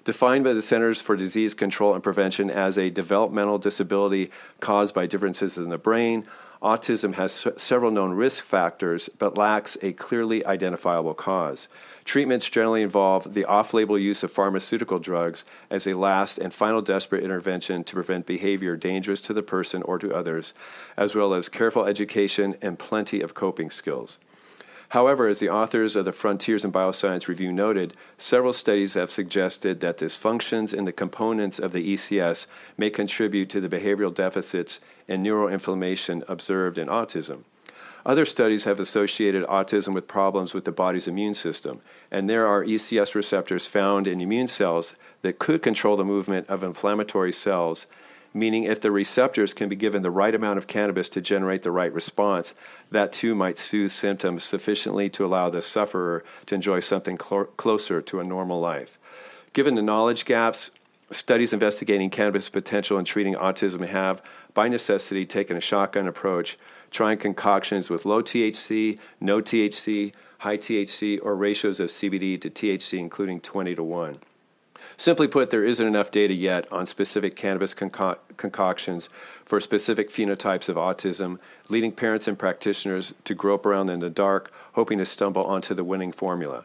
Defined 0.06 0.44
by 0.44 0.54
the 0.54 0.62
Centers 0.62 1.02
for 1.02 1.14
Disease 1.14 1.52
Control 1.52 1.92
and 1.92 2.02
Prevention 2.02 2.48
as 2.48 2.78
a 2.78 2.88
developmental 2.88 3.58
disability 3.58 4.30
caused 4.60 4.94
by 4.94 5.04
differences 5.04 5.58
in 5.58 5.68
the 5.68 5.76
brain, 5.76 6.24
autism 6.62 7.16
has 7.16 7.46
s- 7.46 7.62
several 7.62 7.90
known 7.90 8.12
risk 8.12 8.42
factors 8.44 9.10
but 9.18 9.36
lacks 9.36 9.76
a 9.82 9.92
clearly 9.92 10.42
identifiable 10.46 11.12
cause. 11.12 11.68
Treatments 12.08 12.48
generally 12.48 12.80
involve 12.80 13.34
the 13.34 13.44
off 13.44 13.74
label 13.74 13.98
use 13.98 14.22
of 14.22 14.32
pharmaceutical 14.32 14.98
drugs 14.98 15.44
as 15.68 15.86
a 15.86 15.92
last 15.92 16.38
and 16.38 16.54
final 16.54 16.80
desperate 16.80 17.22
intervention 17.22 17.84
to 17.84 17.92
prevent 17.92 18.24
behavior 18.24 18.76
dangerous 18.76 19.20
to 19.20 19.34
the 19.34 19.42
person 19.42 19.82
or 19.82 19.98
to 19.98 20.14
others, 20.14 20.54
as 20.96 21.14
well 21.14 21.34
as 21.34 21.50
careful 21.50 21.84
education 21.84 22.56
and 22.62 22.78
plenty 22.78 23.20
of 23.20 23.34
coping 23.34 23.68
skills. 23.68 24.18
However, 24.88 25.28
as 25.28 25.38
the 25.38 25.50
authors 25.50 25.96
of 25.96 26.06
the 26.06 26.12
Frontiers 26.12 26.64
in 26.64 26.72
Bioscience 26.72 27.28
review 27.28 27.52
noted, 27.52 27.92
several 28.16 28.54
studies 28.54 28.94
have 28.94 29.10
suggested 29.10 29.80
that 29.80 29.98
dysfunctions 29.98 30.72
in 30.72 30.86
the 30.86 30.92
components 30.92 31.58
of 31.58 31.72
the 31.72 31.92
ECS 31.92 32.46
may 32.78 32.88
contribute 32.88 33.50
to 33.50 33.60
the 33.60 33.68
behavioral 33.68 34.14
deficits 34.14 34.80
and 35.08 35.26
neuroinflammation 35.26 36.26
observed 36.26 36.78
in 36.78 36.88
autism. 36.88 37.44
Other 38.08 38.24
studies 38.24 38.64
have 38.64 38.80
associated 38.80 39.44
autism 39.44 39.92
with 39.92 40.08
problems 40.08 40.54
with 40.54 40.64
the 40.64 40.72
body's 40.72 41.06
immune 41.06 41.34
system, 41.34 41.82
and 42.10 42.28
there 42.28 42.46
are 42.46 42.64
ECS 42.64 43.14
receptors 43.14 43.66
found 43.66 44.06
in 44.06 44.22
immune 44.22 44.46
cells 44.46 44.94
that 45.20 45.38
could 45.38 45.60
control 45.60 45.94
the 45.94 46.06
movement 46.06 46.48
of 46.48 46.62
inflammatory 46.62 47.34
cells, 47.34 47.86
meaning 48.32 48.64
if 48.64 48.80
the 48.80 48.90
receptors 48.90 49.52
can 49.52 49.68
be 49.68 49.76
given 49.76 50.00
the 50.00 50.10
right 50.10 50.34
amount 50.34 50.56
of 50.56 50.66
cannabis 50.66 51.10
to 51.10 51.20
generate 51.20 51.62
the 51.62 51.70
right 51.70 51.92
response, 51.92 52.54
that 52.90 53.12
too 53.12 53.34
might 53.34 53.58
soothe 53.58 53.90
symptoms 53.90 54.42
sufficiently 54.42 55.10
to 55.10 55.26
allow 55.26 55.50
the 55.50 55.60
sufferer 55.60 56.24
to 56.46 56.54
enjoy 56.54 56.80
something 56.80 57.18
cl- 57.18 57.44
closer 57.58 58.00
to 58.00 58.20
a 58.20 58.24
normal 58.24 58.58
life. 58.58 58.98
Given 59.52 59.74
the 59.74 59.82
knowledge 59.82 60.24
gaps, 60.24 60.70
studies 61.10 61.52
investigating 61.52 62.10
cannabis 62.10 62.48
potential 62.48 62.98
in 62.98 63.04
treating 63.04 63.34
autism 63.34 63.86
have, 63.86 64.22
by 64.54 64.68
necessity, 64.68 65.24
taken 65.24 65.56
a 65.56 65.60
shotgun 65.60 66.06
approach 66.06 66.58
trying 66.90 67.18
concoctions 67.18 67.90
with 67.90 68.04
low 68.04 68.22
THC, 68.22 68.98
no 69.20 69.40
THC, 69.40 70.12
high 70.38 70.56
THC, 70.56 71.18
or 71.22 71.36
ratios 71.36 71.80
of 71.80 71.88
CBD 71.90 72.40
to 72.40 72.50
THC, 72.50 72.98
including 72.98 73.40
20 73.40 73.74
to 73.74 73.82
1. 73.82 74.18
Simply 74.96 75.28
put, 75.28 75.50
there 75.50 75.64
isn't 75.64 75.86
enough 75.86 76.10
data 76.10 76.34
yet 76.34 76.70
on 76.72 76.86
specific 76.86 77.36
cannabis 77.36 77.74
conco- 77.74 78.18
concoctions 78.36 79.08
for 79.44 79.60
specific 79.60 80.08
phenotypes 80.08 80.68
of 80.68 80.76
autism, 80.76 81.38
leading 81.68 81.92
parents 81.92 82.26
and 82.26 82.38
practitioners 82.38 83.14
to 83.24 83.34
grope 83.34 83.66
around 83.66 83.90
in 83.90 84.00
the 84.00 84.10
dark, 84.10 84.52
hoping 84.72 84.98
to 84.98 85.04
stumble 85.04 85.44
onto 85.44 85.74
the 85.74 85.84
winning 85.84 86.12
formula. 86.12 86.64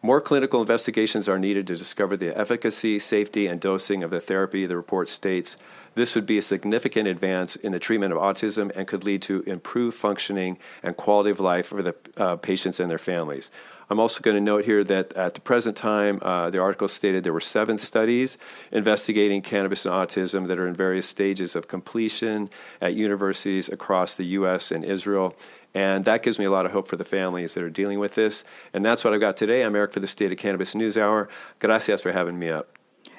More 0.00 0.20
clinical 0.20 0.60
investigations 0.60 1.28
are 1.28 1.40
needed 1.40 1.66
to 1.66 1.76
discover 1.76 2.16
the 2.16 2.36
efficacy, 2.38 3.00
safety, 3.00 3.48
and 3.48 3.60
dosing 3.60 4.04
of 4.04 4.10
the 4.10 4.20
therapy, 4.20 4.64
the 4.64 4.76
report 4.76 5.08
states. 5.08 5.56
This 5.94 6.14
would 6.14 6.26
be 6.26 6.38
a 6.38 6.42
significant 6.42 7.08
advance 7.08 7.56
in 7.56 7.72
the 7.72 7.80
treatment 7.80 8.12
of 8.12 8.18
autism 8.18 8.70
and 8.76 8.86
could 8.86 9.02
lead 9.02 9.22
to 9.22 9.42
improved 9.42 9.96
functioning 9.96 10.58
and 10.84 10.96
quality 10.96 11.30
of 11.30 11.40
life 11.40 11.66
for 11.66 11.82
the 11.82 11.96
uh, 12.16 12.36
patients 12.36 12.78
and 12.78 12.88
their 12.88 12.98
families. 12.98 13.50
I'm 13.90 13.98
also 13.98 14.20
going 14.20 14.36
to 14.36 14.40
note 14.40 14.66
here 14.66 14.84
that 14.84 15.14
at 15.14 15.32
the 15.32 15.40
present 15.40 15.76
time, 15.76 16.18
uh, 16.20 16.50
the 16.50 16.60
article 16.60 16.88
stated 16.88 17.24
there 17.24 17.32
were 17.32 17.40
seven 17.40 17.78
studies 17.78 18.36
investigating 18.70 19.40
cannabis 19.40 19.86
and 19.86 19.94
autism 19.94 20.46
that 20.48 20.58
are 20.58 20.68
in 20.68 20.74
various 20.74 21.08
stages 21.08 21.56
of 21.56 21.68
completion 21.68 22.50
at 22.82 22.94
universities 22.94 23.70
across 23.70 24.14
the 24.14 24.26
U.S. 24.26 24.70
and 24.70 24.84
Israel. 24.84 25.34
And 25.74 26.04
that 26.06 26.22
gives 26.22 26.38
me 26.38 26.44
a 26.44 26.50
lot 26.50 26.66
of 26.66 26.72
hope 26.72 26.88
for 26.88 26.96
the 26.96 27.04
families 27.04 27.54
that 27.54 27.62
are 27.62 27.70
dealing 27.70 27.98
with 27.98 28.14
this. 28.14 28.44
And 28.72 28.84
that's 28.84 29.04
what 29.04 29.12
I've 29.12 29.20
got 29.20 29.36
today. 29.36 29.62
I'm 29.62 29.76
Eric 29.76 29.92
for 29.92 30.00
the 30.00 30.08
State 30.08 30.32
of 30.32 30.38
Cannabis 30.38 30.74
News 30.74 30.96
Hour. 30.96 31.28
Gracias 31.58 32.02
for 32.02 32.12
having 32.12 32.38
me 32.38 32.48
up. 32.48 32.76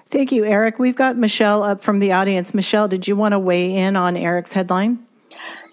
Thank 0.07 0.31
you, 0.31 0.43
Eric. 0.43 0.79
We've 0.79 0.95
got 0.95 1.17
Michelle 1.17 1.61
up 1.61 1.81
from 1.81 1.99
the 1.99 2.11
audience. 2.11 2.53
Michelle, 2.53 2.87
did 2.87 3.07
you 3.07 3.15
want 3.15 3.33
to 3.33 3.39
weigh 3.39 3.75
in 3.75 3.95
on 3.95 4.17
Eric's 4.17 4.53
headline? 4.53 5.05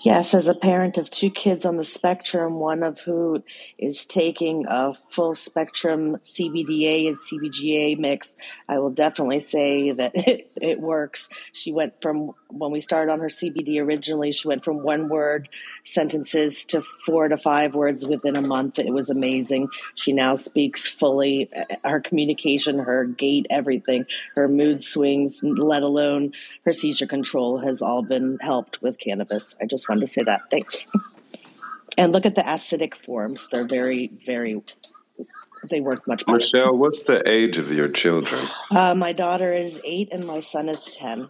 Yes, 0.02 0.34
as 0.34 0.46
a 0.48 0.54
parent 0.54 0.98
of 0.98 1.10
two 1.10 1.30
kids 1.30 1.64
on 1.64 1.76
the 1.76 1.84
spectrum, 1.84 2.60
one 2.60 2.82
of 2.84 3.00
who 3.00 3.42
is 3.78 4.06
taking 4.06 4.64
a 4.68 4.94
full 4.94 5.34
spectrum 5.34 6.18
CBDA 6.18 7.08
and 7.08 7.16
CBGA 7.16 7.98
mix, 7.98 8.36
I 8.68 8.78
will 8.78 8.90
definitely 8.90 9.40
say 9.40 9.92
that 9.92 10.12
it, 10.16 10.52
it 10.60 10.80
works. 10.80 11.28
She 11.52 11.72
went 11.72 11.94
from 12.02 12.32
when 12.50 12.70
we 12.72 12.80
started 12.80 13.10
on 13.12 13.20
her 13.20 13.28
CBD 13.28 13.82
originally, 13.82 14.32
she 14.32 14.48
went 14.48 14.64
from 14.64 14.82
one 14.82 15.08
word 15.08 15.48
sentences 15.84 16.64
to 16.66 16.82
four 17.06 17.28
to 17.28 17.38
five 17.38 17.74
words 17.74 18.06
within 18.06 18.36
a 18.36 18.46
month. 18.46 18.78
It 18.78 18.92
was 18.92 19.10
amazing. 19.10 19.68
She 19.94 20.12
now 20.12 20.34
speaks 20.36 20.86
fully. 20.88 21.48
Eh, 21.52 21.64
her 21.84 22.00
communication, 22.00 22.78
her 22.78 23.04
gait, 23.04 23.46
everything, 23.50 24.06
her 24.36 24.48
mood 24.48 24.82
swings, 24.82 25.40
let 25.42 25.82
alone 25.82 26.32
her 26.64 26.72
seizure 26.72 27.06
control, 27.06 27.58
has 27.58 27.82
all 27.82 28.02
been 28.02 28.38
helped 28.40 28.82
with 28.82 28.98
cannabis. 28.98 29.56
I 29.60 29.66
just 29.66 29.88
wanted 29.96 30.06
to 30.06 30.12
say 30.12 30.22
that. 30.24 30.50
Thanks. 30.50 30.86
And 31.96 32.12
look 32.12 32.26
at 32.26 32.34
the 32.34 32.42
acidic 32.42 32.94
forms. 32.94 33.48
They're 33.50 33.66
very, 33.66 34.10
very, 34.26 34.62
they 35.70 35.80
work 35.80 36.06
much 36.06 36.26
better. 36.26 36.36
Michelle, 36.36 36.76
what's 36.76 37.04
the 37.04 37.26
age 37.26 37.56
of 37.56 37.72
your 37.72 37.88
children? 37.88 38.46
Uh, 38.70 38.94
my 38.94 39.12
daughter 39.12 39.52
is 39.52 39.80
eight 39.84 40.10
and 40.12 40.26
my 40.26 40.40
son 40.40 40.68
is 40.68 40.84
10. 40.86 41.28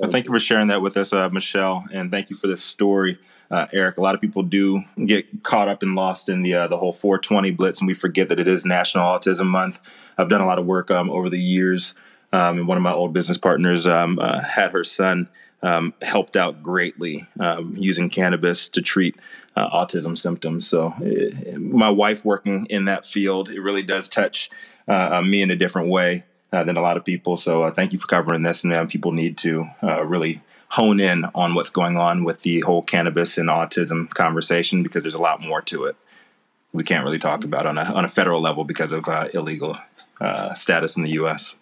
Uh, 0.00 0.08
thank 0.08 0.26
you 0.26 0.32
for 0.32 0.38
sharing 0.38 0.68
that 0.68 0.80
with 0.80 0.96
us, 0.96 1.12
uh, 1.12 1.28
Michelle, 1.30 1.84
and 1.92 2.10
thank 2.10 2.30
you 2.30 2.36
for 2.36 2.46
this 2.46 2.62
story, 2.62 3.18
uh, 3.50 3.66
Eric. 3.72 3.98
A 3.98 4.00
lot 4.00 4.14
of 4.14 4.20
people 4.20 4.42
do 4.42 4.80
get 5.04 5.42
caught 5.42 5.68
up 5.68 5.82
and 5.82 5.94
lost 5.94 6.28
in 6.28 6.42
the 6.42 6.54
uh, 6.54 6.66
the 6.68 6.76
whole 6.76 6.92
420 6.92 7.52
blitz, 7.52 7.80
and 7.80 7.86
we 7.86 7.94
forget 7.94 8.28
that 8.28 8.40
it 8.40 8.48
is 8.48 8.64
National 8.64 9.06
Autism 9.06 9.46
Month. 9.46 9.78
I've 10.16 10.28
done 10.28 10.40
a 10.40 10.46
lot 10.46 10.58
of 10.58 10.66
work 10.66 10.90
um, 10.90 11.10
over 11.10 11.30
the 11.30 11.38
years, 11.38 11.94
um, 12.32 12.58
and 12.58 12.68
one 12.68 12.76
of 12.76 12.82
my 12.82 12.92
old 12.92 13.12
business 13.12 13.38
partners 13.38 13.86
um, 13.86 14.18
uh, 14.18 14.40
had 14.40 14.72
her 14.72 14.82
son 14.82 15.28
um, 15.62 15.94
helped 16.02 16.36
out 16.36 16.62
greatly 16.62 17.26
um, 17.40 17.74
using 17.76 18.10
cannabis 18.10 18.68
to 18.70 18.82
treat 18.82 19.16
uh, 19.56 19.68
autism 19.70 20.16
symptoms. 20.16 20.66
So, 20.66 20.88
uh, 20.88 21.58
my 21.58 21.90
wife 21.90 22.24
working 22.24 22.66
in 22.66 22.84
that 22.84 23.04
field, 23.04 23.50
it 23.50 23.60
really 23.60 23.82
does 23.82 24.08
touch 24.08 24.50
uh, 24.86 25.20
me 25.20 25.42
in 25.42 25.50
a 25.50 25.56
different 25.56 25.88
way 25.88 26.24
uh, 26.52 26.64
than 26.64 26.76
a 26.76 26.80
lot 26.80 26.96
of 26.96 27.04
people. 27.04 27.36
So, 27.36 27.64
uh, 27.64 27.70
thank 27.70 27.92
you 27.92 27.98
for 27.98 28.06
covering 28.06 28.42
this. 28.42 28.62
And 28.62 28.72
uh, 28.72 28.86
people 28.86 29.12
need 29.12 29.36
to 29.38 29.66
really 30.04 30.40
hone 30.70 31.00
in 31.00 31.24
on 31.34 31.54
what's 31.54 31.70
going 31.70 31.96
on 31.96 32.24
with 32.24 32.42
the 32.42 32.60
whole 32.60 32.82
cannabis 32.82 33.38
and 33.38 33.48
autism 33.48 34.08
conversation 34.10 34.82
because 34.82 35.02
there's 35.02 35.14
a 35.14 35.22
lot 35.22 35.40
more 35.40 35.62
to 35.62 35.84
it. 35.84 35.96
We 36.72 36.84
can't 36.84 37.04
really 37.04 37.18
talk 37.18 37.44
about 37.44 37.66
on 37.66 37.78
a 37.78 37.84
on 37.84 38.04
a 38.04 38.08
federal 38.08 38.40
level 38.40 38.64
because 38.64 38.92
of 38.92 39.08
illegal 39.32 39.78
status 40.54 40.96
in 40.96 41.02
the 41.02 41.12
U.S. 41.12 41.56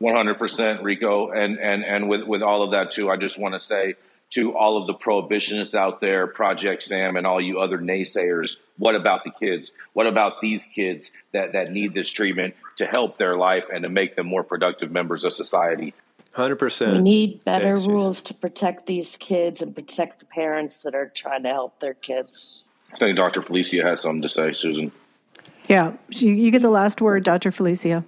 One 0.00 0.16
hundred 0.16 0.38
percent, 0.38 0.82
Rico, 0.82 1.30
and 1.30 1.58
and 1.58 1.84
and 1.84 2.08
with 2.08 2.22
with 2.22 2.42
all 2.42 2.62
of 2.62 2.70
that 2.70 2.90
too, 2.90 3.10
I 3.10 3.16
just 3.16 3.38
want 3.38 3.52
to 3.52 3.60
say 3.60 3.96
to 4.30 4.56
all 4.56 4.78
of 4.78 4.86
the 4.86 4.94
prohibitionists 4.94 5.74
out 5.74 6.00
there, 6.00 6.26
Project 6.26 6.82
Sam, 6.82 7.16
and 7.16 7.26
all 7.26 7.40
you 7.40 7.60
other 7.60 7.78
naysayers, 7.78 8.56
what 8.78 8.94
about 8.94 9.24
the 9.24 9.30
kids? 9.30 9.72
What 9.92 10.06
about 10.06 10.40
these 10.40 10.66
kids 10.66 11.10
that 11.32 11.52
that 11.52 11.70
need 11.70 11.92
this 11.92 12.08
treatment 12.08 12.54
to 12.76 12.86
help 12.86 13.18
their 13.18 13.36
life 13.36 13.64
and 13.70 13.82
to 13.82 13.90
make 13.90 14.16
them 14.16 14.26
more 14.26 14.42
productive 14.42 14.90
members 14.90 15.24
of 15.24 15.34
society? 15.34 15.92
Hundred 16.32 16.56
percent. 16.56 16.96
We 16.96 17.02
need 17.02 17.44
better 17.44 17.74
Thanks, 17.76 17.86
rules 17.86 18.22
to 18.22 18.34
protect 18.34 18.86
these 18.86 19.16
kids 19.16 19.60
and 19.60 19.74
protect 19.74 20.20
the 20.20 20.24
parents 20.24 20.78
that 20.84 20.94
are 20.94 21.08
trying 21.08 21.42
to 21.42 21.50
help 21.50 21.78
their 21.80 21.94
kids. 21.94 22.62
I 22.94 22.96
think 22.96 23.18
Dr. 23.18 23.42
Felicia 23.42 23.82
has 23.82 24.00
something 24.00 24.22
to 24.22 24.30
say, 24.30 24.54
Susan. 24.54 24.92
Yeah, 25.68 25.92
you, 26.08 26.32
you 26.32 26.50
get 26.50 26.62
the 26.62 26.70
last 26.70 27.02
word, 27.02 27.22
Dr. 27.22 27.52
Felicia. 27.52 28.04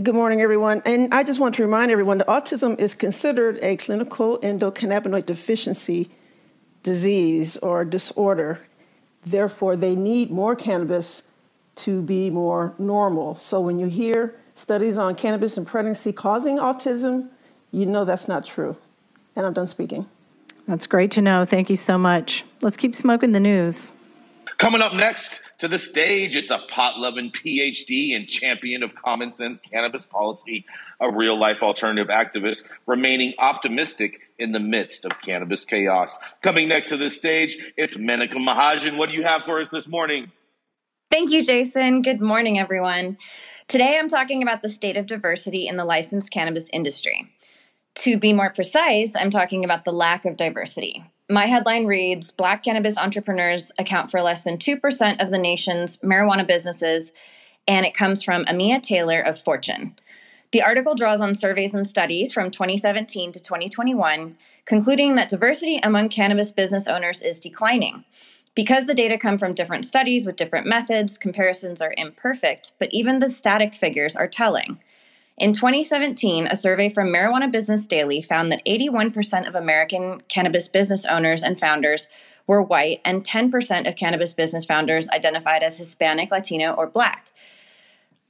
Good 0.00 0.14
morning, 0.14 0.40
everyone. 0.40 0.80
And 0.86 1.12
I 1.12 1.24
just 1.24 1.40
want 1.40 1.56
to 1.56 1.62
remind 1.64 1.90
everyone 1.90 2.18
that 2.18 2.28
autism 2.28 2.78
is 2.78 2.94
considered 2.94 3.58
a 3.62 3.76
clinical 3.78 4.38
endocannabinoid 4.38 5.26
deficiency 5.26 6.08
disease 6.84 7.56
or 7.56 7.84
disorder. 7.84 8.64
Therefore, 9.26 9.74
they 9.74 9.96
need 9.96 10.30
more 10.30 10.54
cannabis 10.54 11.24
to 11.76 12.00
be 12.00 12.30
more 12.30 12.76
normal. 12.78 13.38
So 13.38 13.60
when 13.60 13.80
you 13.80 13.86
hear 13.86 14.36
studies 14.54 14.98
on 14.98 15.16
cannabis 15.16 15.58
and 15.58 15.66
pregnancy 15.66 16.12
causing 16.12 16.58
autism, 16.58 17.30
you 17.72 17.84
know 17.84 18.04
that's 18.04 18.28
not 18.28 18.44
true. 18.44 18.76
And 19.34 19.44
I'm 19.44 19.52
done 19.52 19.66
speaking. 19.66 20.06
That's 20.66 20.86
great 20.86 21.10
to 21.12 21.22
know. 21.22 21.44
Thank 21.44 21.68
you 21.68 21.76
so 21.76 21.98
much. 21.98 22.44
Let's 22.62 22.76
keep 22.76 22.94
smoking 22.94 23.32
the 23.32 23.40
news. 23.40 23.92
Coming 24.58 24.80
up 24.80 24.94
next, 24.94 25.40
To 25.58 25.66
the 25.66 25.78
stage, 25.80 26.36
it's 26.36 26.50
a 26.50 26.58
pot 26.68 27.00
loving 27.00 27.32
PhD 27.32 28.14
and 28.14 28.28
champion 28.28 28.84
of 28.84 28.94
common 28.94 29.32
sense 29.32 29.58
cannabis 29.58 30.06
policy, 30.06 30.64
a 31.00 31.10
real 31.10 31.36
life 31.36 31.64
alternative 31.64 32.08
activist, 32.08 32.62
remaining 32.86 33.34
optimistic 33.38 34.20
in 34.38 34.52
the 34.52 34.60
midst 34.60 35.04
of 35.04 35.20
cannabis 35.20 35.64
chaos. 35.64 36.16
Coming 36.42 36.68
next 36.68 36.90
to 36.90 36.96
the 36.96 37.10
stage, 37.10 37.58
it's 37.76 37.96
Menaka 37.96 38.34
Mahajan. 38.34 38.96
What 38.96 39.08
do 39.08 39.16
you 39.16 39.24
have 39.24 39.42
for 39.44 39.60
us 39.60 39.68
this 39.68 39.88
morning? 39.88 40.30
Thank 41.10 41.32
you, 41.32 41.42
Jason. 41.42 42.02
Good 42.02 42.20
morning, 42.20 42.60
everyone. 42.60 43.18
Today 43.66 43.98
I'm 43.98 44.08
talking 44.08 44.44
about 44.44 44.62
the 44.62 44.68
state 44.68 44.96
of 44.96 45.06
diversity 45.06 45.66
in 45.66 45.76
the 45.76 45.84
licensed 45.84 46.30
cannabis 46.30 46.70
industry. 46.72 47.32
To 47.96 48.16
be 48.16 48.32
more 48.32 48.50
precise, 48.50 49.16
I'm 49.16 49.30
talking 49.30 49.64
about 49.64 49.84
the 49.84 49.92
lack 49.92 50.24
of 50.24 50.36
diversity. 50.36 51.04
My 51.30 51.44
headline 51.44 51.84
reads 51.84 52.30
Black 52.30 52.62
cannabis 52.62 52.96
entrepreneurs 52.96 53.70
account 53.78 54.10
for 54.10 54.22
less 54.22 54.44
than 54.44 54.56
2% 54.56 55.22
of 55.22 55.30
the 55.30 55.36
nation's 55.36 55.98
marijuana 55.98 56.46
businesses, 56.46 57.12
and 57.66 57.84
it 57.84 57.92
comes 57.92 58.22
from 58.22 58.46
Amia 58.46 58.82
Taylor 58.82 59.20
of 59.20 59.38
Fortune. 59.38 59.94
The 60.52 60.62
article 60.62 60.94
draws 60.94 61.20
on 61.20 61.34
surveys 61.34 61.74
and 61.74 61.86
studies 61.86 62.32
from 62.32 62.50
2017 62.50 63.32
to 63.32 63.42
2021, 63.42 64.38
concluding 64.64 65.16
that 65.16 65.28
diversity 65.28 65.78
among 65.82 66.08
cannabis 66.08 66.50
business 66.50 66.88
owners 66.88 67.20
is 67.20 67.38
declining. 67.38 68.04
Because 68.54 68.86
the 68.86 68.94
data 68.94 69.18
come 69.18 69.36
from 69.36 69.52
different 69.52 69.84
studies 69.84 70.24
with 70.24 70.36
different 70.36 70.66
methods, 70.66 71.18
comparisons 71.18 71.82
are 71.82 71.94
imperfect, 71.98 72.72
but 72.78 72.88
even 72.90 73.18
the 73.18 73.28
static 73.28 73.74
figures 73.74 74.16
are 74.16 74.28
telling. 74.28 74.78
In 75.38 75.52
2017, 75.52 76.48
a 76.48 76.56
survey 76.56 76.88
from 76.88 77.08
Marijuana 77.08 77.50
Business 77.50 77.86
Daily 77.86 78.20
found 78.20 78.50
that 78.50 78.64
81% 78.66 79.46
of 79.46 79.54
American 79.54 80.20
cannabis 80.22 80.66
business 80.66 81.04
owners 81.04 81.44
and 81.44 81.60
founders 81.60 82.08
were 82.48 82.60
white, 82.60 83.00
and 83.04 83.22
10% 83.22 83.86
of 83.86 83.94
cannabis 83.94 84.32
business 84.32 84.64
founders 84.64 85.08
identified 85.10 85.62
as 85.62 85.78
Hispanic, 85.78 86.32
Latino, 86.32 86.72
or 86.72 86.88
Black. 86.88 87.30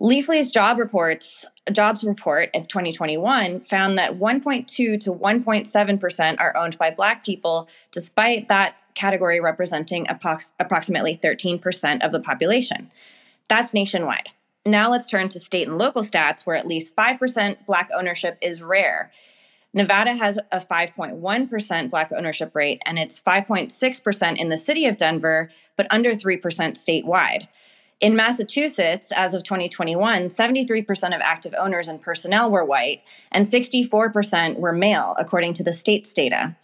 Leafly's 0.01 0.51
job 0.51 0.79
reports 0.79 1.47
jobs 1.73 2.05
report 2.05 2.51
of 2.55 2.69
2021 2.69 3.61
found 3.61 3.97
that 3.97 4.19
1.2 4.19 4.67
to 4.67 5.13
1.7% 5.13 6.37
are 6.39 6.57
owned 6.57 6.79
by 6.79 6.91
black 6.91 7.25
people 7.25 7.69
despite 7.91 8.49
that 8.49 8.77
category 8.95 9.41
representing 9.41 10.05
approx- 10.07 10.53
approximately 10.61 11.17
13% 11.17 12.05
of 12.05 12.13
the 12.13 12.21
population. 12.21 12.91
That's 13.49 13.75
nationwide. 13.75 14.29
Now 14.67 14.91
let's 14.91 15.07
turn 15.07 15.29
to 15.31 15.41
state 15.41 15.69
and 15.69 15.79
local 15.79 16.03
stats 16.03 16.45
where 16.45 16.57
at 16.57 16.67
least 16.67 16.97
5% 16.97 17.67
Black 17.67 17.89
ownership 17.95 18.39
is 18.43 18.63
rare. 18.63 19.13
Nevada 19.75 20.15
has 20.15 20.39
a 20.51 20.61
5.1% 20.61 21.91
Black 21.91 22.11
ownership 22.17 22.55
rate, 22.55 22.81
and 22.87 22.99
it's 22.99 23.21
5.6% 23.21 24.37
in 24.37 24.49
the 24.49 24.59
city 24.59 24.87
of 24.87 24.97
Denver, 24.97 25.51
but 25.77 25.87
under 25.91 26.13
3% 26.13 26.41
statewide. 26.43 27.49
In 28.01 28.15
Massachusetts, 28.15 29.13
as 29.15 29.35
of 29.35 29.43
2021, 29.43 30.29
73% 30.29 31.15
of 31.15 31.21
active 31.21 31.55
owners 31.59 31.89
and 31.89 32.01
personnel 32.01 32.51
were 32.51 32.65
white, 32.65 33.03
and 33.33 33.45
64% 33.45 34.59
were 34.59 34.73
male, 34.73 35.17
according 35.19 35.53
to 35.55 35.65
the 35.65 35.73
state's 35.73 36.15
data. 36.15 36.57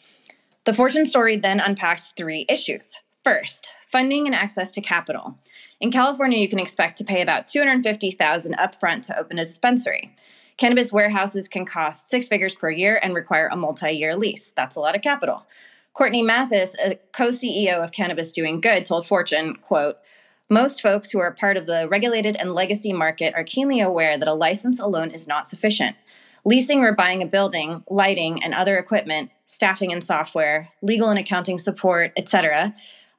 The 0.64 0.72
Fortune 0.72 1.06
story 1.06 1.36
then 1.36 1.60
unpacks 1.60 2.12
three 2.16 2.46
issues. 2.48 3.00
First, 3.22 3.70
funding 3.86 4.26
and 4.26 4.34
access 4.34 4.70
to 4.72 4.80
capital. 4.80 5.36
In 5.84 5.90
California, 5.90 6.38
you 6.38 6.48
can 6.48 6.58
expect 6.58 6.96
to 6.96 7.04
pay 7.04 7.20
about 7.20 7.46
250,000 7.46 8.56
upfront 8.56 9.02
to 9.02 9.18
open 9.18 9.38
a 9.38 9.42
dispensary. 9.42 10.16
Cannabis 10.56 10.90
warehouses 10.90 11.46
can 11.46 11.66
cost 11.66 12.08
six 12.08 12.26
figures 12.26 12.54
per 12.54 12.70
year 12.70 12.98
and 13.02 13.14
require 13.14 13.48
a 13.48 13.56
multi-year 13.56 14.16
lease. 14.16 14.50
That's 14.52 14.76
a 14.76 14.80
lot 14.80 14.96
of 14.96 15.02
capital. 15.02 15.44
Courtney 15.92 16.22
Mathis, 16.22 16.74
a 16.82 16.98
co-CEO 17.12 17.84
of 17.84 17.92
Cannabis 17.92 18.32
Doing 18.32 18.62
Good, 18.62 18.86
told 18.86 19.06
Fortune, 19.06 19.56
quote, 19.56 19.98
most 20.48 20.80
folks 20.80 21.10
who 21.10 21.18
are 21.18 21.30
part 21.30 21.58
of 21.58 21.66
the 21.66 21.86
regulated 21.86 22.34
and 22.36 22.54
legacy 22.54 22.94
market 22.94 23.34
are 23.34 23.44
keenly 23.44 23.80
aware 23.80 24.16
that 24.16 24.26
a 24.26 24.32
license 24.32 24.80
alone 24.80 25.10
is 25.10 25.28
not 25.28 25.46
sufficient. 25.46 25.96
Leasing 26.46 26.80
or 26.80 26.94
buying 26.94 27.22
a 27.22 27.26
building, 27.26 27.84
lighting 27.90 28.42
and 28.42 28.54
other 28.54 28.78
equipment, 28.78 29.30
staffing 29.44 29.92
and 29.92 30.02
software, 30.02 30.70
legal 30.80 31.10
and 31.10 31.18
accounting 31.18 31.58
support, 31.58 32.10
etc., 32.16 32.74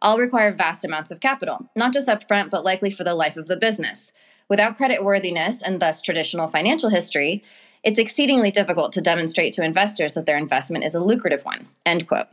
all 0.05 0.19
require 0.19 0.51
vast 0.51 0.85
amounts 0.85 1.09
of 1.09 1.19
capital, 1.19 1.67
not 1.75 1.91
just 1.91 2.07
upfront, 2.07 2.51
but 2.51 2.63
likely 2.63 2.91
for 2.91 3.03
the 3.03 3.15
life 3.15 3.37
of 3.37 3.47
the 3.47 3.57
business. 3.57 4.13
Without 4.47 4.77
creditworthiness 4.77 5.63
and 5.65 5.81
thus 5.81 5.99
traditional 5.99 6.47
financial 6.47 6.89
history, 6.89 7.43
it's 7.83 7.97
exceedingly 7.97 8.51
difficult 8.51 8.91
to 8.91 9.01
demonstrate 9.01 9.51
to 9.53 9.63
investors 9.63 10.13
that 10.13 10.27
their 10.27 10.37
investment 10.37 10.83
is 10.83 10.93
a 10.93 11.03
lucrative 11.03 11.43
one. 11.43 11.67
End 11.87 12.07
quote. 12.07 12.27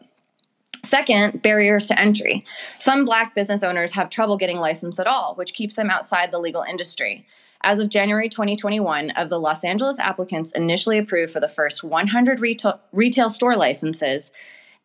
Second, 0.84 1.40
barriers 1.40 1.86
to 1.86 1.98
entry. 1.98 2.44
Some 2.78 3.06
black 3.06 3.34
business 3.34 3.62
owners 3.62 3.92
have 3.92 4.10
trouble 4.10 4.36
getting 4.36 4.58
licensed 4.58 5.00
at 5.00 5.06
all, 5.06 5.34
which 5.36 5.54
keeps 5.54 5.74
them 5.74 5.88
outside 5.88 6.30
the 6.30 6.38
legal 6.38 6.62
industry. 6.62 7.24
As 7.62 7.78
of 7.78 7.88
January 7.88 8.28
2021, 8.28 9.12
of 9.12 9.30
the 9.30 9.40
Los 9.40 9.64
Angeles 9.64 9.98
applicants 9.98 10.52
initially 10.52 10.98
approved 10.98 11.32
for 11.32 11.40
the 11.40 11.48
first 11.48 11.82
100 11.82 12.40
retail, 12.40 12.80
retail 12.92 13.30
store 13.30 13.56
licenses, 13.56 14.30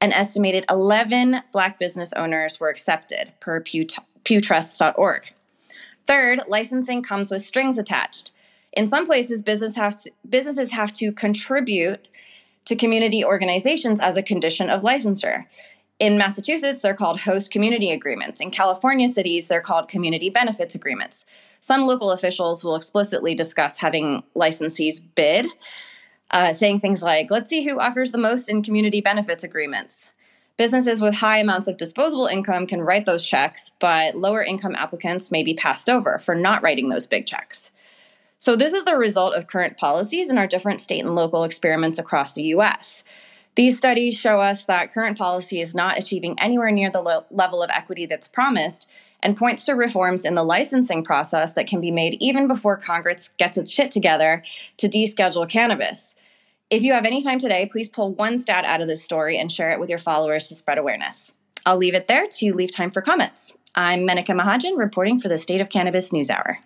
an 0.01 0.13
estimated 0.13 0.65
11 0.69 1.41
Black 1.51 1.79
business 1.79 2.13
owners 2.13 2.59
were 2.59 2.69
accepted 2.69 3.33
per 3.39 3.59
Pew, 3.61 3.85
pewtrust.org. 4.23 5.33
Third, 6.05 6.41
licensing 6.47 7.01
comes 7.03 7.31
with 7.31 7.41
strings 7.41 7.77
attached. 7.77 8.31
In 8.73 8.85
some 8.87 9.05
places, 9.05 9.41
business 9.41 9.75
have 9.75 9.95
to, 9.97 10.11
businesses 10.29 10.71
have 10.71 10.93
to 10.93 11.11
contribute 11.11 12.07
to 12.65 12.75
community 12.75 13.23
organizations 13.23 13.99
as 13.99 14.17
a 14.17 14.23
condition 14.23 14.69
of 14.69 14.83
licensure. 14.83 15.45
In 15.99 16.17
Massachusetts, 16.17 16.81
they're 16.81 16.93
called 16.93 17.21
host 17.21 17.49
community 17.49 17.89
agreements. 17.89 18.39
In 18.39 18.51
California 18.51 19.07
cities, 19.07 19.47
they're 19.47 19.61
called 19.61 19.87
community 19.87 20.29
benefits 20.29 20.75
agreements. 20.75 21.25
Some 21.59 21.87
local 21.87 22.11
officials 22.11 22.63
will 22.63 22.75
explicitly 22.75 23.33
discuss 23.33 23.79
having 23.79 24.21
licensees 24.35 25.01
bid 25.15 25.47
uh, 26.31 26.51
saying 26.51 26.79
things 26.79 27.01
like, 27.01 27.31
let's 27.31 27.49
see 27.49 27.63
who 27.63 27.79
offers 27.79 28.11
the 28.11 28.17
most 28.17 28.49
in 28.49 28.63
community 28.63 29.01
benefits 29.01 29.43
agreements. 29.43 30.11
Businesses 30.57 31.01
with 31.01 31.15
high 31.15 31.37
amounts 31.37 31.67
of 31.67 31.77
disposable 31.77 32.25
income 32.25 32.65
can 32.65 32.81
write 32.81 33.05
those 33.05 33.25
checks, 33.25 33.71
but 33.79 34.15
lower 34.15 34.41
income 34.41 34.75
applicants 34.75 35.29
may 35.29 35.43
be 35.43 35.53
passed 35.53 35.89
over 35.89 36.17
for 36.17 36.33
not 36.33 36.63
writing 36.63 36.89
those 36.89 37.05
big 37.05 37.27
checks. 37.27 37.71
So, 38.39 38.55
this 38.55 38.73
is 38.73 38.83
the 38.83 38.97
result 38.97 39.35
of 39.35 39.47
current 39.47 39.77
policies 39.77 40.29
in 40.31 40.37
our 40.37 40.47
different 40.47 40.81
state 40.81 41.03
and 41.03 41.15
local 41.15 41.43
experiments 41.43 41.97
across 41.97 42.33
the 42.33 42.43
US. 42.43 43.03
These 43.55 43.77
studies 43.77 44.19
show 44.19 44.39
us 44.39 44.65
that 44.65 44.91
current 44.91 45.17
policy 45.17 45.61
is 45.61 45.73
not 45.73 45.97
achieving 45.97 46.35
anywhere 46.39 46.71
near 46.71 46.91
the 46.91 47.01
lo- 47.01 47.25
level 47.31 47.63
of 47.63 47.71
equity 47.71 48.05
that's 48.05 48.27
promised 48.27 48.87
and 49.23 49.35
points 49.35 49.65
to 49.65 49.73
reforms 49.73 50.25
in 50.25 50.35
the 50.35 50.43
licensing 50.43 51.03
process 51.03 51.53
that 51.53 51.65
can 51.65 51.81
be 51.81 51.89
made 51.89 52.17
even 52.19 52.47
before 52.47 52.77
Congress 52.77 53.29
gets 53.29 53.57
its 53.57 53.71
shit 53.71 53.89
together 53.89 54.43
to 54.77 54.87
deschedule 54.87 55.49
cannabis. 55.49 56.15
If 56.69 56.83
you 56.83 56.91
have 56.91 57.05
any 57.05 57.21
time 57.21 57.39
today, 57.39 57.65
please 57.71 57.87
pull 57.87 58.13
one 58.13 58.37
stat 58.37 58.65
out 58.65 58.81
of 58.81 58.87
this 58.87 59.01
story 59.01 59.37
and 59.37 59.49
share 59.49 59.71
it 59.71 59.79
with 59.79 59.89
your 59.89 59.99
followers 59.99 60.49
to 60.49 60.55
spread 60.55 60.77
awareness. 60.77 61.33
I'll 61.65 61.77
leave 61.77 61.93
it 61.93 62.09
there 62.09 62.25
to 62.25 62.53
leave 62.53 62.75
time 62.75 62.91
for 62.91 63.01
comments. 63.01 63.53
I'm 63.75 64.05
Menaka 64.05 64.37
Mahajan 64.37 64.77
reporting 64.77 65.21
for 65.21 65.29
the 65.29 65.37
State 65.37 65.61
of 65.61 65.69
Cannabis 65.69 66.11
News 66.11 66.29
Hour. 66.29 66.59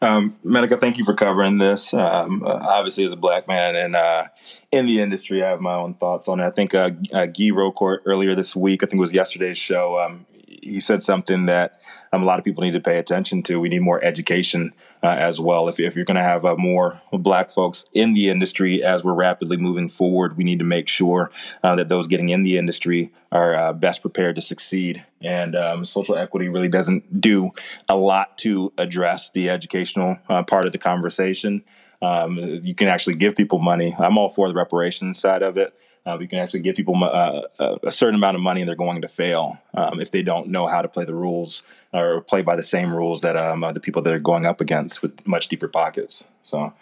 Um, 0.00 0.34
Menaka, 0.46 0.80
thank 0.80 0.96
you 0.96 1.04
for 1.04 1.12
covering 1.12 1.58
this. 1.58 1.92
Um, 1.92 2.42
uh, 2.42 2.58
obviously, 2.70 3.04
as 3.04 3.12
a 3.12 3.16
black 3.16 3.46
man 3.46 3.76
and 3.76 3.96
uh, 3.96 4.24
in 4.72 4.86
the 4.86 4.98
industry, 4.98 5.44
I 5.44 5.50
have 5.50 5.60
my 5.60 5.74
own 5.74 5.92
thoughts 5.92 6.26
on 6.26 6.40
it. 6.40 6.44
I 6.46 6.50
think 6.50 6.74
uh, 6.74 6.90
uh, 7.12 7.26
Guy 7.26 7.50
Rocourt 7.50 7.98
earlier 8.06 8.34
this 8.34 8.56
week, 8.56 8.82
I 8.82 8.86
think 8.86 8.96
it 8.96 9.00
was 9.00 9.12
yesterday's 9.12 9.58
show, 9.58 10.00
um, 10.00 10.24
he 10.62 10.80
said 10.80 11.02
something 11.02 11.46
that 11.46 11.80
um, 12.12 12.22
a 12.22 12.26
lot 12.26 12.38
of 12.38 12.44
people 12.44 12.62
need 12.62 12.72
to 12.72 12.80
pay 12.80 12.98
attention 12.98 13.42
to. 13.44 13.60
We 13.60 13.68
need 13.68 13.82
more 13.82 14.02
education 14.02 14.72
uh, 15.02 15.08
as 15.08 15.38
well. 15.38 15.68
If, 15.68 15.78
if 15.78 15.94
you're 15.94 16.04
going 16.04 16.16
to 16.16 16.22
have 16.22 16.44
uh, 16.44 16.56
more 16.56 17.00
black 17.12 17.50
folks 17.50 17.84
in 17.92 18.14
the 18.14 18.28
industry 18.28 18.82
as 18.82 19.04
we're 19.04 19.14
rapidly 19.14 19.56
moving 19.56 19.88
forward, 19.88 20.36
we 20.36 20.44
need 20.44 20.58
to 20.58 20.64
make 20.64 20.88
sure 20.88 21.30
uh, 21.62 21.76
that 21.76 21.88
those 21.88 22.06
getting 22.06 22.30
in 22.30 22.42
the 22.42 22.58
industry 22.58 23.12
are 23.30 23.54
uh, 23.54 23.72
best 23.72 24.02
prepared 24.02 24.36
to 24.36 24.42
succeed. 24.42 25.04
And 25.20 25.54
um, 25.54 25.84
social 25.84 26.16
equity 26.16 26.48
really 26.48 26.68
doesn't 26.68 27.20
do 27.20 27.50
a 27.88 27.96
lot 27.96 28.38
to 28.38 28.72
address 28.78 29.30
the 29.30 29.50
educational 29.50 30.18
uh, 30.28 30.42
part 30.42 30.66
of 30.66 30.72
the 30.72 30.78
conversation. 30.78 31.64
Um, 32.00 32.38
you 32.62 32.74
can 32.74 32.88
actually 32.88 33.16
give 33.16 33.34
people 33.34 33.58
money. 33.58 33.94
I'm 33.98 34.18
all 34.18 34.28
for 34.28 34.48
the 34.48 34.54
reparations 34.54 35.18
side 35.18 35.42
of 35.42 35.56
it. 35.56 35.74
Uh, 36.06 36.16
we 36.18 36.26
can 36.26 36.38
actually 36.38 36.60
give 36.60 36.76
people 36.76 36.94
uh, 37.04 37.42
a 37.82 37.90
certain 37.90 38.14
amount 38.14 38.34
of 38.34 38.42
money 38.42 38.60
and 38.60 38.68
they're 38.68 38.76
going 38.76 39.02
to 39.02 39.08
fail 39.08 39.58
um, 39.74 40.00
if 40.00 40.10
they 40.10 40.22
don't 40.22 40.48
know 40.48 40.66
how 40.66 40.80
to 40.80 40.88
play 40.88 41.04
the 41.04 41.14
rules 41.14 41.64
or 41.92 42.22
play 42.22 42.42
by 42.42 42.56
the 42.56 42.62
same 42.62 42.94
rules 42.94 43.20
that 43.22 43.36
um, 43.36 43.62
uh, 43.62 43.72
the 43.72 43.80
people 43.80 44.00
that 44.02 44.12
are 44.12 44.18
going 44.18 44.46
up 44.46 44.60
against 44.60 45.02
with 45.02 45.26
much 45.26 45.48
deeper 45.48 45.68
pockets. 45.68 46.28
So 46.42 46.72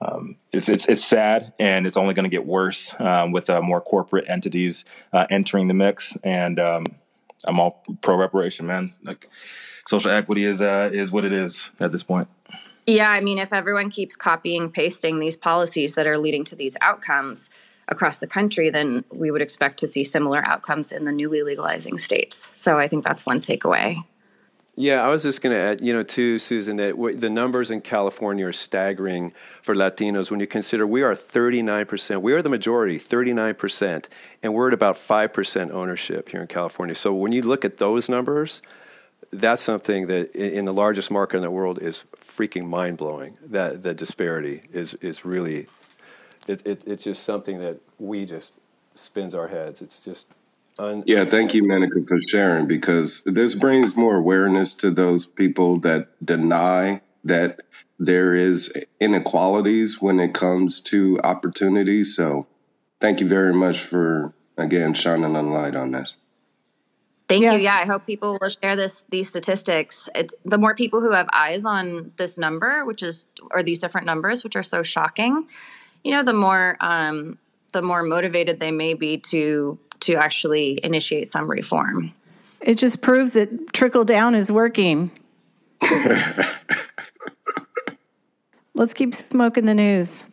um, 0.00 0.36
it's, 0.52 0.68
it's, 0.68 0.88
it's 0.88 1.04
sad 1.04 1.52
and 1.58 1.86
it's 1.86 1.96
only 1.96 2.14
going 2.14 2.24
to 2.24 2.30
get 2.30 2.46
worse 2.46 2.92
um, 2.98 3.30
with 3.30 3.48
uh, 3.48 3.60
more 3.60 3.80
corporate 3.80 4.24
entities 4.28 4.84
uh, 5.12 5.26
entering 5.30 5.68
the 5.68 5.74
mix. 5.74 6.16
And 6.24 6.58
um, 6.58 6.86
I'm 7.44 7.60
all 7.60 7.82
pro 8.00 8.16
reparation, 8.16 8.66
man. 8.66 8.92
Like 9.02 9.28
social 9.86 10.10
equity 10.10 10.44
is 10.44 10.60
uh, 10.60 10.90
is 10.92 11.10
what 11.10 11.24
it 11.24 11.32
is 11.32 11.70
at 11.80 11.92
this 11.92 12.02
point. 12.02 12.28
Yeah, 12.86 13.10
I 13.10 13.20
mean, 13.20 13.38
if 13.38 13.52
everyone 13.52 13.90
keeps 13.90 14.16
copying, 14.16 14.70
pasting 14.70 15.20
these 15.20 15.36
policies 15.36 15.94
that 15.94 16.06
are 16.06 16.18
leading 16.18 16.44
to 16.44 16.56
these 16.56 16.76
outcomes, 16.80 17.48
across 17.88 18.18
the 18.18 18.26
country, 18.26 18.70
then 18.70 19.04
we 19.12 19.30
would 19.30 19.42
expect 19.42 19.78
to 19.80 19.86
see 19.86 20.04
similar 20.04 20.46
outcomes 20.48 20.92
in 20.92 21.04
the 21.04 21.12
newly 21.12 21.42
legalizing 21.42 21.98
states. 21.98 22.50
So 22.54 22.78
I 22.78 22.88
think 22.88 23.04
that's 23.04 23.26
one 23.26 23.40
takeaway. 23.40 24.02
Yeah, 24.74 25.04
I 25.04 25.10
was 25.10 25.22
just 25.22 25.42
going 25.42 25.54
to 25.54 25.62
add, 25.62 25.82
you 25.82 25.92
know, 25.92 26.02
too, 26.02 26.38
Susan, 26.38 26.76
that 26.76 26.92
w- 26.92 27.14
the 27.14 27.28
numbers 27.28 27.70
in 27.70 27.82
California 27.82 28.46
are 28.46 28.54
staggering 28.54 29.34
for 29.60 29.74
Latinos 29.74 30.30
when 30.30 30.40
you 30.40 30.46
consider 30.46 30.86
we 30.86 31.02
are 31.02 31.14
39%. 31.14 32.22
We 32.22 32.32
are 32.32 32.40
the 32.40 32.48
majority, 32.48 32.98
39%, 32.98 34.06
and 34.42 34.54
we're 34.54 34.68
at 34.68 34.74
about 34.74 34.96
5% 34.96 35.70
ownership 35.72 36.30
here 36.30 36.40
in 36.40 36.46
California. 36.46 36.94
So 36.94 37.12
when 37.12 37.32
you 37.32 37.42
look 37.42 37.66
at 37.66 37.76
those 37.76 38.08
numbers, 38.08 38.62
that's 39.30 39.60
something 39.60 40.06
that 40.06 40.34
in 40.34 40.64
the 40.64 40.72
largest 40.72 41.10
market 41.10 41.36
in 41.36 41.42
the 41.42 41.50
world 41.50 41.78
is 41.80 42.04
freaking 42.16 42.66
mind 42.66 42.96
blowing. 42.96 43.36
That 43.44 43.82
the 43.82 43.94
disparity 43.94 44.62
is 44.72 44.94
is 44.94 45.24
really, 45.24 45.66
it, 46.48 46.66
it, 46.66 46.82
it's 46.86 47.04
just 47.04 47.24
something 47.24 47.58
that 47.60 47.80
we 47.98 48.24
just 48.24 48.54
spins 48.94 49.34
our 49.34 49.48
heads. 49.48 49.80
It's 49.82 50.04
just 50.04 50.28
Un- 50.78 51.02
yeah, 51.06 51.26
thank 51.26 51.52
you, 51.52 51.64
Menaka, 51.64 52.08
for 52.08 52.18
sharing 52.28 52.66
because 52.66 53.22
this 53.26 53.54
brings 53.54 53.96
more 53.96 54.16
awareness 54.16 54.74
to 54.76 54.90
those 54.90 55.26
people 55.26 55.80
that 55.80 56.08
deny 56.24 57.02
that 57.24 57.60
there 57.98 58.34
is 58.34 58.72
inequalities 58.98 60.00
when 60.00 60.18
it 60.18 60.32
comes 60.32 60.80
to 60.80 61.18
opportunities. 61.22 62.16
So, 62.16 62.46
thank 63.00 63.20
you 63.20 63.28
very 63.28 63.52
much 63.52 63.80
for 63.80 64.32
again 64.56 64.94
shining 64.94 65.36
a 65.36 65.42
light 65.42 65.76
on 65.76 65.90
this. 65.90 66.16
Thank 67.28 67.42
Yes. 67.42 67.60
you. 67.60 67.64
Yeah, 67.66 67.74
I 67.82 67.86
hope 67.86 68.06
people 68.06 68.38
will 68.40 68.48
share 68.48 68.74
this 68.74 69.04
these 69.10 69.28
statistics. 69.28 70.08
It's 70.14 70.34
the 70.44 70.58
more 70.58 70.74
people 70.74 71.00
who 71.00 71.12
have 71.12 71.28
eyes 71.32 71.66
on 71.66 72.12
this 72.16 72.38
number, 72.38 72.84
which 72.86 73.02
is 73.02 73.26
or 73.50 73.62
these 73.62 73.78
different 73.78 74.06
numbers, 74.06 74.42
which 74.42 74.56
are 74.56 74.62
so 74.62 74.82
shocking, 74.82 75.46
you 76.04 76.12
know, 76.12 76.22
the 76.22 76.32
more 76.32 76.76
um, 76.80 77.38
the 77.72 77.82
more 77.82 78.02
motivated 78.02 78.60
they 78.60 78.70
may 78.70 78.94
be 78.94 79.18
to 79.18 79.78
to 80.00 80.14
actually 80.14 80.80
initiate 80.82 81.28
some 81.28 81.50
reform. 81.50 82.12
It 82.60 82.76
just 82.76 83.00
proves 83.02 83.32
that 83.34 83.72
trickle 83.72 84.04
down 84.04 84.34
is 84.34 84.52
working. 84.52 85.10
Let's 88.74 88.94
keep 88.94 89.14
smoking 89.14 89.66
the 89.66 89.74
news. 89.74 90.24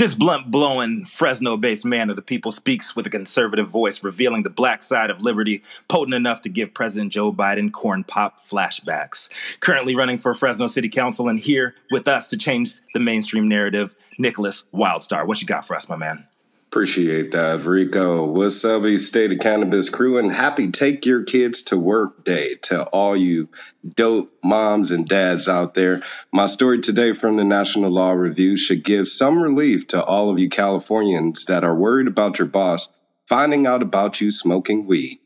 This 0.00 0.14
blunt 0.14 0.50
blowing, 0.50 1.04
Fresno 1.04 1.58
based 1.58 1.84
man 1.84 2.08
of 2.08 2.16
the 2.16 2.22
people 2.22 2.52
speaks 2.52 2.96
with 2.96 3.06
a 3.06 3.10
conservative 3.10 3.68
voice, 3.68 4.02
revealing 4.02 4.44
the 4.44 4.48
black 4.48 4.82
side 4.82 5.10
of 5.10 5.20
liberty, 5.20 5.62
potent 5.88 6.14
enough 6.14 6.40
to 6.40 6.48
give 6.48 6.72
President 6.72 7.12
Joe 7.12 7.30
Biden 7.30 7.70
corn 7.70 8.04
pop 8.04 8.48
flashbacks. 8.48 9.28
Currently 9.60 9.94
running 9.94 10.16
for 10.16 10.32
Fresno 10.32 10.68
City 10.68 10.88
Council 10.88 11.28
and 11.28 11.38
here 11.38 11.74
with 11.90 12.08
us 12.08 12.30
to 12.30 12.38
change 12.38 12.76
the 12.94 13.00
mainstream 13.00 13.46
narrative, 13.46 13.94
Nickolas 14.18 14.64
Wildstar. 14.72 15.26
What 15.26 15.42
you 15.42 15.46
got 15.46 15.66
for 15.66 15.76
us, 15.76 15.86
my 15.86 15.96
man? 15.96 16.26
Appreciate 16.70 17.32
that, 17.32 17.64
Rico. 17.64 18.26
What's 18.26 18.64
up, 18.64 18.84
East 18.84 19.08
State 19.08 19.32
of 19.32 19.40
Cannabis 19.40 19.90
crew? 19.90 20.18
And 20.18 20.32
happy 20.32 20.70
Take 20.70 21.04
Your 21.04 21.24
Kids 21.24 21.62
to 21.62 21.76
Work 21.76 22.24
Day 22.24 22.54
to 22.62 22.84
all 22.84 23.16
you 23.16 23.48
dope 23.96 24.32
moms 24.44 24.92
and 24.92 25.08
dads 25.08 25.48
out 25.48 25.74
there. 25.74 26.02
My 26.32 26.46
story 26.46 26.80
today 26.80 27.12
from 27.12 27.36
the 27.36 27.42
National 27.42 27.90
Law 27.90 28.12
Review 28.12 28.56
should 28.56 28.84
give 28.84 29.08
some 29.08 29.42
relief 29.42 29.88
to 29.88 30.04
all 30.04 30.30
of 30.30 30.38
you 30.38 30.48
Californians 30.48 31.46
that 31.46 31.64
are 31.64 31.74
worried 31.74 32.06
about 32.06 32.38
your 32.38 32.46
boss 32.46 32.88
finding 33.26 33.66
out 33.66 33.82
about 33.82 34.20
you 34.20 34.30
smoking 34.30 34.86
weed. 34.86 35.18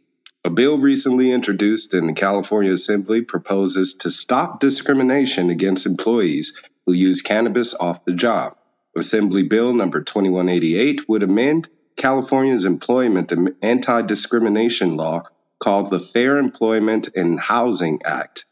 A 0.44 0.50
bill 0.50 0.78
recently 0.78 1.30
introduced 1.30 1.92
in 1.92 2.06
the 2.06 2.14
California 2.14 2.72
Assembly 2.72 3.20
proposes 3.20 3.92
to 4.00 4.10
stop 4.10 4.60
discrimination 4.60 5.50
against 5.50 5.84
employees 5.84 6.54
who 6.86 6.94
use 6.94 7.20
cannabis 7.20 7.74
off 7.74 8.06
the 8.06 8.12
job. 8.12 8.56
Assembly 8.96 9.42
Bill 9.42 9.72
number 9.74 10.02
2188 10.02 11.08
would 11.08 11.22
amend 11.22 11.68
California's 11.96 12.64
employment 12.64 13.32
and 13.32 13.54
anti-discrimination 13.62 14.96
law 14.96 15.24
called 15.58 15.90
the 15.90 16.00
Fair 16.00 16.36
Employment 16.36 17.08
and 17.14 17.38
Housing 17.40 18.00
Act 18.04 18.46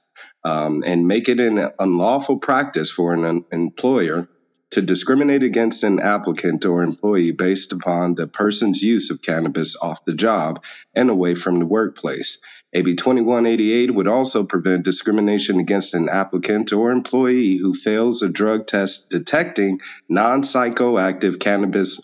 um, 0.45 0.82
and 0.86 1.07
make 1.07 1.28
it 1.28 1.40
an 1.40 1.70
unlawful 1.78 2.38
practice 2.38 2.90
for 2.90 3.12
an 3.14 3.24
un- 3.24 3.45
employer 3.53 4.28
to 4.70 4.80
discriminate 4.80 5.43
against 5.43 5.84
an 5.84 6.01
applicant 6.01 6.64
or 6.64 6.82
employee 6.82 7.32
based 7.32 7.72
upon 7.72 8.14
the 8.14 8.26
person's 8.26 8.80
use 8.80 9.11
of 9.11 9.20
cannabis 9.20 9.76
off 9.82 10.05
the 10.07 10.14
job 10.14 10.62
and 10.95 11.11
away 11.11 11.34
from 11.34 11.59
the 11.59 11.66
workplace. 11.66 12.38
AB 12.75 12.95
2188 12.95 13.95
would 13.95 14.09
also 14.09 14.45
prevent 14.45 14.85
discrimination 14.85 15.61
against 15.61 15.93
an 15.93 16.09
applicant 16.09 16.73
or 16.73 16.91
employee 16.91 17.59
who 17.59 17.75
fails 17.75 18.23
a 18.23 18.31
drug 18.31 18.66
test 18.66 19.11
detecting 19.11 19.81
non 20.09 20.41
psychoactive 20.41 21.39
cannabis 21.39 22.01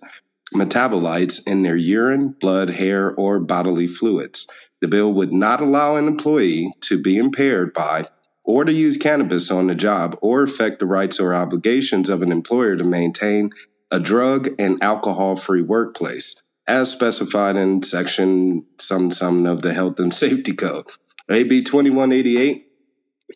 metabolites 0.54 1.46
in 1.46 1.62
their 1.62 1.76
urine, 1.76 2.34
blood, 2.38 2.68
hair, 2.68 3.10
or 3.10 3.40
bodily 3.40 3.86
fluids. 3.86 4.46
The 4.80 4.88
bill 4.88 5.12
would 5.14 5.32
not 5.32 5.62
allow 5.62 5.96
an 5.96 6.06
employee 6.06 6.72
to 6.82 7.00
be 7.00 7.16
impaired 7.16 7.72
by 7.72 8.08
or 8.44 8.64
to 8.64 8.72
use 8.72 8.96
cannabis 8.98 9.50
on 9.50 9.66
the 9.66 9.74
job 9.74 10.18
or 10.20 10.42
affect 10.42 10.78
the 10.80 10.86
rights 10.86 11.18
or 11.18 11.34
obligations 11.34 12.10
of 12.10 12.22
an 12.22 12.30
employer 12.30 12.76
to 12.76 12.84
maintain 12.84 13.50
a 13.90 13.98
drug 13.98 14.50
and 14.58 14.82
alcohol 14.82 15.36
free 15.36 15.62
workplace, 15.62 16.42
as 16.68 16.90
specified 16.90 17.56
in 17.56 17.82
section 17.82 18.64
some 18.78 19.10
some 19.10 19.46
of 19.46 19.62
the 19.62 19.72
Health 19.72 19.98
and 19.98 20.12
Safety 20.12 20.52
Code. 20.52 20.86
AB 21.30 21.62
2188 21.62 22.66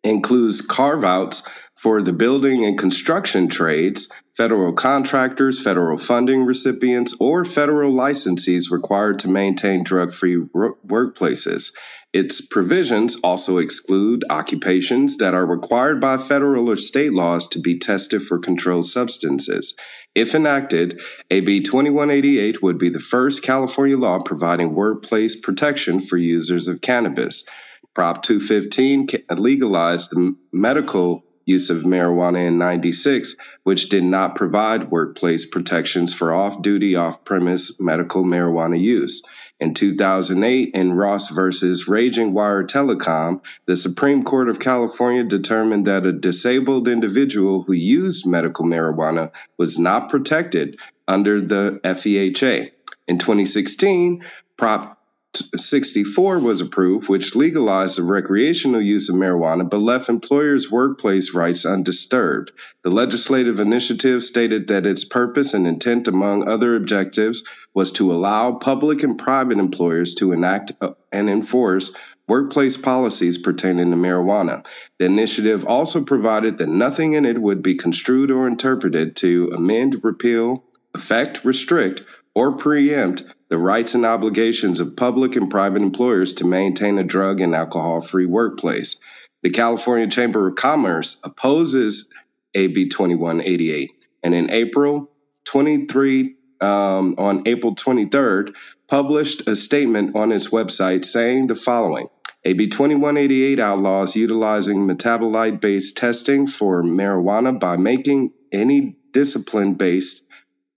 includes 0.04 0.60
carve 0.60 1.04
outs 1.04 1.42
for 1.76 2.02
the 2.02 2.12
building 2.12 2.64
and 2.64 2.78
construction 2.78 3.48
trades, 3.48 4.12
federal 4.36 4.72
contractors, 4.72 5.62
federal 5.62 5.98
funding 5.98 6.44
recipients, 6.44 7.16
or 7.18 7.44
federal 7.44 7.92
licensees 7.92 8.70
required 8.70 9.18
to 9.20 9.30
maintain 9.30 9.82
drug 9.82 10.12
free 10.12 10.36
workplaces. 10.36 11.72
Its 12.12 12.46
provisions 12.46 13.16
also 13.24 13.56
exclude 13.56 14.22
occupations 14.28 15.16
that 15.16 15.32
are 15.32 15.46
required 15.46 15.98
by 15.98 16.18
federal 16.18 16.68
or 16.68 16.76
state 16.76 17.12
laws 17.14 17.48
to 17.48 17.58
be 17.58 17.78
tested 17.78 18.22
for 18.22 18.38
controlled 18.38 18.84
substances. 18.84 19.74
If 20.14 20.34
enacted, 20.34 21.00
AB 21.30 21.62
2188 21.62 22.62
would 22.62 22.76
be 22.76 22.90
the 22.90 23.00
first 23.00 23.42
California 23.42 23.96
law 23.96 24.18
providing 24.18 24.74
workplace 24.74 25.40
protection 25.40 26.00
for 26.00 26.18
users 26.18 26.68
of 26.68 26.82
cannabis. 26.82 27.48
Prop 27.94 28.22
215 28.22 29.06
legalized 29.38 30.10
the 30.10 30.36
medical 30.52 31.24
use 31.44 31.70
of 31.70 31.82
marijuana 31.82 32.46
in 32.46 32.58
96, 32.58 33.36
which 33.62 33.88
did 33.88 34.04
not 34.04 34.34
provide 34.34 34.90
workplace 34.90 35.46
protections 35.46 36.14
for 36.14 36.32
off 36.32 36.62
duty, 36.62 36.96
off 36.96 37.24
premise 37.24 37.80
medical 37.80 38.24
marijuana 38.24 38.80
use. 38.80 39.22
In 39.60 39.74
2008, 39.74 40.70
in 40.74 40.92
Ross 40.92 41.28
versus 41.28 41.86
Raging 41.86 42.32
Wire 42.32 42.64
Telecom, 42.64 43.44
the 43.66 43.76
Supreme 43.76 44.24
Court 44.24 44.48
of 44.48 44.58
California 44.58 45.22
determined 45.22 45.86
that 45.86 46.04
a 46.04 46.12
disabled 46.12 46.88
individual 46.88 47.62
who 47.62 47.72
used 47.72 48.26
medical 48.26 48.64
marijuana 48.64 49.30
was 49.56 49.78
not 49.78 50.08
protected 50.08 50.80
under 51.06 51.40
the 51.40 51.80
FEHA. 51.84 52.72
In 53.06 53.18
2016, 53.18 54.24
Prop 54.56 54.98
64 55.34 56.40
was 56.40 56.60
approved, 56.60 57.08
which 57.08 57.34
legalized 57.34 57.96
the 57.96 58.02
recreational 58.02 58.82
use 58.82 59.08
of 59.08 59.16
marijuana 59.16 59.68
but 59.68 59.80
left 59.80 60.08
employers' 60.08 60.70
workplace 60.70 61.34
rights 61.34 61.64
undisturbed. 61.64 62.52
The 62.82 62.90
legislative 62.90 63.58
initiative 63.58 64.22
stated 64.22 64.68
that 64.68 64.84
its 64.84 65.04
purpose 65.04 65.54
and 65.54 65.66
intent, 65.66 66.06
among 66.06 66.48
other 66.48 66.76
objectives, 66.76 67.44
was 67.72 67.92
to 67.92 68.12
allow 68.12 68.52
public 68.52 69.02
and 69.02 69.18
private 69.18 69.58
employers 69.58 70.14
to 70.16 70.32
enact 70.32 70.72
uh, 70.80 70.90
and 71.10 71.30
enforce 71.30 71.94
workplace 72.28 72.76
policies 72.76 73.38
pertaining 73.38 73.90
to 73.90 73.96
marijuana. 73.96 74.66
The 74.98 75.06
initiative 75.06 75.64
also 75.64 76.04
provided 76.04 76.58
that 76.58 76.68
nothing 76.68 77.14
in 77.14 77.24
it 77.24 77.38
would 77.38 77.62
be 77.62 77.74
construed 77.74 78.30
or 78.30 78.46
interpreted 78.46 79.16
to 79.16 79.50
amend, 79.54 80.04
repeal, 80.04 80.64
affect, 80.94 81.44
restrict, 81.44 82.02
or 82.34 82.52
preempt 82.52 83.24
the 83.52 83.58
rights 83.58 83.94
and 83.94 84.06
obligations 84.06 84.80
of 84.80 84.96
public 84.96 85.36
and 85.36 85.50
private 85.50 85.82
employers 85.82 86.32
to 86.32 86.46
maintain 86.46 86.96
a 86.96 87.04
drug 87.04 87.42
and 87.42 87.54
alcohol 87.54 88.00
free 88.00 88.24
workplace. 88.24 88.98
The 89.42 89.50
California 89.50 90.06
Chamber 90.06 90.48
of 90.48 90.54
Commerce 90.54 91.20
opposes 91.22 92.08
AB 92.54 92.88
2188, 92.88 93.90
and 94.22 94.34
in 94.34 94.50
April 94.50 95.10
23, 95.44 96.34
um, 96.62 97.16
on 97.18 97.42
April 97.44 97.74
23rd, 97.74 98.54
published 98.88 99.46
a 99.46 99.54
statement 99.54 100.16
on 100.16 100.32
its 100.32 100.48
website 100.48 101.04
saying 101.04 101.46
the 101.46 101.54
following. 101.54 102.08
AB 102.46 102.68
2188 102.68 103.60
outlaws 103.60 104.16
utilizing 104.16 104.88
metabolite 104.88 105.60
based 105.60 105.98
testing 105.98 106.46
for 106.46 106.82
marijuana 106.82 107.60
by 107.60 107.76
making 107.76 108.32
any 108.50 108.96
discipline 109.10 109.74
based 109.74 110.24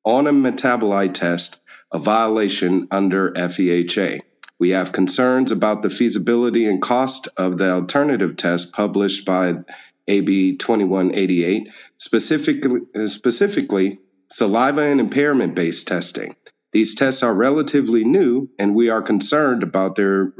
on 0.03 0.28
a 0.28 0.34
metabolite 0.34 1.13
test 1.13 1.61
a 1.95 1.99
violation 1.99 2.89
under 2.91 3.31
FEHA. 3.31 4.19
We 4.59 4.71
have 4.71 4.91
concerns 4.91 5.53
about 5.53 5.81
the 5.81 5.89
feasibility 5.89 6.65
and 6.65 6.81
cost 6.81 7.29
of 7.37 7.57
the 7.57 7.71
alternative 7.71 8.35
test 8.35 8.73
published 8.73 9.25
by 9.25 9.53
AB 10.05 10.57
2188, 10.57 11.69
specifically, 11.95 13.07
specifically 13.07 13.99
saliva 14.29 14.81
and 14.81 14.99
impairment 14.99 15.55
based 15.55 15.87
testing. 15.87 16.35
These 16.73 16.95
tests 16.95 17.23
are 17.23 17.33
relatively 17.33 18.03
new, 18.03 18.49
and 18.59 18.75
we 18.75 18.89
are 18.89 19.01
concerned 19.01 19.63
about 19.63 19.95
their 19.95 20.33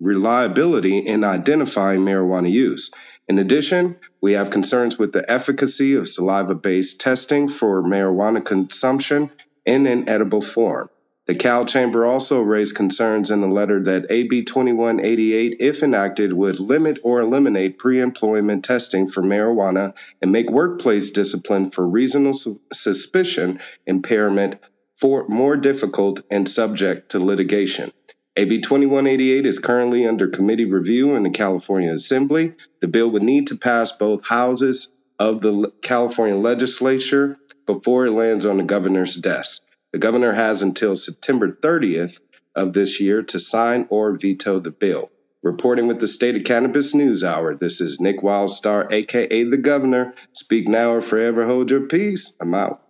reliability 0.00 0.98
in 0.98 1.24
identifying 1.24 2.00
marijuana 2.00 2.50
use. 2.50 2.90
In 3.28 3.38
addition, 3.38 3.96
we 4.22 4.32
have 4.32 4.48
concerns 4.48 4.98
with 4.98 5.12
the 5.12 5.30
efficacy 5.30 5.94
of 5.94 6.08
saliva 6.08 6.54
based 6.54 7.02
testing 7.02 7.48
for 7.48 7.82
marijuana 7.82 8.42
consumption 8.42 9.30
in 9.66 9.86
an 9.86 10.08
edible 10.08 10.40
form. 10.40 10.88
The 11.26 11.36
Cal 11.36 11.64
Chamber 11.66 12.04
also 12.04 12.40
raised 12.40 12.74
concerns 12.74 13.30
in 13.30 13.44
a 13.44 13.52
letter 13.52 13.80
that 13.84 14.10
AB 14.10 14.42
2188, 14.42 15.58
if 15.60 15.84
enacted, 15.84 16.32
would 16.32 16.58
limit 16.58 16.98
or 17.04 17.20
eliminate 17.20 17.78
pre 17.78 18.00
employment 18.00 18.64
testing 18.64 19.06
for 19.06 19.22
marijuana 19.22 19.94
and 20.20 20.32
make 20.32 20.50
workplace 20.50 21.12
discipline 21.12 21.70
for 21.70 21.86
reasonable 21.86 22.34
su- 22.34 22.60
suspicion 22.72 23.60
impairment 23.86 24.56
for 24.96 25.28
more 25.28 25.56
difficult 25.56 26.22
and 26.28 26.48
subject 26.48 27.10
to 27.10 27.20
litigation. 27.20 27.92
AB 28.34 28.60
2188 28.60 29.46
is 29.46 29.60
currently 29.60 30.06
under 30.06 30.26
committee 30.26 30.64
review 30.64 31.14
in 31.14 31.22
the 31.22 31.30
California 31.30 31.92
Assembly. 31.92 32.54
The 32.80 32.88
bill 32.88 33.08
would 33.10 33.22
need 33.22 33.46
to 33.48 33.56
pass 33.56 33.92
both 33.92 34.26
houses 34.26 34.90
of 35.20 35.40
the 35.40 35.70
California 35.82 36.36
legislature 36.36 37.38
before 37.66 38.06
it 38.06 38.12
lands 38.12 38.44
on 38.44 38.56
the 38.56 38.64
governor's 38.64 39.14
desk. 39.14 39.62
The 39.92 39.98
governor 39.98 40.32
has 40.32 40.62
until 40.62 40.96
September 40.96 41.52
30th 41.52 42.20
of 42.54 42.72
this 42.72 43.00
year 43.00 43.22
to 43.24 43.38
sign 43.38 43.86
or 43.90 44.16
veto 44.16 44.58
the 44.58 44.70
bill. 44.70 45.10
Reporting 45.42 45.86
with 45.86 46.00
the 46.00 46.06
State 46.06 46.36
of 46.36 46.44
Cannabis 46.44 46.94
News 46.94 47.22
Hour, 47.22 47.54
this 47.54 47.80
is 47.80 48.00
Nick 48.00 48.20
Wildstar, 48.22 48.90
aka 48.90 49.44
the 49.44 49.56
governor. 49.58 50.14
Speak 50.32 50.66
now 50.68 50.92
or 50.92 51.02
forever 51.02 51.44
hold 51.44 51.70
your 51.70 51.82
peace. 51.88 52.36
I'm 52.40 52.54
out. 52.54 52.80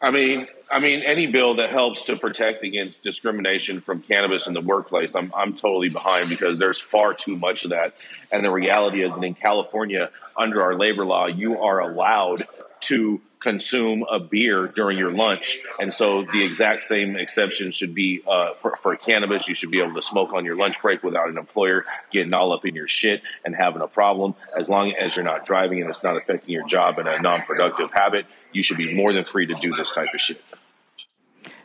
I 0.00 0.10
mean, 0.10 0.46
I 0.70 0.78
mean, 0.78 1.02
any 1.02 1.26
bill 1.26 1.54
that 1.54 1.70
helps 1.70 2.04
to 2.04 2.16
protect 2.16 2.62
against 2.62 3.02
discrimination 3.02 3.80
from 3.80 4.00
cannabis 4.02 4.46
in 4.46 4.54
the 4.54 4.60
workplace, 4.60 5.16
I'm 5.16 5.32
I'm 5.34 5.54
totally 5.54 5.88
behind 5.88 6.28
because 6.28 6.58
there's 6.58 6.78
far 6.78 7.12
too 7.12 7.36
much 7.36 7.64
of 7.64 7.70
that. 7.70 7.94
And 8.30 8.44
the 8.44 8.50
reality 8.50 9.02
is 9.02 9.14
that 9.14 9.24
in 9.24 9.34
California, 9.34 10.10
under 10.36 10.62
our 10.62 10.78
labor 10.78 11.04
law, 11.04 11.26
you 11.26 11.60
are 11.60 11.80
allowed 11.80 12.46
to 12.82 13.20
consume 13.40 14.04
a 14.10 14.20
beer 14.20 14.66
during 14.68 14.98
your 14.98 15.10
lunch. 15.10 15.60
And 15.78 15.92
so 15.92 16.26
the 16.32 16.44
exact 16.44 16.82
same 16.82 17.16
exception 17.16 17.70
should 17.70 17.94
be 17.94 18.22
uh, 18.26 18.54
for, 18.54 18.76
for 18.76 18.94
cannabis. 18.96 19.48
You 19.48 19.54
should 19.54 19.70
be 19.70 19.80
able 19.80 19.94
to 19.94 20.02
smoke 20.02 20.32
on 20.32 20.44
your 20.44 20.56
lunch 20.56 20.80
break 20.80 21.02
without 21.02 21.28
an 21.28 21.38
employer 21.38 21.86
getting 22.12 22.34
all 22.34 22.52
up 22.52 22.66
in 22.66 22.74
your 22.74 22.86
shit 22.86 23.22
and 23.44 23.56
having 23.56 23.80
a 23.80 23.88
problem. 23.88 24.34
As 24.56 24.68
long 24.68 24.92
as 24.92 25.16
you're 25.16 25.24
not 25.24 25.46
driving 25.46 25.80
and 25.80 25.88
it's 25.88 26.04
not 26.04 26.16
affecting 26.16 26.50
your 26.50 26.66
job 26.66 26.98
in 26.98 27.06
a 27.06 27.20
non 27.20 27.42
productive 27.42 27.90
habit, 27.92 28.26
you 28.52 28.62
should 28.62 28.76
be 28.76 28.94
more 28.94 29.12
than 29.12 29.24
free 29.24 29.46
to 29.46 29.54
do 29.54 29.74
this 29.74 29.92
type 29.92 30.08
of 30.12 30.20
shit. 30.20 30.42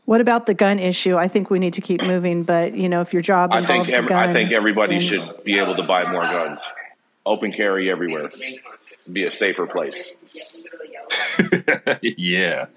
What 0.06 0.22
about 0.22 0.46
the 0.46 0.54
gun 0.54 0.80
issue? 0.80 1.18
I 1.18 1.28
think 1.28 1.50
we 1.50 1.60
need 1.60 1.74
to 1.74 1.82
keep 1.82 2.04
moving, 2.04 2.44
but 2.44 2.76
you 2.76 2.88
know, 2.88 3.02
if 3.02 3.12
your 3.12 3.24
job 3.24 3.52
I 3.52 3.60
involves 3.60 3.92
think 3.92 4.06
a 4.06 4.08
gun, 4.08 4.30
I 4.30 4.34
think 4.34 4.52
everybody 4.52 5.00
then- 5.00 5.02
should 5.02 5.44
be 5.44 5.58
able 5.60 5.76
to 5.76 5.84
buy 5.84 6.10
more 6.10 6.22
guns. 6.22 6.62
Open 7.26 7.52
carry 7.52 7.90
everywhere. 7.90 8.30
Be 9.12 9.26
a 9.26 9.32
safer 9.32 9.66
place. 9.66 10.14
yeah. 12.02 12.68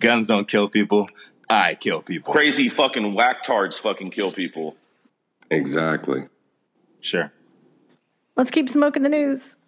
Guns 0.00 0.26
don't 0.26 0.48
kill 0.48 0.68
people. 0.68 1.08
I 1.48 1.74
kill 1.74 2.02
people. 2.02 2.32
Crazy 2.32 2.68
fucking 2.68 3.14
whack 3.14 3.42
tards 3.42 3.76
fucking 3.78 4.10
kill 4.10 4.32
people. 4.32 4.76
Exactly. 5.50 6.28
Sure. 7.00 7.32
Let's 8.36 8.50
keep 8.50 8.68
smoking 8.68 9.02
the 9.02 9.08
news. 9.08 9.58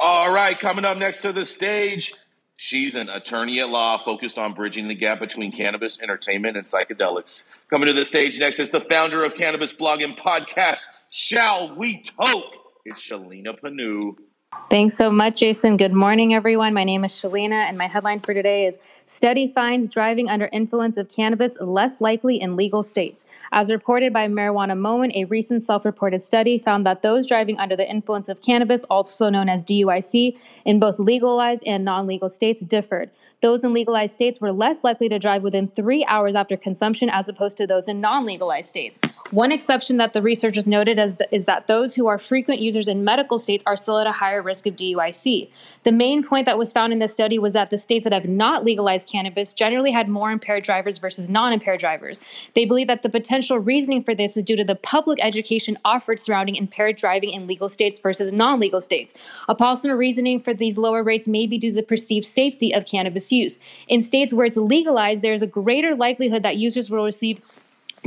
All 0.00 0.30
right, 0.30 0.58
coming 0.58 0.84
up 0.84 0.98
next 0.98 1.22
to 1.22 1.32
the 1.32 1.46
stage, 1.46 2.12
she's 2.56 2.94
an 2.94 3.08
attorney 3.08 3.60
at 3.60 3.70
law 3.70 3.96
focused 3.96 4.36
on 4.38 4.52
bridging 4.52 4.88
the 4.88 4.94
gap 4.94 5.18
between 5.18 5.50
cannabis, 5.50 5.98
entertainment, 6.00 6.56
and 6.56 6.66
psychedelics. 6.66 7.44
Coming 7.70 7.86
to 7.86 7.94
the 7.94 8.04
stage 8.04 8.38
next 8.38 8.58
is 8.58 8.68
the 8.68 8.80
founder 8.80 9.24
of 9.24 9.34
Cannabis 9.34 9.72
Blog 9.72 10.02
and 10.02 10.16
Podcast, 10.16 10.80
Shall 11.10 11.74
We 11.74 12.02
Toke? 12.02 12.52
It's 12.84 13.00
Shalina 13.00 13.58
Pannu. 13.58 14.16
Thanks 14.68 14.96
so 14.96 15.10
much, 15.10 15.40
Jason. 15.40 15.76
Good 15.76 15.92
morning, 15.92 16.34
everyone. 16.34 16.74
My 16.74 16.82
name 16.82 17.04
is 17.04 17.12
Shalina, 17.12 17.68
and 17.68 17.78
my 17.78 17.86
headline 17.86 18.20
for 18.20 18.34
today 18.34 18.66
is 18.66 18.78
Study 19.08 19.52
finds 19.54 19.88
driving 19.88 20.28
under 20.28 20.48
influence 20.52 20.96
of 20.96 21.08
cannabis 21.08 21.56
less 21.60 22.00
likely 22.00 22.40
in 22.40 22.56
legal 22.56 22.82
states. 22.82 23.24
As 23.52 23.70
reported 23.70 24.12
by 24.12 24.26
Marijuana 24.26 24.76
Moment, 24.76 25.14
a 25.14 25.26
recent 25.26 25.62
self 25.62 25.84
reported 25.84 26.24
study 26.24 26.58
found 26.58 26.84
that 26.86 27.02
those 27.02 27.24
driving 27.24 27.56
under 27.60 27.76
the 27.76 27.88
influence 27.88 28.28
of 28.28 28.40
cannabis, 28.40 28.82
also 28.84 29.30
known 29.30 29.48
as 29.48 29.62
DUIC, 29.62 30.36
in 30.64 30.80
both 30.80 30.98
legalized 30.98 31.62
and 31.66 31.84
non 31.84 32.08
legal 32.08 32.28
states 32.28 32.64
differed. 32.64 33.10
Those 33.42 33.62
in 33.62 33.72
legalized 33.72 34.14
states 34.14 34.40
were 34.40 34.50
less 34.50 34.82
likely 34.82 35.08
to 35.08 35.20
drive 35.20 35.44
within 35.44 35.68
three 35.68 36.04
hours 36.06 36.34
after 36.34 36.56
consumption 36.56 37.08
as 37.08 37.28
opposed 37.28 37.56
to 37.58 37.66
those 37.66 37.86
in 37.86 38.00
non 38.00 38.26
legalized 38.26 38.68
states. 38.68 38.98
One 39.30 39.52
exception 39.52 39.98
that 39.98 40.14
the 40.14 40.22
researchers 40.22 40.66
noted 40.66 40.98
is, 40.98 41.44
that 41.44 41.68
those 41.68 41.94
who 41.94 42.08
are 42.08 42.18
frequent 42.18 42.60
users 42.60 42.88
in 42.88 43.04
medical 43.04 43.38
states 43.38 43.62
are 43.66 43.76
still 43.76 43.98
at 43.98 44.06
a 44.08 44.12
higher 44.12 44.42
risk 44.46 44.66
of 44.66 44.76
DUIC. 44.76 45.50
The 45.82 45.92
main 45.92 46.24
point 46.24 46.46
that 46.46 46.56
was 46.56 46.72
found 46.72 46.92
in 46.92 46.98
this 46.98 47.12
study 47.12 47.38
was 47.38 47.52
that 47.52 47.68
the 47.68 47.76
states 47.76 48.04
that 48.04 48.12
have 48.12 48.28
not 48.28 48.64
legalized 48.64 49.08
cannabis 49.08 49.52
generally 49.52 49.90
had 49.90 50.08
more 50.08 50.30
impaired 50.30 50.62
drivers 50.62 50.98
versus 50.98 51.28
non 51.28 51.52
impaired 51.52 51.80
drivers. 51.80 52.50
They 52.54 52.64
believe 52.64 52.86
that 52.86 53.02
the 53.02 53.10
potential 53.10 53.58
reasoning 53.58 54.04
for 54.04 54.14
this 54.14 54.36
is 54.36 54.44
due 54.44 54.56
to 54.56 54.64
the 54.64 54.74
public 54.74 55.18
education 55.22 55.76
offered 55.84 56.18
surrounding 56.18 56.56
impaired 56.56 56.96
driving 56.96 57.30
in 57.30 57.46
legal 57.46 57.68
states 57.68 57.98
versus 57.98 58.32
non 58.32 58.58
legal 58.58 58.80
states. 58.80 59.14
A 59.48 59.54
possible 59.54 59.94
reasoning 59.94 60.40
for 60.40 60.54
these 60.54 60.78
lower 60.78 61.02
rates 61.02 61.28
may 61.28 61.46
be 61.46 61.58
due 61.58 61.70
to 61.70 61.76
the 61.76 61.82
perceived 61.82 62.24
safety 62.24 62.72
of 62.72 62.86
cannabis 62.86 63.32
use. 63.32 63.58
In 63.88 64.00
states 64.00 64.32
where 64.32 64.46
it's 64.46 64.56
legalized, 64.56 65.22
there's 65.22 65.42
a 65.42 65.46
greater 65.46 65.94
likelihood 65.94 66.42
that 66.42 66.56
users 66.56 66.90
will 66.90 67.04
receive 67.04 67.40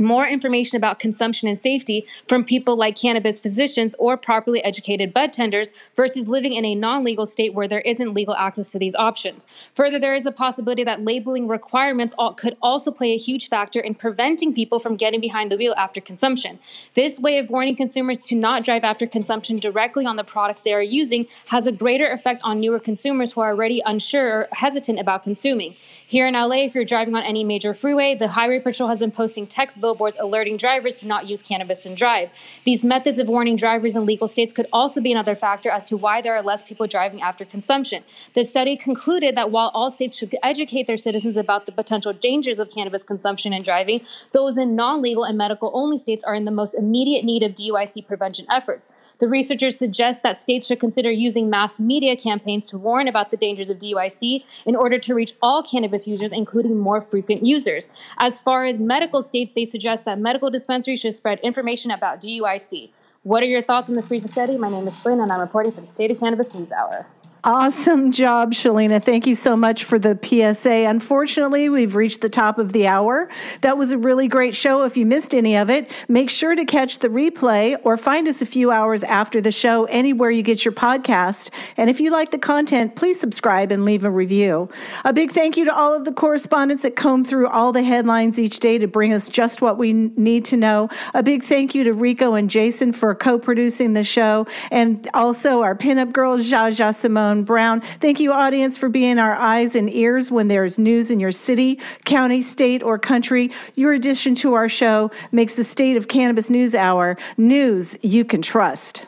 more 0.00 0.26
information 0.26 0.76
about 0.76 0.98
consumption 0.98 1.48
and 1.48 1.58
safety 1.58 2.06
from 2.28 2.44
people 2.44 2.76
like 2.76 2.96
cannabis 2.96 3.38
physicians 3.38 3.94
or 3.98 4.16
properly 4.16 4.62
educated 4.64 5.12
bud 5.12 5.32
tenders 5.32 5.70
versus 5.94 6.26
living 6.26 6.54
in 6.54 6.64
a 6.64 6.74
non 6.74 7.04
legal 7.04 7.26
state 7.26 7.54
where 7.54 7.68
there 7.68 7.80
isn't 7.82 8.14
legal 8.14 8.34
access 8.34 8.72
to 8.72 8.78
these 8.78 8.94
options. 8.94 9.46
Further, 9.74 9.98
there 9.98 10.14
is 10.14 10.26
a 10.26 10.32
possibility 10.32 10.84
that 10.84 11.04
labeling 11.04 11.48
requirements 11.48 12.14
could 12.36 12.56
also 12.62 12.90
play 12.90 13.12
a 13.12 13.18
huge 13.18 13.48
factor 13.48 13.80
in 13.80 13.94
preventing 13.94 14.54
people 14.54 14.78
from 14.78 14.96
getting 14.96 15.20
behind 15.20 15.50
the 15.50 15.56
wheel 15.56 15.74
after 15.76 16.00
consumption. 16.00 16.58
This 16.94 17.18
way 17.18 17.38
of 17.38 17.50
warning 17.50 17.76
consumers 17.76 18.24
to 18.26 18.34
not 18.34 18.64
drive 18.64 18.84
after 18.84 19.06
consumption 19.06 19.58
directly 19.58 20.06
on 20.06 20.16
the 20.16 20.24
products 20.24 20.62
they 20.62 20.72
are 20.72 20.82
using 20.82 21.26
has 21.46 21.66
a 21.66 21.72
greater 21.72 22.06
effect 22.06 22.40
on 22.42 22.60
newer 22.60 22.78
consumers 22.78 23.32
who 23.32 23.40
are 23.40 23.50
already 23.50 23.82
unsure 23.84 24.26
or 24.26 24.48
hesitant 24.52 24.98
about 24.98 25.22
consuming. 25.22 25.74
Here 26.06 26.26
in 26.26 26.34
LA, 26.34 26.64
if 26.64 26.74
you're 26.74 26.84
driving 26.84 27.14
on 27.14 27.22
any 27.22 27.44
major 27.44 27.74
freeway, 27.74 28.14
the 28.14 28.28
Highway 28.28 28.60
Patrol 28.60 28.88
has 28.88 28.98
been 28.98 29.12
posting 29.12 29.46
text 29.46 29.80
billboards 29.90 30.16
alerting 30.20 30.56
drivers 30.56 31.00
to 31.00 31.08
not 31.08 31.28
use 31.28 31.42
cannabis 31.42 31.84
and 31.84 31.96
drive. 31.96 32.30
These 32.64 32.84
methods 32.84 33.18
of 33.18 33.26
warning 33.26 33.56
drivers 33.56 33.96
in 33.96 34.06
legal 34.06 34.28
states 34.28 34.52
could 34.52 34.68
also 34.72 35.00
be 35.00 35.10
another 35.10 35.34
factor 35.34 35.68
as 35.68 35.84
to 35.86 35.96
why 35.96 36.22
there 36.22 36.36
are 36.36 36.42
less 36.42 36.62
people 36.62 36.86
driving 36.86 37.20
after 37.22 37.44
consumption. 37.44 38.04
The 38.34 38.44
study 38.44 38.76
concluded 38.76 39.36
that 39.36 39.50
while 39.50 39.72
all 39.74 39.90
states 39.90 40.16
should 40.16 40.36
educate 40.44 40.86
their 40.86 40.96
citizens 40.96 41.36
about 41.36 41.66
the 41.66 41.72
potential 41.72 42.12
dangers 42.12 42.60
of 42.60 42.70
cannabis 42.70 43.02
consumption 43.02 43.52
and 43.52 43.64
driving, 43.64 44.02
those 44.30 44.58
in 44.58 44.76
non 44.76 45.02
legal 45.02 45.24
and 45.24 45.36
medical 45.36 45.72
only 45.74 45.98
states 45.98 46.22
are 46.22 46.36
in 46.36 46.44
the 46.44 46.52
most 46.52 46.74
immediate 46.74 47.24
need 47.24 47.42
of 47.42 47.56
DUIC 47.56 48.06
prevention 48.06 48.46
efforts. 48.48 48.92
The 49.18 49.28
researchers 49.28 49.76
suggest 49.76 50.22
that 50.22 50.38
states 50.38 50.66
should 50.66 50.80
consider 50.80 51.10
using 51.10 51.50
mass 51.50 51.80
media 51.80 52.16
campaigns 52.16 52.66
to 52.68 52.78
warn 52.78 53.08
about 53.08 53.30
the 53.32 53.36
dangers 53.36 53.68
of 53.70 53.78
DUIC 53.78 54.44
in 54.66 54.76
order 54.76 54.98
to 55.00 55.14
reach 55.14 55.34
all 55.42 55.62
cannabis 55.62 56.06
users, 56.06 56.30
including 56.32 56.78
more 56.78 57.02
frequent 57.02 57.44
users. 57.44 57.88
As 58.18 58.38
far 58.38 58.64
as 58.64 58.78
medical 58.78 59.20
states, 59.22 59.52
they 59.52 59.64
suggest 59.64 59.79
that 60.04 60.18
medical 60.18 60.50
dispensaries 60.50 61.00
should 61.00 61.14
spread 61.14 61.40
information 61.40 61.90
about 61.90 62.20
DUIC. 62.20 62.90
What 63.22 63.42
are 63.42 63.46
your 63.46 63.62
thoughts 63.62 63.88
on 63.88 63.96
this 63.96 64.10
recent 64.10 64.32
study? 64.32 64.56
My 64.56 64.68
name 64.68 64.88
is 64.88 64.94
Shalina, 64.94 65.24
and 65.24 65.32
I'm 65.32 65.40
reporting 65.40 65.72
for 65.72 65.80
the 65.80 65.88
State 65.88 66.10
of 66.10 66.18
Cannabis 66.18 66.54
News 66.54 66.72
Hour. 66.72 67.06
Awesome 67.42 68.12
job, 68.12 68.52
Shalina. 68.52 69.02
Thank 69.02 69.26
you 69.26 69.34
so 69.34 69.56
much 69.56 69.84
for 69.84 69.98
the 69.98 70.18
PSA. 70.22 70.70
Unfortunately, 70.70 71.70
we've 71.70 71.94
reached 71.94 72.20
the 72.20 72.28
top 72.28 72.58
of 72.58 72.74
the 72.74 72.86
hour. 72.86 73.30
That 73.62 73.78
was 73.78 73.92
a 73.92 73.98
really 73.98 74.28
great 74.28 74.54
show. 74.54 74.84
If 74.84 74.98
you 74.98 75.06
missed 75.06 75.34
any 75.34 75.56
of 75.56 75.70
it, 75.70 75.90
make 76.06 76.28
sure 76.28 76.54
to 76.54 76.66
catch 76.66 76.98
the 76.98 77.08
replay 77.08 77.78
or 77.82 77.96
find 77.96 78.28
us 78.28 78.42
a 78.42 78.46
few 78.46 78.70
hours 78.70 79.02
after 79.04 79.40
the 79.40 79.52
show 79.52 79.86
anywhere 79.86 80.30
you 80.30 80.42
get 80.42 80.66
your 80.66 80.72
podcast. 80.72 81.48
And 81.78 81.88
if 81.88 81.98
you 81.98 82.10
like 82.10 82.30
the 82.30 82.36
content, 82.36 82.94
please 82.94 83.18
subscribe 83.18 83.72
and 83.72 83.86
leave 83.86 84.04
a 84.04 84.10
review. 84.10 84.68
A 85.06 85.14
big 85.14 85.30
thank 85.32 85.56
you 85.56 85.64
to 85.64 85.74
all 85.74 85.94
of 85.94 86.04
the 86.04 86.12
correspondents 86.12 86.82
that 86.82 86.94
comb 86.94 87.24
through 87.24 87.48
all 87.48 87.72
the 87.72 87.82
headlines 87.82 88.38
each 88.38 88.60
day 88.60 88.76
to 88.76 88.86
bring 88.86 89.14
us 89.14 89.30
just 89.30 89.62
what 89.62 89.78
we 89.78 89.94
need 89.94 90.44
to 90.46 90.58
know. 90.58 90.90
A 91.14 91.22
big 91.22 91.42
thank 91.42 91.74
you 91.74 91.84
to 91.84 91.94
Rico 91.94 92.34
and 92.34 92.50
Jason 92.50 92.92
for 92.92 93.14
co 93.14 93.38
producing 93.38 93.94
the 93.94 94.04
show, 94.04 94.46
and 94.70 95.08
also 95.14 95.62
our 95.62 95.74
pinup 95.74 96.12
girl, 96.12 96.36
Jaja 96.36 96.94
Simone. 97.30 97.44
Brown. 97.44 97.80
Thank 97.80 98.18
you, 98.20 98.32
audience, 98.32 98.76
for 98.76 98.88
being 98.88 99.18
our 99.18 99.34
eyes 99.34 99.74
and 99.74 99.92
ears 99.92 100.30
when 100.30 100.48
there's 100.48 100.78
news 100.78 101.10
in 101.10 101.20
your 101.20 101.32
city, 101.32 101.78
county, 102.04 102.42
state, 102.42 102.82
or 102.82 102.98
country. 102.98 103.50
Your 103.76 103.92
addition 103.92 104.34
to 104.36 104.54
our 104.54 104.68
show 104.68 105.10
makes 105.30 105.54
the 105.54 105.64
State 105.64 105.96
of 105.96 106.08
Cannabis 106.08 106.50
News 106.50 106.74
Hour 106.74 107.16
news 107.36 107.96
you 108.02 108.24
can 108.24 108.42
trust. 108.42 109.06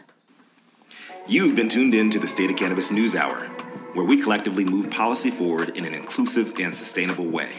You've 1.26 1.56
been 1.56 1.68
tuned 1.68 1.94
in 1.94 2.10
to 2.10 2.18
the 2.18 2.26
State 2.26 2.50
of 2.50 2.56
Cannabis 2.56 2.90
News 2.90 3.14
Hour, 3.16 3.40
where 3.94 4.06
we 4.06 4.20
collectively 4.22 4.64
move 4.64 4.90
policy 4.90 5.30
forward 5.30 5.76
in 5.76 5.84
an 5.84 5.94
inclusive 5.94 6.58
and 6.60 6.74
sustainable 6.74 7.26
way. 7.26 7.50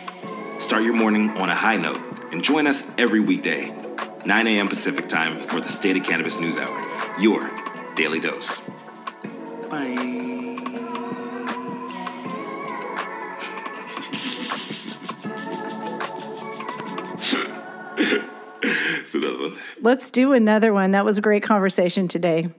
Start 0.59 0.84
your 0.84 0.93
morning 0.93 1.30
on 1.32 1.49
a 1.49 1.55
high 1.55 1.78
note 1.78 1.99
and 2.32 2.43
join 2.43 2.68
us 2.68 2.89
every 2.97 3.20
weekday 3.20 3.74
9 4.26 4.47
a.m. 4.47 4.70
Pacific 4.70 5.09
time 5.09 5.36
for 5.36 5.59
the 5.59 5.68
State 5.68 5.97
of 5.97 6.03
Cannabis 6.03 6.39
News 6.39 6.57
Hour, 6.57 7.20
your 7.20 7.51
daily 7.95 8.22
dose. 8.22 8.61
Bye. 9.70 10.42
Let's 19.82 20.11
do 20.11 20.34
another 20.34 20.74
one. 20.74 20.91
That 20.91 21.05
was 21.05 21.17
a 21.17 21.21
great 21.21 21.43
conversation 21.43 22.07
today. 22.07 22.49